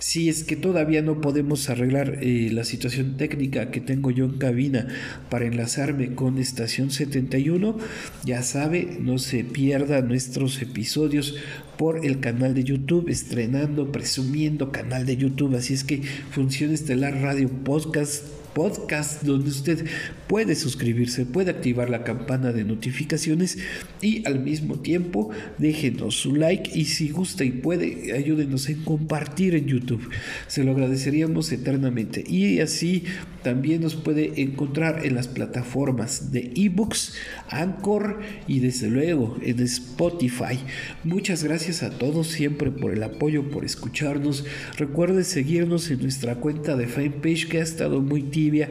Si 0.00 0.28
es 0.28 0.44
que 0.44 0.54
todavía 0.54 1.00
no 1.00 1.22
podemos 1.22 1.70
arreglar 1.70 2.18
eh, 2.20 2.50
la 2.52 2.64
situación 2.64 3.16
técnica 3.16 3.70
que 3.70 3.80
tengo 3.80 4.10
yo 4.10 4.26
en 4.26 4.36
cabina 4.36 4.86
para 5.30 5.46
enlazarme 5.46 6.14
con 6.14 6.36
Estación 6.36 6.90
71, 6.90 7.78
ya 8.26 8.42
sabe, 8.42 8.98
no 9.00 9.16
se 9.16 9.44
pierda 9.44 10.02
nuestros 10.02 10.60
episodios 10.60 11.36
por 11.78 12.04
el 12.04 12.20
canal 12.20 12.52
de 12.52 12.64
YouTube, 12.64 13.08
estrenando, 13.08 13.90
presumiendo 13.92 14.72
canal 14.72 15.06
de 15.06 15.16
YouTube. 15.16 15.56
Así 15.56 15.72
es 15.72 15.84
que 15.84 16.02
Función 16.02 16.74
Estelar 16.74 17.22
Radio 17.22 17.48
Podcast 17.48 18.24
podcast 18.58 19.22
donde 19.24 19.50
usted 19.50 19.88
puede 20.28 20.54
suscribirse, 20.54 21.26
puede 21.26 21.50
activar 21.50 21.90
la 21.90 22.04
campana 22.04 22.52
de 22.52 22.64
notificaciones 22.64 23.58
y 24.00 24.26
al 24.26 24.40
mismo 24.40 24.78
tiempo 24.80 25.30
déjenos 25.56 26.16
su 26.16 26.36
like 26.36 26.70
y 26.78 26.84
si 26.84 27.08
gusta 27.08 27.44
y 27.44 27.50
puede 27.50 28.12
ayúdenos 28.12 28.68
en 28.68 28.84
compartir 28.84 29.54
en 29.54 29.66
YouTube. 29.66 30.08
Se 30.46 30.64
lo 30.64 30.72
agradeceríamos 30.72 31.50
eternamente. 31.50 32.22
Y 32.26 32.60
así 32.60 33.04
también 33.42 33.80
nos 33.80 33.94
puede 33.94 34.42
encontrar 34.42 35.06
en 35.06 35.14
las 35.14 35.28
plataformas 35.28 36.32
de 36.32 36.52
ebooks, 36.54 37.14
Anchor 37.48 38.20
y 38.46 38.60
desde 38.60 38.90
luego 38.90 39.38
en 39.42 39.60
Spotify. 39.60 40.58
Muchas 41.04 41.44
gracias 41.44 41.82
a 41.82 41.90
todos 41.90 42.28
siempre 42.28 42.70
por 42.70 42.92
el 42.92 43.02
apoyo, 43.02 43.50
por 43.50 43.64
escucharnos. 43.64 44.44
Recuerde 44.76 45.24
seguirnos 45.24 45.90
en 45.90 46.02
nuestra 46.02 46.34
cuenta 46.36 46.76
de 46.76 46.86
fanpage 46.86 47.48
que 47.48 47.58
ha 47.58 47.62
estado 47.62 48.00
muy 48.00 48.22
tibia 48.22 48.68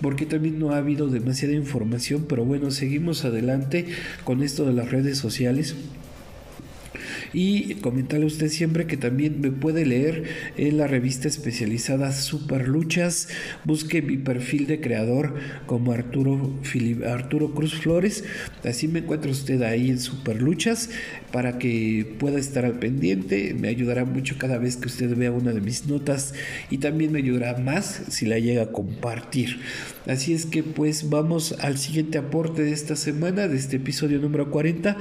porque 0.00 0.26
también 0.26 0.58
no 0.58 0.70
ha 0.70 0.78
habido 0.78 0.99
demasiada 1.08 1.54
información, 1.54 2.26
pero 2.28 2.44
bueno, 2.44 2.70
seguimos 2.70 3.24
adelante 3.24 3.86
con 4.24 4.42
esto 4.42 4.64
de 4.64 4.72
las 4.72 4.90
redes 4.90 5.18
sociales. 5.18 5.74
Y 7.32 7.74
comentarle 7.76 8.24
a 8.24 8.28
usted 8.28 8.48
siempre 8.48 8.86
que 8.86 8.96
también 8.96 9.40
me 9.40 9.52
puede 9.52 9.86
leer 9.86 10.24
en 10.56 10.78
la 10.78 10.88
revista 10.88 11.28
especializada 11.28 12.12
Super 12.12 12.66
Luchas. 12.66 13.28
Busque 13.64 14.02
mi 14.02 14.16
perfil 14.16 14.66
de 14.66 14.80
creador 14.80 15.34
como 15.66 15.92
Arturo, 15.92 16.58
Arturo 17.06 17.54
Cruz 17.54 17.74
Flores. 17.74 18.24
Así 18.64 18.88
me 18.88 19.00
encuentra 19.00 19.30
usted 19.30 19.62
ahí 19.62 19.90
en 19.90 20.00
Super 20.00 20.42
Luchas 20.42 20.90
para 21.32 21.58
que 21.58 22.06
pueda 22.18 22.38
estar 22.38 22.64
al 22.64 22.78
pendiente. 22.78 23.54
Me 23.58 23.68
ayudará 23.68 24.04
mucho 24.04 24.36
cada 24.38 24.58
vez 24.58 24.76
que 24.76 24.88
usted 24.88 25.16
vea 25.16 25.30
una 25.30 25.52
de 25.52 25.60
mis 25.60 25.86
notas 25.86 26.34
y 26.70 26.78
también 26.78 27.12
me 27.12 27.18
ayudará 27.20 27.58
más 27.58 28.02
si 28.08 28.26
la 28.26 28.38
llega 28.38 28.62
a 28.62 28.72
compartir. 28.72 29.60
Así 30.06 30.32
es 30.32 30.46
que 30.46 30.62
pues 30.62 31.10
vamos 31.10 31.54
al 31.60 31.78
siguiente 31.78 32.18
aporte 32.18 32.62
de 32.62 32.72
esta 32.72 32.96
semana, 32.96 33.48
de 33.48 33.56
este 33.56 33.76
episodio 33.76 34.18
número 34.18 34.50
40, 34.50 34.96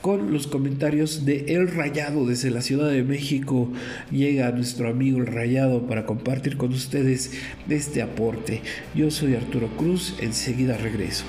con 0.00 0.32
los 0.32 0.46
comentarios 0.46 1.24
de 1.24 1.46
El 1.48 1.68
Rayado 1.68 2.26
desde 2.26 2.50
la 2.50 2.62
Ciudad 2.62 2.90
de 2.90 3.02
México. 3.02 3.72
Llega 4.10 4.52
nuestro 4.52 4.88
amigo 4.88 5.18
El 5.18 5.26
Rayado 5.26 5.86
para 5.86 6.06
compartir 6.06 6.56
con 6.56 6.72
ustedes 6.72 7.32
este 7.68 8.02
aporte. 8.02 8.60
Yo 8.94 9.10
soy 9.10 9.34
Arturo 9.34 9.68
Cruz, 9.76 10.14
enseguida 10.20 10.76
regreso. 10.76 11.24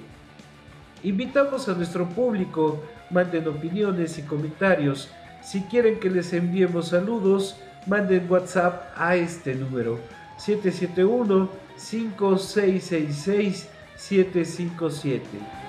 Invitamos 1.03 1.67
a 1.67 1.73
nuestro 1.73 2.07
público, 2.09 2.81
manden 3.09 3.47
opiniones 3.47 4.17
y 4.17 4.21
comentarios. 4.23 5.09
Si 5.43 5.61
quieren 5.61 5.99
que 5.99 6.09
les 6.09 6.33
enviemos 6.33 6.89
saludos, 6.89 7.55
manden 7.87 8.27
WhatsApp 8.29 8.91
a 8.95 9.15
este 9.15 9.55
número 9.55 9.99
771 10.37 11.49
5666 11.77 13.69
757. 13.95 15.60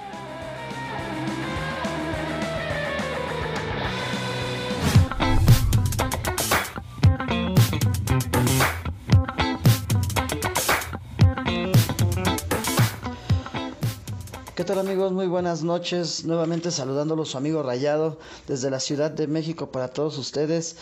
¿Qué 14.65 14.73
amigos? 14.75 15.11
Muy 15.11 15.27
buenas 15.27 15.65
noches. 15.65 16.25
Nuevamente 16.25 16.71
saludándolos 16.71 17.31
su 17.31 17.37
amigo 17.37 17.65
Rayado 17.65 18.19
desde 18.47 18.71
la 18.71 18.79
Ciudad 18.79 19.11
de 19.11 19.27
México 19.27 19.73
para 19.73 19.89
todos 19.89 20.17
ustedes. 20.19 20.77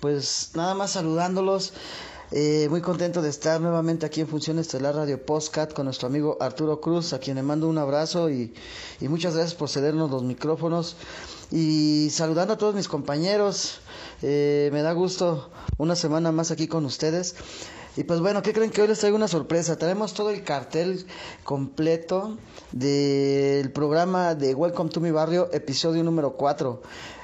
Pues 0.00 0.52
nada 0.54 0.74
más 0.74 0.92
saludándolos. 0.92 1.74
Eh, 2.32 2.66
muy 2.70 2.80
contento 2.80 3.20
de 3.20 3.28
estar 3.28 3.60
nuevamente 3.60 4.06
aquí 4.06 4.22
en 4.22 4.26
Función 4.26 4.58
Estelar 4.58 4.94
Radio 4.94 5.22
Postcat 5.24 5.74
con 5.74 5.84
nuestro 5.84 6.08
amigo 6.08 6.38
Arturo 6.40 6.80
Cruz, 6.80 7.12
a 7.12 7.18
quien 7.18 7.36
le 7.36 7.42
mando 7.42 7.68
un 7.68 7.76
abrazo 7.76 8.30
y, 8.30 8.54
y 9.02 9.08
muchas 9.08 9.34
gracias 9.34 9.54
por 9.54 9.68
cedernos 9.68 10.10
los 10.10 10.22
micrófonos. 10.22 10.96
y 11.52 12.08
saludando 12.10 12.54
a 12.54 12.58
todos 12.58 12.74
mis 12.74 12.88
compañeros. 12.88 13.80
Eh, 14.22 14.70
me 14.72 14.80
da 14.80 14.92
gusto 14.92 15.50
una 15.76 15.94
semana 15.94 16.32
más 16.32 16.50
aquí 16.50 16.68
con 16.68 16.86
ustedes. 16.86 17.34
Y 17.96 18.04
pues 18.04 18.20
bueno, 18.20 18.42
¿qué 18.42 18.52
creen 18.52 18.70
que 18.70 18.82
hoy 18.82 18.88
les 18.88 18.98
traigo 18.98 19.16
una 19.16 19.26
sorpresa? 19.26 19.76
Tenemos 19.78 20.12
todo 20.12 20.28
el 20.28 20.44
cartel 20.44 21.06
completo 21.44 22.36
del 22.72 23.72
programa 23.72 24.34
de 24.34 24.54
Welcome 24.54 24.90
to 24.90 25.00
mi 25.00 25.10
barrio, 25.10 25.48
episodio 25.50 26.04
número 26.04 26.32
4. 26.36 26.82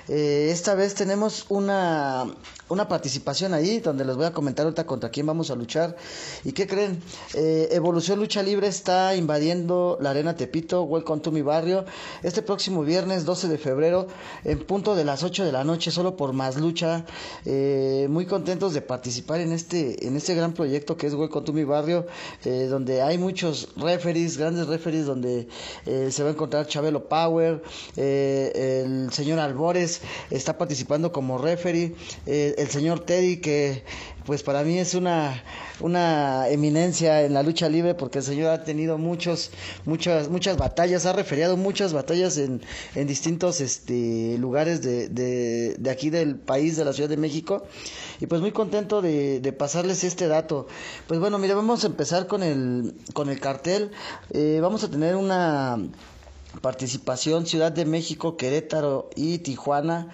Eh, 0.09 0.49
esta 0.51 0.75
vez 0.75 0.95
tenemos 0.95 1.45
una, 1.51 2.25
una 2.73 2.89
participación 2.89 3.53
ahí 3.53 3.81
donde 3.81 4.05
les 4.05 4.17
voy 4.17 4.25
a 4.25 4.33
comentar 4.33 4.65
ahorita 4.65 4.87
contra 4.87 5.11
quién 5.11 5.27
vamos 5.27 5.51
a 5.51 5.55
luchar. 5.55 5.95
¿Y 6.43 6.53
qué 6.53 6.67
creen? 6.67 7.03
Eh, 7.35 7.69
Evolución 7.73 8.19
Lucha 8.19 8.43
Libre 8.43 8.67
está 8.67 9.15
invadiendo 9.15 9.99
la 10.01 10.11
Arena 10.11 10.35
Tepito, 10.37 10.83
Welcome 10.83 11.21
to 11.21 11.31
mi 11.31 11.43
barrio, 11.43 11.85
este 12.23 12.41
próximo 12.41 12.83
viernes 12.83 13.27
12 13.27 13.49
de 13.49 13.59
febrero 13.59 14.07
en 14.45 14.59
punto 14.65 14.95
de 14.95 15.05
las 15.05 15.23
8 15.23 15.45
de 15.45 15.53
la 15.53 15.65
noche, 15.65 15.91
solo 15.91 16.17
por 16.17 16.33
más 16.33 16.57
lucha. 16.57 17.05
Eh, 17.45 18.07
muy 18.09 18.25
contentos 18.25 18.73
de 18.73 18.81
participar 18.81 19.41
en 19.41 19.53
este, 19.53 20.07
en 20.07 20.17
este 20.17 20.35
gran 20.35 20.55
proyecto 20.55 20.97
que 20.97 21.07
es 21.07 21.15
Welcome 21.15 21.45
to 21.45 21.53
mi 21.53 21.65
barrio, 21.65 22.07
donde 22.43 23.03
hay 23.03 23.19
muchos 23.19 23.69
referees, 23.77 24.39
grandes 24.39 24.67
referees, 24.67 25.05
donde 25.05 25.47
se 25.85 26.23
va 26.23 26.31
a 26.31 26.33
encontrar 26.33 26.67
Chabelo 26.67 27.07
Power, 27.09 27.63
el 27.97 29.13
señor 29.13 29.39
Albores, 29.39 30.01
está 30.31 30.57
participando 30.57 31.13
como 31.13 31.37
referee, 31.39 31.95
eh, 32.27 32.55
el 32.63 32.71
señor 32.71 33.01
Teddy 33.01 33.39
que 33.39 33.85
pues 34.25 34.43
para 34.43 34.63
mí 34.63 34.79
es 34.79 34.95
una, 34.95 35.43
una 35.81 36.49
eminencia 36.49 37.23
en 37.23 37.35
la 37.35 37.43
lucha 37.43 37.69
libre 37.69 37.95
porque 37.95 38.19
el 38.19 38.25
señor 38.25 38.51
ha 38.51 38.65
tenido 38.65 38.99
muchos, 38.99 39.51
muchas, 39.85 40.29
muchas 40.29 40.57
batallas, 40.57 41.07
ha 41.07 41.13
referiado 41.13 41.57
muchas 41.57 41.93
batallas 41.93 42.39
en, 42.39 42.63
en 42.95 43.07
distintos 43.07 43.61
este, 43.61 44.37
lugares 44.39 44.81
de, 44.83 45.09
de, 45.09 45.91
aquí 45.91 46.11
del 46.11 46.37
país, 46.37 46.77
de 46.77 46.85
la 46.85 46.93
Ciudad 46.93 47.09
de 47.09 47.17
México. 47.17 47.65
Y 48.21 48.27
pues 48.27 48.41
muy 48.41 48.53
contento 48.53 49.03
de, 49.03 49.55
pasarles 49.59 50.05
este 50.05 50.29
dato. 50.29 50.69
Pues 51.09 51.19
bueno, 51.19 51.39
mire, 51.39 51.55
vamos 51.55 51.83
a 51.85 51.89
empezar 51.89 52.27
con 52.27 52.43
el, 52.43 52.95
con 53.13 53.29
el 53.29 53.41
cartel. 53.41 53.91
Eh, 54.31 54.61
vamos 54.63 54.85
a 54.85 54.91
tener 54.91 55.17
una 55.17 55.79
participación 56.61 57.47
Ciudad 57.47 57.73
de 57.73 57.85
México, 57.85 58.37
Querétaro 58.37 59.09
y 59.17 59.39
Tijuana, 59.39 60.09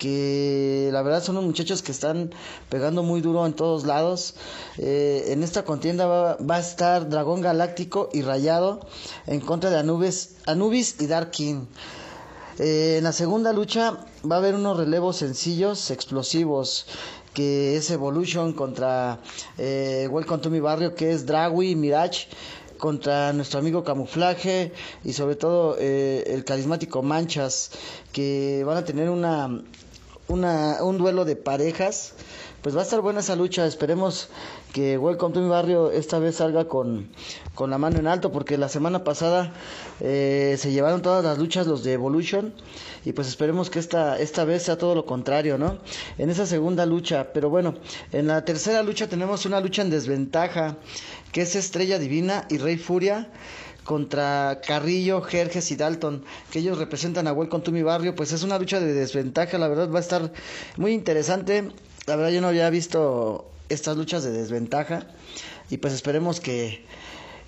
que 0.00 0.88
la 0.92 1.02
verdad 1.02 1.22
son 1.22 1.36
unos 1.36 1.46
muchachos 1.46 1.82
que 1.82 1.92
están 1.92 2.30
pegando 2.70 3.02
muy 3.04 3.20
duro 3.20 3.44
en 3.46 3.52
todos 3.52 3.84
lados. 3.84 4.34
Eh, 4.78 5.26
en 5.28 5.42
esta 5.44 5.64
contienda 5.64 6.06
va, 6.06 6.56
a 6.56 6.58
estar 6.58 7.08
Dragón 7.08 7.42
Galáctico 7.42 8.08
y 8.12 8.22
Rayado 8.22 8.80
en 9.26 9.40
contra 9.40 9.68
de 9.70 9.78
Anubis, 9.78 10.36
Anubis 10.46 10.96
y 11.00 11.06
Dark 11.06 11.30
King. 11.30 11.66
Eh, 12.58 12.96
en 12.98 13.04
la 13.04 13.12
segunda 13.12 13.52
lucha 13.52 13.98
va 14.28 14.36
a 14.36 14.38
haber 14.38 14.54
unos 14.54 14.78
relevos 14.78 15.16
sencillos, 15.16 15.90
explosivos, 15.90 16.86
que 17.34 17.76
es 17.76 17.90
Evolution 17.90 18.54
contra 18.54 19.20
eh, 19.58 20.08
Welcome 20.10 20.42
to 20.42 20.50
mi 20.50 20.60
barrio, 20.60 20.94
que 20.94 21.12
es 21.12 21.26
Dragui 21.26 21.72
y 21.72 21.76
Mirage 21.76 22.26
contra 22.78 23.34
nuestro 23.34 23.60
amigo 23.60 23.84
Camuflaje 23.84 24.72
y 25.04 25.12
sobre 25.12 25.36
todo 25.36 25.76
eh, 25.78 26.24
el 26.26 26.44
carismático 26.44 27.02
Manchas, 27.02 27.70
que 28.12 28.64
van 28.64 28.78
a 28.78 28.84
tener 28.84 29.10
una, 29.10 29.62
una, 30.30 30.82
un 30.82 30.98
duelo 30.98 31.24
de 31.24 31.36
parejas. 31.36 32.14
Pues 32.62 32.76
va 32.76 32.80
a 32.80 32.84
estar 32.84 33.00
buena 33.00 33.20
esa 33.20 33.36
lucha, 33.36 33.64
esperemos 33.64 34.28
que 34.74 34.98
Welcome 34.98 35.32
to 35.32 35.40
mi 35.40 35.48
barrio 35.48 35.90
esta 35.90 36.18
vez 36.18 36.36
salga 36.36 36.66
con, 36.66 37.08
con 37.54 37.70
la 37.70 37.78
mano 37.78 37.98
en 37.98 38.06
alto, 38.06 38.32
porque 38.32 38.58
la 38.58 38.68
semana 38.68 39.02
pasada 39.02 39.54
eh, 40.00 40.56
se 40.58 40.70
llevaron 40.70 41.00
todas 41.00 41.24
las 41.24 41.38
luchas 41.38 41.66
los 41.66 41.82
de 41.84 41.94
Evolution, 41.94 42.52
y 43.06 43.14
pues 43.14 43.28
esperemos 43.28 43.70
que 43.70 43.78
esta, 43.78 44.18
esta 44.18 44.44
vez 44.44 44.64
sea 44.64 44.76
todo 44.76 44.94
lo 44.94 45.06
contrario, 45.06 45.56
¿no? 45.56 45.78
En 46.18 46.28
esa 46.28 46.44
segunda 46.44 46.84
lucha, 46.84 47.32
pero 47.32 47.48
bueno, 47.48 47.76
en 48.12 48.26
la 48.26 48.44
tercera 48.44 48.82
lucha 48.82 49.08
tenemos 49.08 49.46
una 49.46 49.58
lucha 49.58 49.80
en 49.80 49.88
desventaja, 49.88 50.76
que 51.32 51.40
es 51.40 51.56
Estrella 51.56 51.98
Divina 51.98 52.46
y 52.50 52.58
Rey 52.58 52.76
Furia 52.76 53.30
contra 53.84 54.60
Carrillo, 54.66 55.22
Jerjes 55.22 55.70
y 55.70 55.76
Dalton, 55.76 56.24
que 56.50 56.60
ellos 56.60 56.78
representan 56.78 57.26
a 57.26 57.32
Welcome 57.32 57.64
to 57.64 57.72
barrio, 57.84 58.14
pues 58.14 58.32
es 58.32 58.42
una 58.42 58.58
lucha 58.58 58.80
de 58.80 58.92
desventaja, 58.92 59.58
la 59.58 59.68
verdad 59.68 59.90
va 59.90 59.98
a 59.98 60.02
estar 60.02 60.32
muy 60.76 60.92
interesante. 60.92 61.68
La 62.06 62.16
verdad 62.16 62.30
yo 62.30 62.40
no 62.40 62.48
había 62.48 62.68
visto 62.70 63.50
estas 63.68 63.96
luchas 63.96 64.24
de 64.24 64.32
desventaja 64.32 65.06
y 65.70 65.76
pues 65.76 65.94
esperemos 65.94 66.40
que, 66.40 66.84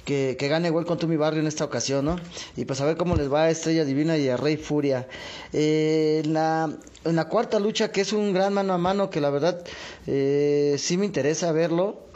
que, 0.05 0.35
gane 0.35 0.71
Welcome 0.71 1.01
to 1.01 1.09
barrio 1.19 1.41
en 1.41 1.47
esta 1.47 1.65
ocasión, 1.65 2.05
¿no? 2.05 2.17
Y 2.57 2.65
pues 2.65 2.81
a 2.81 2.85
ver 2.85 2.97
cómo 2.97 3.17
les 3.17 3.33
va 3.33 3.45
a 3.45 3.51
Estrella 3.51 3.85
Divina 3.85 4.17
y 4.17 4.29
a 4.29 4.37
Rey 4.37 4.57
Furia. 4.57 5.09
Eh, 5.53 6.23
en, 6.25 6.33
la, 6.33 6.71
en 7.05 7.17
la 7.17 7.29
cuarta 7.29 7.59
lucha, 7.59 7.91
que 7.91 8.03
es 8.03 8.13
un 8.13 8.33
gran 8.33 8.55
mano 8.55 8.73
a 8.73 8.79
mano, 8.79 9.11
que 9.11 9.21
la 9.21 9.31
verdad 9.31 9.65
eh, 10.07 10.77
sí 10.79 10.97
me 10.97 11.07
interesa 11.07 11.51
verlo 11.53 12.13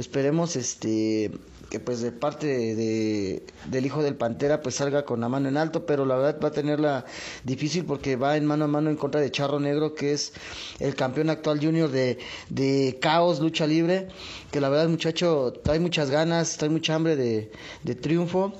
Esperemos 0.00 0.56
este 0.56 1.30
que 1.70 1.78
pues 1.78 2.00
de 2.00 2.10
parte 2.10 2.46
de, 2.74 3.44
del 3.70 3.86
hijo 3.86 4.02
del 4.02 4.16
Pantera 4.16 4.60
pues 4.60 4.74
salga 4.74 5.04
con 5.04 5.20
la 5.20 5.28
mano 5.28 5.48
en 5.48 5.56
alto, 5.56 5.86
pero 5.86 6.04
la 6.04 6.16
verdad 6.16 6.40
va 6.42 6.48
a 6.48 6.52
tenerla 6.52 7.04
difícil 7.44 7.84
porque 7.84 8.16
va 8.16 8.36
en 8.36 8.44
mano 8.44 8.64
a 8.64 8.68
mano 8.68 8.90
en 8.90 8.96
contra 8.96 9.20
de 9.20 9.30
Charro 9.30 9.60
Negro, 9.60 9.94
que 9.94 10.12
es 10.12 10.32
el 10.80 10.96
campeón 10.96 11.30
actual 11.30 11.60
junior 11.64 11.88
de, 11.88 12.18
de 12.48 12.98
Caos 13.00 13.38
Lucha 13.38 13.68
Libre, 13.68 14.08
que 14.50 14.60
la 14.60 14.68
verdad 14.68 14.88
muchacho 14.88 15.52
trae 15.62 15.78
muchas 15.78 16.10
ganas, 16.10 16.56
trae 16.56 16.70
mucha 16.70 16.96
hambre 16.96 17.14
de, 17.14 17.52
de 17.84 17.94
triunfo. 17.94 18.52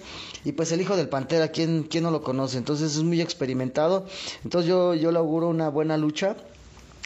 Y 0.45 0.53
pues 0.53 0.71
el 0.73 0.81
hijo 0.81 0.97
del 0.97 1.09
Pantera, 1.09 1.49
¿quién, 1.49 1.83
¿quién 1.83 2.05
no 2.05 2.13
lo 2.13 2.23
conoce? 2.23 2.57
Entonces 2.59 2.97
es 2.97 3.03
muy 3.03 3.21
experimentado. 3.21 4.07
Entonces 4.45 4.69
yo, 4.69 4.95
yo 4.95 5.11
le 5.11 5.19
auguro 5.19 5.49
una 5.49 5.69
buena 5.69 5.99
lucha 5.99 6.37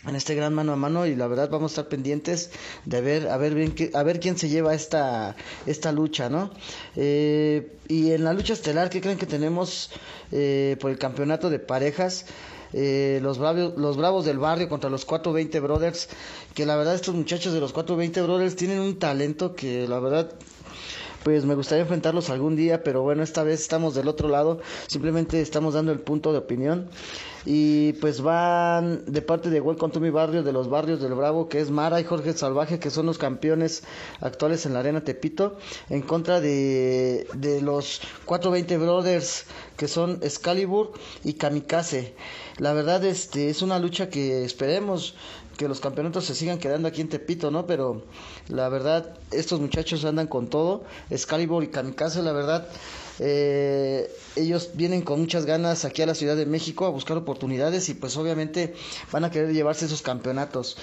en 0.06 0.16
este 0.16 0.34
gran 0.34 0.54
mano 0.54 0.72
a 0.72 0.76
mano 0.76 1.06
y 1.06 1.14
la 1.14 1.26
verdad 1.26 1.48
vamos 1.50 1.72
a 1.72 1.74
estar 1.80 1.88
pendientes 1.88 2.50
de 2.84 3.00
ver 3.00 3.28
a 3.28 3.36
ver 3.36 3.54
bien 3.54 3.74
a 3.94 4.02
ver 4.02 4.20
quién 4.20 4.36
se 4.36 4.48
lleva 4.48 4.74
esta 4.74 5.36
esta 5.66 5.92
lucha 5.92 6.28
no 6.28 6.50
eh, 6.96 7.72
y 7.88 8.12
en 8.12 8.24
la 8.24 8.32
lucha 8.32 8.52
estelar 8.52 8.90
qué 8.90 9.00
creen 9.00 9.18
que 9.18 9.26
tenemos 9.26 9.90
eh, 10.32 10.76
por 10.80 10.90
el 10.90 10.98
campeonato 10.98 11.50
de 11.50 11.58
parejas 11.58 12.26
eh, 12.76 13.20
los, 13.22 13.38
bravos, 13.38 13.74
los 13.76 13.96
bravos 13.96 14.24
del 14.24 14.38
barrio 14.38 14.68
contra 14.68 14.90
los 14.90 15.04
420 15.04 15.60
brothers 15.60 16.08
que 16.54 16.66
la 16.66 16.76
verdad 16.76 16.94
estos 16.96 17.14
muchachos 17.14 17.52
de 17.52 17.60
los 17.60 17.72
420 17.72 18.22
brothers 18.22 18.56
tienen 18.56 18.80
un 18.80 18.98
talento 18.98 19.54
que 19.54 19.86
la 19.86 20.00
verdad 20.00 20.32
pues 21.24 21.44
me 21.46 21.54
gustaría 21.54 21.82
enfrentarlos 21.82 22.30
algún 22.30 22.54
día, 22.54 22.84
pero 22.84 23.02
bueno, 23.02 23.22
esta 23.22 23.42
vez 23.42 23.60
estamos 23.60 23.94
del 23.94 24.08
otro 24.08 24.28
lado, 24.28 24.60
simplemente 24.86 25.40
estamos 25.40 25.74
dando 25.74 25.90
el 25.90 26.00
punto 26.00 26.32
de 26.32 26.38
opinión. 26.38 26.88
Y 27.46 27.92
pues 27.94 28.22
van 28.22 29.04
de 29.06 29.20
parte 29.20 29.50
de 29.50 29.60
Welcome 29.60 29.92
to 29.92 30.00
mi 30.00 30.08
barrio, 30.10 30.42
de 30.42 30.52
los 30.52 30.70
barrios 30.70 31.00
del 31.02 31.14
Bravo, 31.14 31.48
que 31.48 31.60
es 31.60 31.70
Mara 31.70 32.00
y 32.00 32.04
Jorge 32.04 32.32
Salvaje, 32.32 32.78
que 32.78 32.90
son 32.90 33.04
los 33.06 33.18
campeones 33.18 33.82
actuales 34.20 34.64
en 34.64 34.72
la 34.72 34.80
Arena 34.80 35.02
Tepito, 35.02 35.58
en 35.90 36.00
contra 36.02 36.40
de, 36.40 37.26
de 37.34 37.60
los 37.60 38.00
420 38.24 38.78
Brothers, 38.78 39.44
que 39.76 39.88
son 39.88 40.20
Excalibur 40.22 40.92
y 41.22 41.34
Kamikaze. 41.34 42.14
La 42.58 42.72
verdad, 42.72 43.04
este 43.04 43.50
es 43.50 43.60
una 43.60 43.78
lucha 43.78 44.08
que 44.08 44.44
esperemos 44.44 45.14
que 45.56 45.68
los 45.68 45.80
campeonatos 45.80 46.24
se 46.24 46.34
sigan 46.34 46.58
quedando 46.58 46.88
aquí 46.88 47.00
en 47.00 47.08
Tepito, 47.08 47.50
¿no? 47.50 47.66
Pero 47.66 48.02
la 48.48 48.68
verdad, 48.68 49.16
estos 49.30 49.60
muchachos 49.60 50.04
andan 50.04 50.26
con 50.26 50.48
todo. 50.48 50.84
Excalibur 51.10 51.62
y 51.64 51.68
Kamikaze, 51.68 52.22
la 52.22 52.32
verdad, 52.32 52.68
eh, 53.20 54.10
ellos 54.36 54.70
vienen 54.74 55.02
con 55.02 55.20
muchas 55.20 55.46
ganas 55.46 55.84
aquí 55.84 56.02
a 56.02 56.06
la 56.06 56.14
Ciudad 56.14 56.36
de 56.36 56.46
México 56.46 56.86
a 56.86 56.90
buscar 56.90 57.16
oportunidades 57.16 57.88
y 57.88 57.94
pues 57.94 58.16
obviamente 58.16 58.74
van 59.12 59.24
a 59.24 59.30
querer 59.30 59.52
llevarse 59.52 59.86
esos 59.86 60.02
campeonatos. 60.02 60.76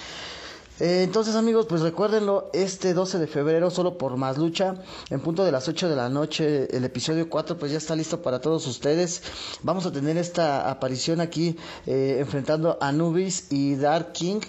Eh, 0.80 1.04
entonces 1.04 1.36
amigos, 1.36 1.68
pues 1.68 1.82
recuérdenlo, 1.82 2.50
este 2.54 2.94
12 2.94 3.20
de 3.20 3.28
febrero, 3.28 3.70
solo 3.70 3.98
por 3.98 4.18
más 4.18 4.38
lucha, 4.38 4.76
en 5.10 5.20
punto 5.20 5.46
de 5.46 5.52
las 5.52 5.68
8 5.68 5.90
de 5.90 5.96
la 5.96 6.10
noche, 6.10 6.76
el 6.76 6.84
episodio 6.86 7.30
4 7.30 7.58
pues 7.58 7.72
ya 7.72 7.78
está 7.78 7.96
listo 7.96 8.22
para 8.22 8.40
todos 8.42 8.66
ustedes. 8.66 9.22
Vamos 9.62 9.86
a 9.86 9.92
tener 9.92 10.18
esta 10.18 10.70
aparición 10.72 11.22
aquí 11.22 11.56
eh, 11.86 12.18
enfrentando 12.20 12.80
a 12.82 12.92
Nubis 12.92 13.52
y 13.52 13.76
Dark 13.76 14.14
King. 14.14 14.40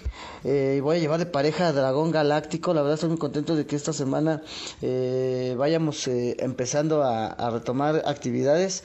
Eh, 0.43 0.79
voy 0.81 0.97
a 0.97 0.99
llevar 0.99 1.19
de 1.19 1.27
pareja 1.27 1.67
a 1.67 1.73
Dragón 1.73 2.09
Galáctico. 2.11 2.73
La 2.73 2.81
verdad 2.81 2.95
estoy 2.95 3.09
muy 3.09 3.19
contento 3.19 3.55
de 3.55 3.67
que 3.67 3.75
esta 3.75 3.93
semana 3.93 4.41
vayamos 5.57 6.07
empezando 6.07 7.03
a, 7.03 7.27
a 7.27 7.49
retomar 7.51 8.01
actividades 8.05 8.83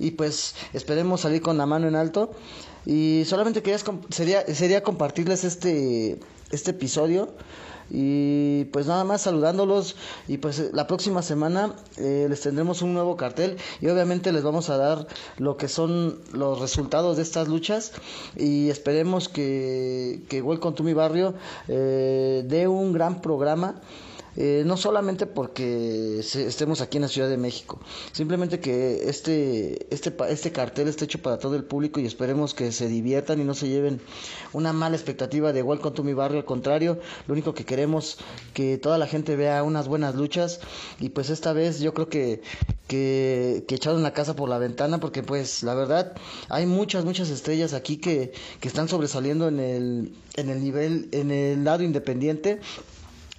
y 0.00 0.12
pues 0.12 0.54
esperemos 0.72 1.20
salir 1.20 1.42
con 1.42 1.56
la 1.56 1.66
mano 1.66 1.86
en 1.86 1.94
alto. 1.94 2.32
Y 2.86 3.24
solamente 3.26 3.62
quería, 3.62 3.78
sería, 4.10 4.46
sería 4.54 4.82
compartirles 4.82 5.44
este 5.44 6.18
este 6.50 6.72
episodio. 6.72 7.28
Y 7.92 8.66
pues 8.66 8.86
nada 8.86 9.02
más 9.02 9.22
saludándolos. 9.22 9.96
Y 10.28 10.38
pues 10.38 10.72
la 10.72 10.86
próxima 10.86 11.22
semana 11.22 11.74
eh, 11.96 12.26
les 12.28 12.40
tendremos 12.40 12.82
un 12.82 12.94
nuevo 12.94 13.16
cartel. 13.16 13.56
Y 13.80 13.88
obviamente 13.88 14.32
les 14.32 14.44
vamos 14.44 14.70
a 14.70 14.76
dar 14.76 15.06
lo 15.38 15.56
que 15.56 15.66
son 15.66 16.20
los 16.32 16.60
resultados 16.60 17.16
de 17.16 17.24
estas 17.24 17.48
luchas. 17.48 17.92
Y 18.36 18.70
esperemos 18.70 19.28
que, 19.28 20.22
que 20.28 20.40
Welcome 20.40 20.76
to 20.76 20.84
mi 20.84 20.94
barrio 20.94 21.34
eh, 21.66 22.44
dé 22.46 22.68
un 22.68 22.92
gran 22.92 23.20
programa 23.20 23.80
eh, 24.36 24.62
no 24.66 24.76
solamente 24.76 25.26
porque 25.26 26.18
estemos 26.20 26.80
aquí 26.80 26.98
en 26.98 27.02
la 27.02 27.08
Ciudad 27.08 27.28
de 27.28 27.36
México, 27.36 27.80
simplemente 28.12 28.60
que 28.60 29.08
este, 29.08 29.92
este, 29.94 30.14
este 30.28 30.52
cartel 30.52 30.88
está 30.88 31.04
hecho 31.04 31.20
para 31.20 31.38
todo 31.38 31.56
el 31.56 31.64
público 31.64 32.00
y 32.00 32.06
esperemos 32.06 32.54
que 32.54 32.72
se 32.72 32.88
diviertan 32.88 33.40
y 33.40 33.44
no 33.44 33.54
se 33.54 33.68
lleven 33.68 34.00
una 34.52 34.72
mala 34.72 34.96
expectativa 34.96 35.52
de 35.52 35.62
Welcome 35.62 35.94
to 35.96 36.04
mi 36.04 36.14
barrio, 36.14 36.38
al 36.38 36.44
contrario, 36.44 37.00
lo 37.26 37.32
único 37.32 37.54
que 37.54 37.64
queremos 37.64 38.18
que 38.54 38.78
toda 38.78 38.98
la 38.98 39.06
gente 39.06 39.36
vea 39.36 39.62
unas 39.62 39.88
buenas 39.88 40.14
luchas 40.14 40.60
y 40.98 41.10
pues 41.10 41.30
esta 41.30 41.52
vez 41.52 41.80
yo 41.80 41.94
creo 41.94 42.08
que, 42.08 42.42
que, 42.86 43.64
que 43.66 43.74
echaron 43.74 44.02
la 44.02 44.12
casa 44.12 44.36
por 44.36 44.48
la 44.48 44.58
ventana 44.58 45.00
porque 45.00 45.22
pues 45.22 45.62
la 45.62 45.74
verdad 45.74 46.12
hay 46.48 46.66
muchas, 46.66 47.04
muchas 47.04 47.30
estrellas 47.30 47.72
aquí 47.72 47.96
que, 47.96 48.32
que 48.60 48.68
están 48.68 48.88
sobresaliendo 48.88 49.48
en 49.48 49.60
el, 49.60 50.12
en 50.36 50.50
el 50.50 50.62
nivel, 50.62 51.08
en 51.12 51.30
el 51.30 51.64
lado 51.64 51.82
independiente 51.82 52.60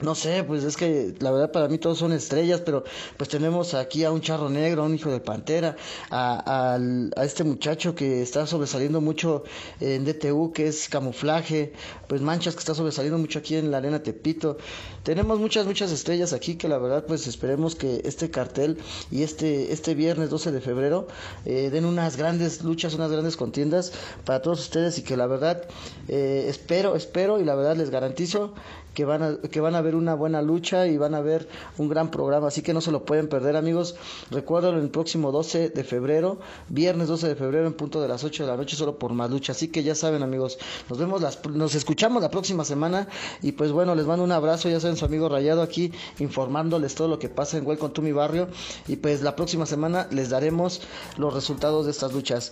no 0.01 0.15
sé, 0.15 0.43
pues 0.43 0.63
es 0.63 0.77
que 0.77 1.13
la 1.19 1.31
verdad 1.31 1.51
para 1.51 1.67
mí 1.67 1.77
todos 1.77 1.99
son 1.99 2.11
estrellas, 2.11 2.61
pero 2.65 2.83
pues 3.17 3.29
tenemos 3.29 3.73
aquí 3.73 4.03
a 4.03 4.11
un 4.11 4.21
charro 4.21 4.49
negro, 4.49 4.83
a 4.83 4.85
un 4.85 4.95
hijo 4.95 5.11
de 5.11 5.19
pantera, 5.19 5.75
a, 6.09 6.75
a, 7.15 7.23
este 7.23 7.43
muchacho 7.43 7.95
que 7.95 8.21
está 8.21 8.47
sobresaliendo 8.47 9.01
mucho 9.01 9.43
en 9.79 10.05
DTU, 10.05 10.51
que 10.53 10.67
es 10.67 10.89
camuflaje, 10.89 11.73
pues 12.07 12.21
Manchas 12.21 12.55
que 12.55 12.59
está 12.59 12.75
sobresaliendo 12.75 13.17
mucho 13.17 13.39
aquí 13.39 13.55
en 13.55 13.71
la 13.71 13.77
arena 13.77 14.03
Tepito. 14.03 14.57
Tenemos 15.03 15.39
muchas, 15.39 15.65
muchas 15.65 15.91
estrellas 15.91 16.33
aquí 16.33 16.55
que 16.55 16.67
la 16.67 16.77
verdad 16.77 17.05
pues 17.07 17.27
esperemos 17.27 17.75
que 17.75 18.01
este 18.05 18.29
cartel 18.29 18.77
y 19.09 19.23
este, 19.23 19.71
este 19.71 19.95
viernes 19.95 20.29
12 20.29 20.51
de 20.51 20.61
febrero 20.61 21.07
eh, 21.45 21.69
den 21.71 21.85
unas 21.85 22.17
grandes 22.17 22.63
luchas, 22.63 22.93
unas 22.93 23.11
grandes 23.11 23.37
contiendas 23.37 23.93
para 24.25 24.41
todos 24.41 24.59
ustedes 24.59 24.97
y 24.97 25.03
que 25.03 25.17
la 25.17 25.27
verdad 25.27 25.63
eh, 26.07 26.45
espero, 26.47 26.95
espero 26.95 27.39
y 27.39 27.45
la 27.45 27.55
verdad 27.55 27.75
les 27.75 27.89
garantizo 27.89 28.53
que 28.93 29.05
van, 29.05 29.23
a, 29.23 29.37
que 29.37 29.61
van 29.61 29.75
a 29.75 29.81
ver 29.81 29.95
una 29.95 30.15
buena 30.15 30.41
lucha 30.41 30.87
y 30.87 30.97
van 30.97 31.15
a 31.15 31.21
ver 31.21 31.47
un 31.77 31.89
gran 31.89 32.11
programa, 32.11 32.47
así 32.47 32.61
que 32.61 32.73
no 32.73 32.81
se 32.81 32.91
lo 32.91 33.05
pueden 33.05 33.27
perder 33.29 33.55
amigos. 33.55 33.95
Recuerden 34.29 34.75
el 34.75 34.89
próximo 34.89 35.31
12 35.31 35.69
de 35.69 35.83
febrero, 35.83 36.39
viernes 36.69 37.07
12 37.07 37.29
de 37.29 37.35
febrero 37.35 37.67
en 37.67 37.73
punto 37.73 38.01
de 38.01 38.07
las 38.07 38.23
8 38.23 38.43
de 38.43 38.49
la 38.49 38.57
noche 38.57 38.75
solo 38.75 38.97
por 38.97 39.13
más 39.13 39.29
lucha, 39.29 39.53
así 39.53 39.69
que 39.69 39.83
ya 39.83 39.95
saben 39.95 40.23
amigos, 40.23 40.57
nos 40.89 40.99
vemos 40.99 41.21
las, 41.21 41.43
nos 41.45 41.75
escuchamos 41.75 42.21
la 42.21 42.29
próxima 42.29 42.65
semana 42.65 43.07
y 43.41 43.53
pues 43.53 43.71
bueno, 43.71 43.95
les 43.95 44.05
mando 44.05 44.23
un 44.23 44.31
abrazo, 44.31 44.69
ya 44.69 44.79
saben 44.79 44.97
su 44.97 45.05
amigo 45.05 45.29
Rayado 45.29 45.61
aquí 45.61 45.91
informándoles 46.19 46.95
todo 46.95 47.07
lo 47.07 47.19
que 47.19 47.29
pasa 47.29 47.57
en 47.57 47.65
Welcome 47.65 47.93
to 47.93 48.01
mi 48.01 48.11
barrio 48.11 48.47
y 48.87 48.97
pues 48.97 49.21
la 49.21 49.35
próxima 49.35 49.65
semana 49.65 50.07
les 50.11 50.29
daremos 50.29 50.81
los 51.17 51.33
resultados 51.33 51.85
de 51.85 51.91
estas 51.91 52.13
luchas. 52.13 52.51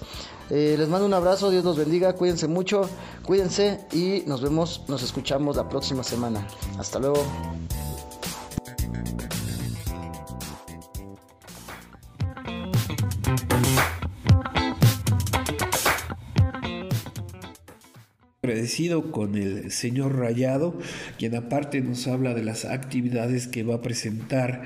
Eh, 0.49 0.75
les 0.77 0.87
mando 0.87 1.05
un 1.05 1.13
abrazo, 1.13 1.51
Dios 1.51 1.63
los 1.63 1.77
bendiga, 1.77 2.13
cuídense 2.13 2.47
mucho, 2.47 2.89
cuídense 3.23 3.85
y 3.91 4.23
nos 4.25 4.41
vemos, 4.41 4.81
nos 4.87 5.03
escuchamos 5.03 5.55
la 5.55 5.67
próxima 5.69 6.03
semana. 6.03 6.28
Hasta 6.77 6.99
luego. 6.99 7.25
agradecido 18.41 19.11
con 19.11 19.35
el 19.35 19.71
señor 19.71 20.17
Rayado, 20.17 20.75
quien 21.19 21.35
aparte 21.35 21.81
nos 21.81 22.07
habla 22.07 22.33
de 22.33 22.43
las 22.43 22.65
actividades 22.65 23.47
que 23.47 23.61
va 23.61 23.75
a 23.75 23.81
presentar 23.81 24.63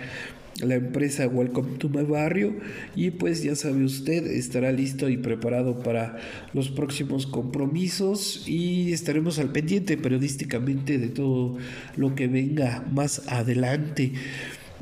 la 0.64 0.76
empresa 0.76 1.28
Welcome 1.28 1.78
to 1.78 1.90
My 1.90 2.04
Barrio 2.04 2.56
y 2.96 3.12
pues 3.12 3.44
ya 3.44 3.56
sabe 3.56 3.84
usted 3.84 4.26
estará 4.28 4.72
listo 4.72 5.10
y 5.10 5.18
preparado 5.18 5.84
para 5.84 6.18
los 6.54 6.70
próximos 6.70 7.28
compromisos 7.28 8.48
y 8.48 8.92
estaremos 8.94 9.40
al 9.40 9.52
pendiente 9.52 9.98
periodísticamente 9.98 10.98
de 10.98 11.10
todo 11.10 11.58
lo 11.96 12.16
que 12.16 12.28
venga 12.28 12.86
más 12.92 13.28
adelante. 13.28 14.14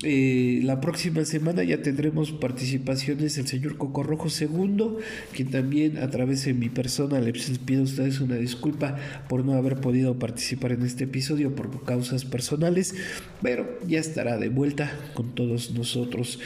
Eh, 0.03 0.61
la 0.63 0.81
próxima 0.81 1.23
semana 1.25 1.63
ya 1.63 1.83
tendremos 1.83 2.31
participaciones 2.31 3.35
del 3.35 3.47
señor 3.47 3.77
Coco 3.77 4.01
Rojo 4.01 4.29
II, 4.29 4.95
que 5.31 5.45
también 5.45 5.99
a 5.99 6.09
través 6.09 6.43
de 6.45 6.55
mi 6.55 6.69
persona 6.69 7.19
les 7.19 7.59
pido 7.59 7.81
a 7.81 7.83
ustedes 7.83 8.19
una 8.19 8.35
disculpa 8.35 8.95
por 9.29 9.45
no 9.45 9.53
haber 9.53 9.75
podido 9.75 10.17
participar 10.17 10.71
en 10.71 10.83
este 10.83 11.03
episodio 11.03 11.55
por 11.55 11.85
causas 11.85 12.25
personales, 12.25 12.95
pero 13.43 13.79
ya 13.87 13.99
estará 13.99 14.37
de 14.39 14.49
vuelta 14.49 14.91
con 15.13 15.35
todos 15.35 15.71
nosotros. 15.71 16.39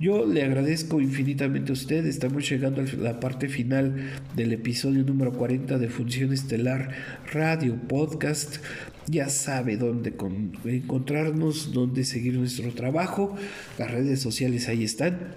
Yo 0.00 0.26
le 0.26 0.42
agradezco 0.42 1.00
infinitamente 1.00 1.70
a 1.70 1.74
usted. 1.74 2.04
Estamos 2.06 2.48
llegando 2.50 2.82
a 2.82 2.96
la 2.96 3.18
parte 3.18 3.48
final 3.48 3.94
del 4.34 4.52
episodio 4.52 5.04
número 5.04 5.32
40 5.32 5.78
de 5.78 5.88
Función 5.88 6.32
Estelar 6.32 6.90
Radio 7.32 7.76
Podcast. 7.88 8.58
Ya 9.08 9.28
sabe 9.28 9.76
dónde 9.76 10.14
encontrarnos, 10.64 11.72
dónde 11.72 12.04
seguir 12.04 12.34
nuestro 12.34 12.72
trabajo. 12.72 13.36
Las 13.78 13.90
redes 13.90 14.20
sociales 14.20 14.68
ahí 14.68 14.82
están. 14.82 15.34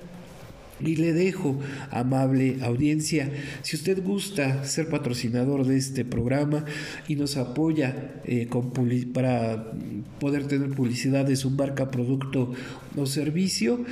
Y 0.81 0.95
le 0.95 1.11
dejo, 1.11 1.59
amable 1.91 2.57
audiencia, 2.61 3.29
si 3.63 3.75
usted 3.75 4.01
gusta 4.01 4.63
ser 4.63 4.87
patrocinador 4.87 5.67
de 5.67 5.75
este 5.75 6.05
programa 6.05 6.63
y 7.07 7.15
nos 7.15 7.35
apoya 7.35 8.21
eh, 8.23 8.47
con 8.47 8.71
para 9.11 9.73
poder 10.21 10.47
tener 10.47 10.69
publicidad 10.69 11.25
de 11.25 11.35
su 11.35 11.51
marca, 11.51 11.91
producto 11.91 12.53
o 12.95 13.05
servicio, 13.05 13.83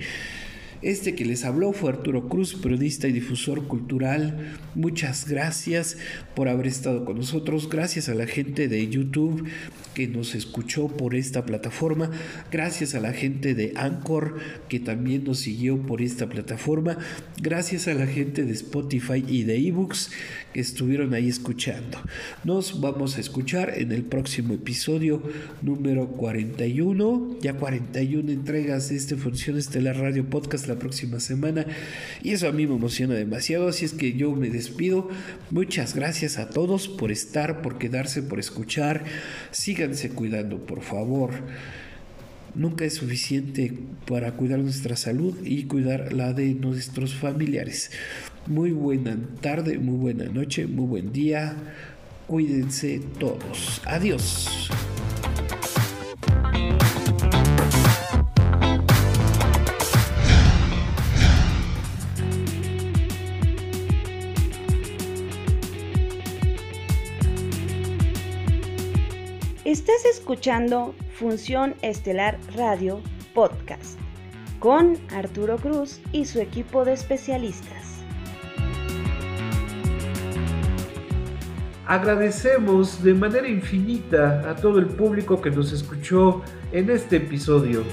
Este 0.83 1.15
que 1.15 1.23
les 1.23 1.45
habló 1.45 1.71
fue 1.71 1.91
Arturo 1.91 2.27
Cruz, 2.27 2.55
periodista 2.55 3.07
y 3.07 3.13
difusor 3.13 3.67
cultural. 3.69 4.57
Muchas 4.75 5.29
gracias 5.29 5.97
por 6.35 6.49
haber 6.49 6.67
estado 6.67 7.05
con 7.05 7.15
nosotros. 7.15 7.69
Gracias 7.69 8.09
a 8.09 8.13
la 8.13 8.27
gente 8.27 8.67
de 8.67 8.85
YouTube 8.89 9.47
que 9.93 10.09
nos 10.09 10.35
escuchó 10.35 10.87
por 10.87 11.15
esta 11.15 11.45
plataforma. 11.45 12.11
Gracias 12.51 12.95
a 12.95 12.99
la 12.99 13.13
gente 13.13 13.53
de 13.53 13.71
Anchor 13.77 14.37
que 14.67 14.81
también 14.81 15.23
nos 15.23 15.39
siguió 15.39 15.77
por 15.77 16.01
esta 16.01 16.27
plataforma. 16.27 16.97
Gracias 17.41 17.87
a 17.87 17.93
la 17.93 18.05
gente 18.05 18.43
de 18.43 18.51
Spotify 18.51 19.23
y 19.25 19.43
de 19.43 19.65
eBooks 19.67 20.11
que 20.51 20.59
estuvieron 20.59 21.13
ahí 21.13 21.29
escuchando. 21.29 21.97
Nos 22.43 22.81
vamos 22.81 23.15
a 23.15 23.21
escuchar 23.21 23.73
en 23.77 23.93
el 23.93 24.03
próximo 24.03 24.53
episodio 24.53 25.23
número 25.61 26.07
41. 26.07 27.37
Ya 27.41 27.53
41 27.53 28.31
entregas 28.31 28.89
de 28.89 28.97
este 28.97 29.15
Función 29.15 29.57
Estelar 29.57 29.97
Radio 29.97 30.29
Podcast 30.29 30.67
la 30.73 30.79
próxima 30.79 31.19
semana. 31.19 31.65
Y 32.21 32.31
eso 32.31 32.47
a 32.47 32.51
mí 32.51 32.67
me 32.67 32.75
emociona 32.75 33.13
demasiado. 33.13 33.67
Así 33.67 33.85
es 33.85 33.93
que 33.93 34.13
yo 34.13 34.31
me 34.33 34.49
despido. 34.49 35.09
Muchas 35.51 35.95
gracias 35.95 36.37
a 36.37 36.49
todos 36.49 36.87
por 36.87 37.11
estar, 37.11 37.61
por 37.61 37.77
quedarse, 37.77 38.21
por 38.23 38.39
escuchar. 38.39 39.03
Síganse 39.51 40.09
cuidando, 40.09 40.65
por 40.65 40.81
favor. 40.81 41.31
Nunca 42.55 42.85
es 42.85 42.93
suficiente 42.95 43.73
para 44.05 44.33
cuidar 44.33 44.59
nuestra 44.59 44.95
salud 44.95 45.35
y 45.43 45.63
cuidar 45.63 46.13
la 46.13 46.33
de 46.33 46.53
nuestros 46.53 47.15
familiares. 47.15 47.89
Muy 48.45 48.71
buena 48.71 49.17
tarde, 49.41 49.79
muy 49.79 49.97
buena 49.97 50.25
noche, 50.25 50.67
muy 50.67 50.85
buen 50.85 51.11
día. 51.11 51.55
Cuídense 52.27 53.01
todos. 53.19 53.81
Adiós. 53.85 54.69
Estás 69.73 70.05
escuchando 70.05 70.93
Función 71.15 71.73
Estelar 71.81 72.37
Radio 72.55 73.01
Podcast 73.33 73.97
con 74.59 74.99
Arturo 75.11 75.57
Cruz 75.57 75.99
y 76.11 76.25
su 76.25 76.39
equipo 76.39 76.85
de 76.85 76.93
especialistas. 76.93 78.03
Agradecemos 81.87 83.03
de 83.03 83.15
manera 83.15 83.47
infinita 83.47 84.47
a 84.47 84.55
todo 84.55 84.77
el 84.77 84.85
público 84.85 85.41
que 85.41 85.49
nos 85.49 85.71
escuchó 85.71 86.43
en 86.71 86.91
este 86.91 87.15
episodio. 87.15 87.83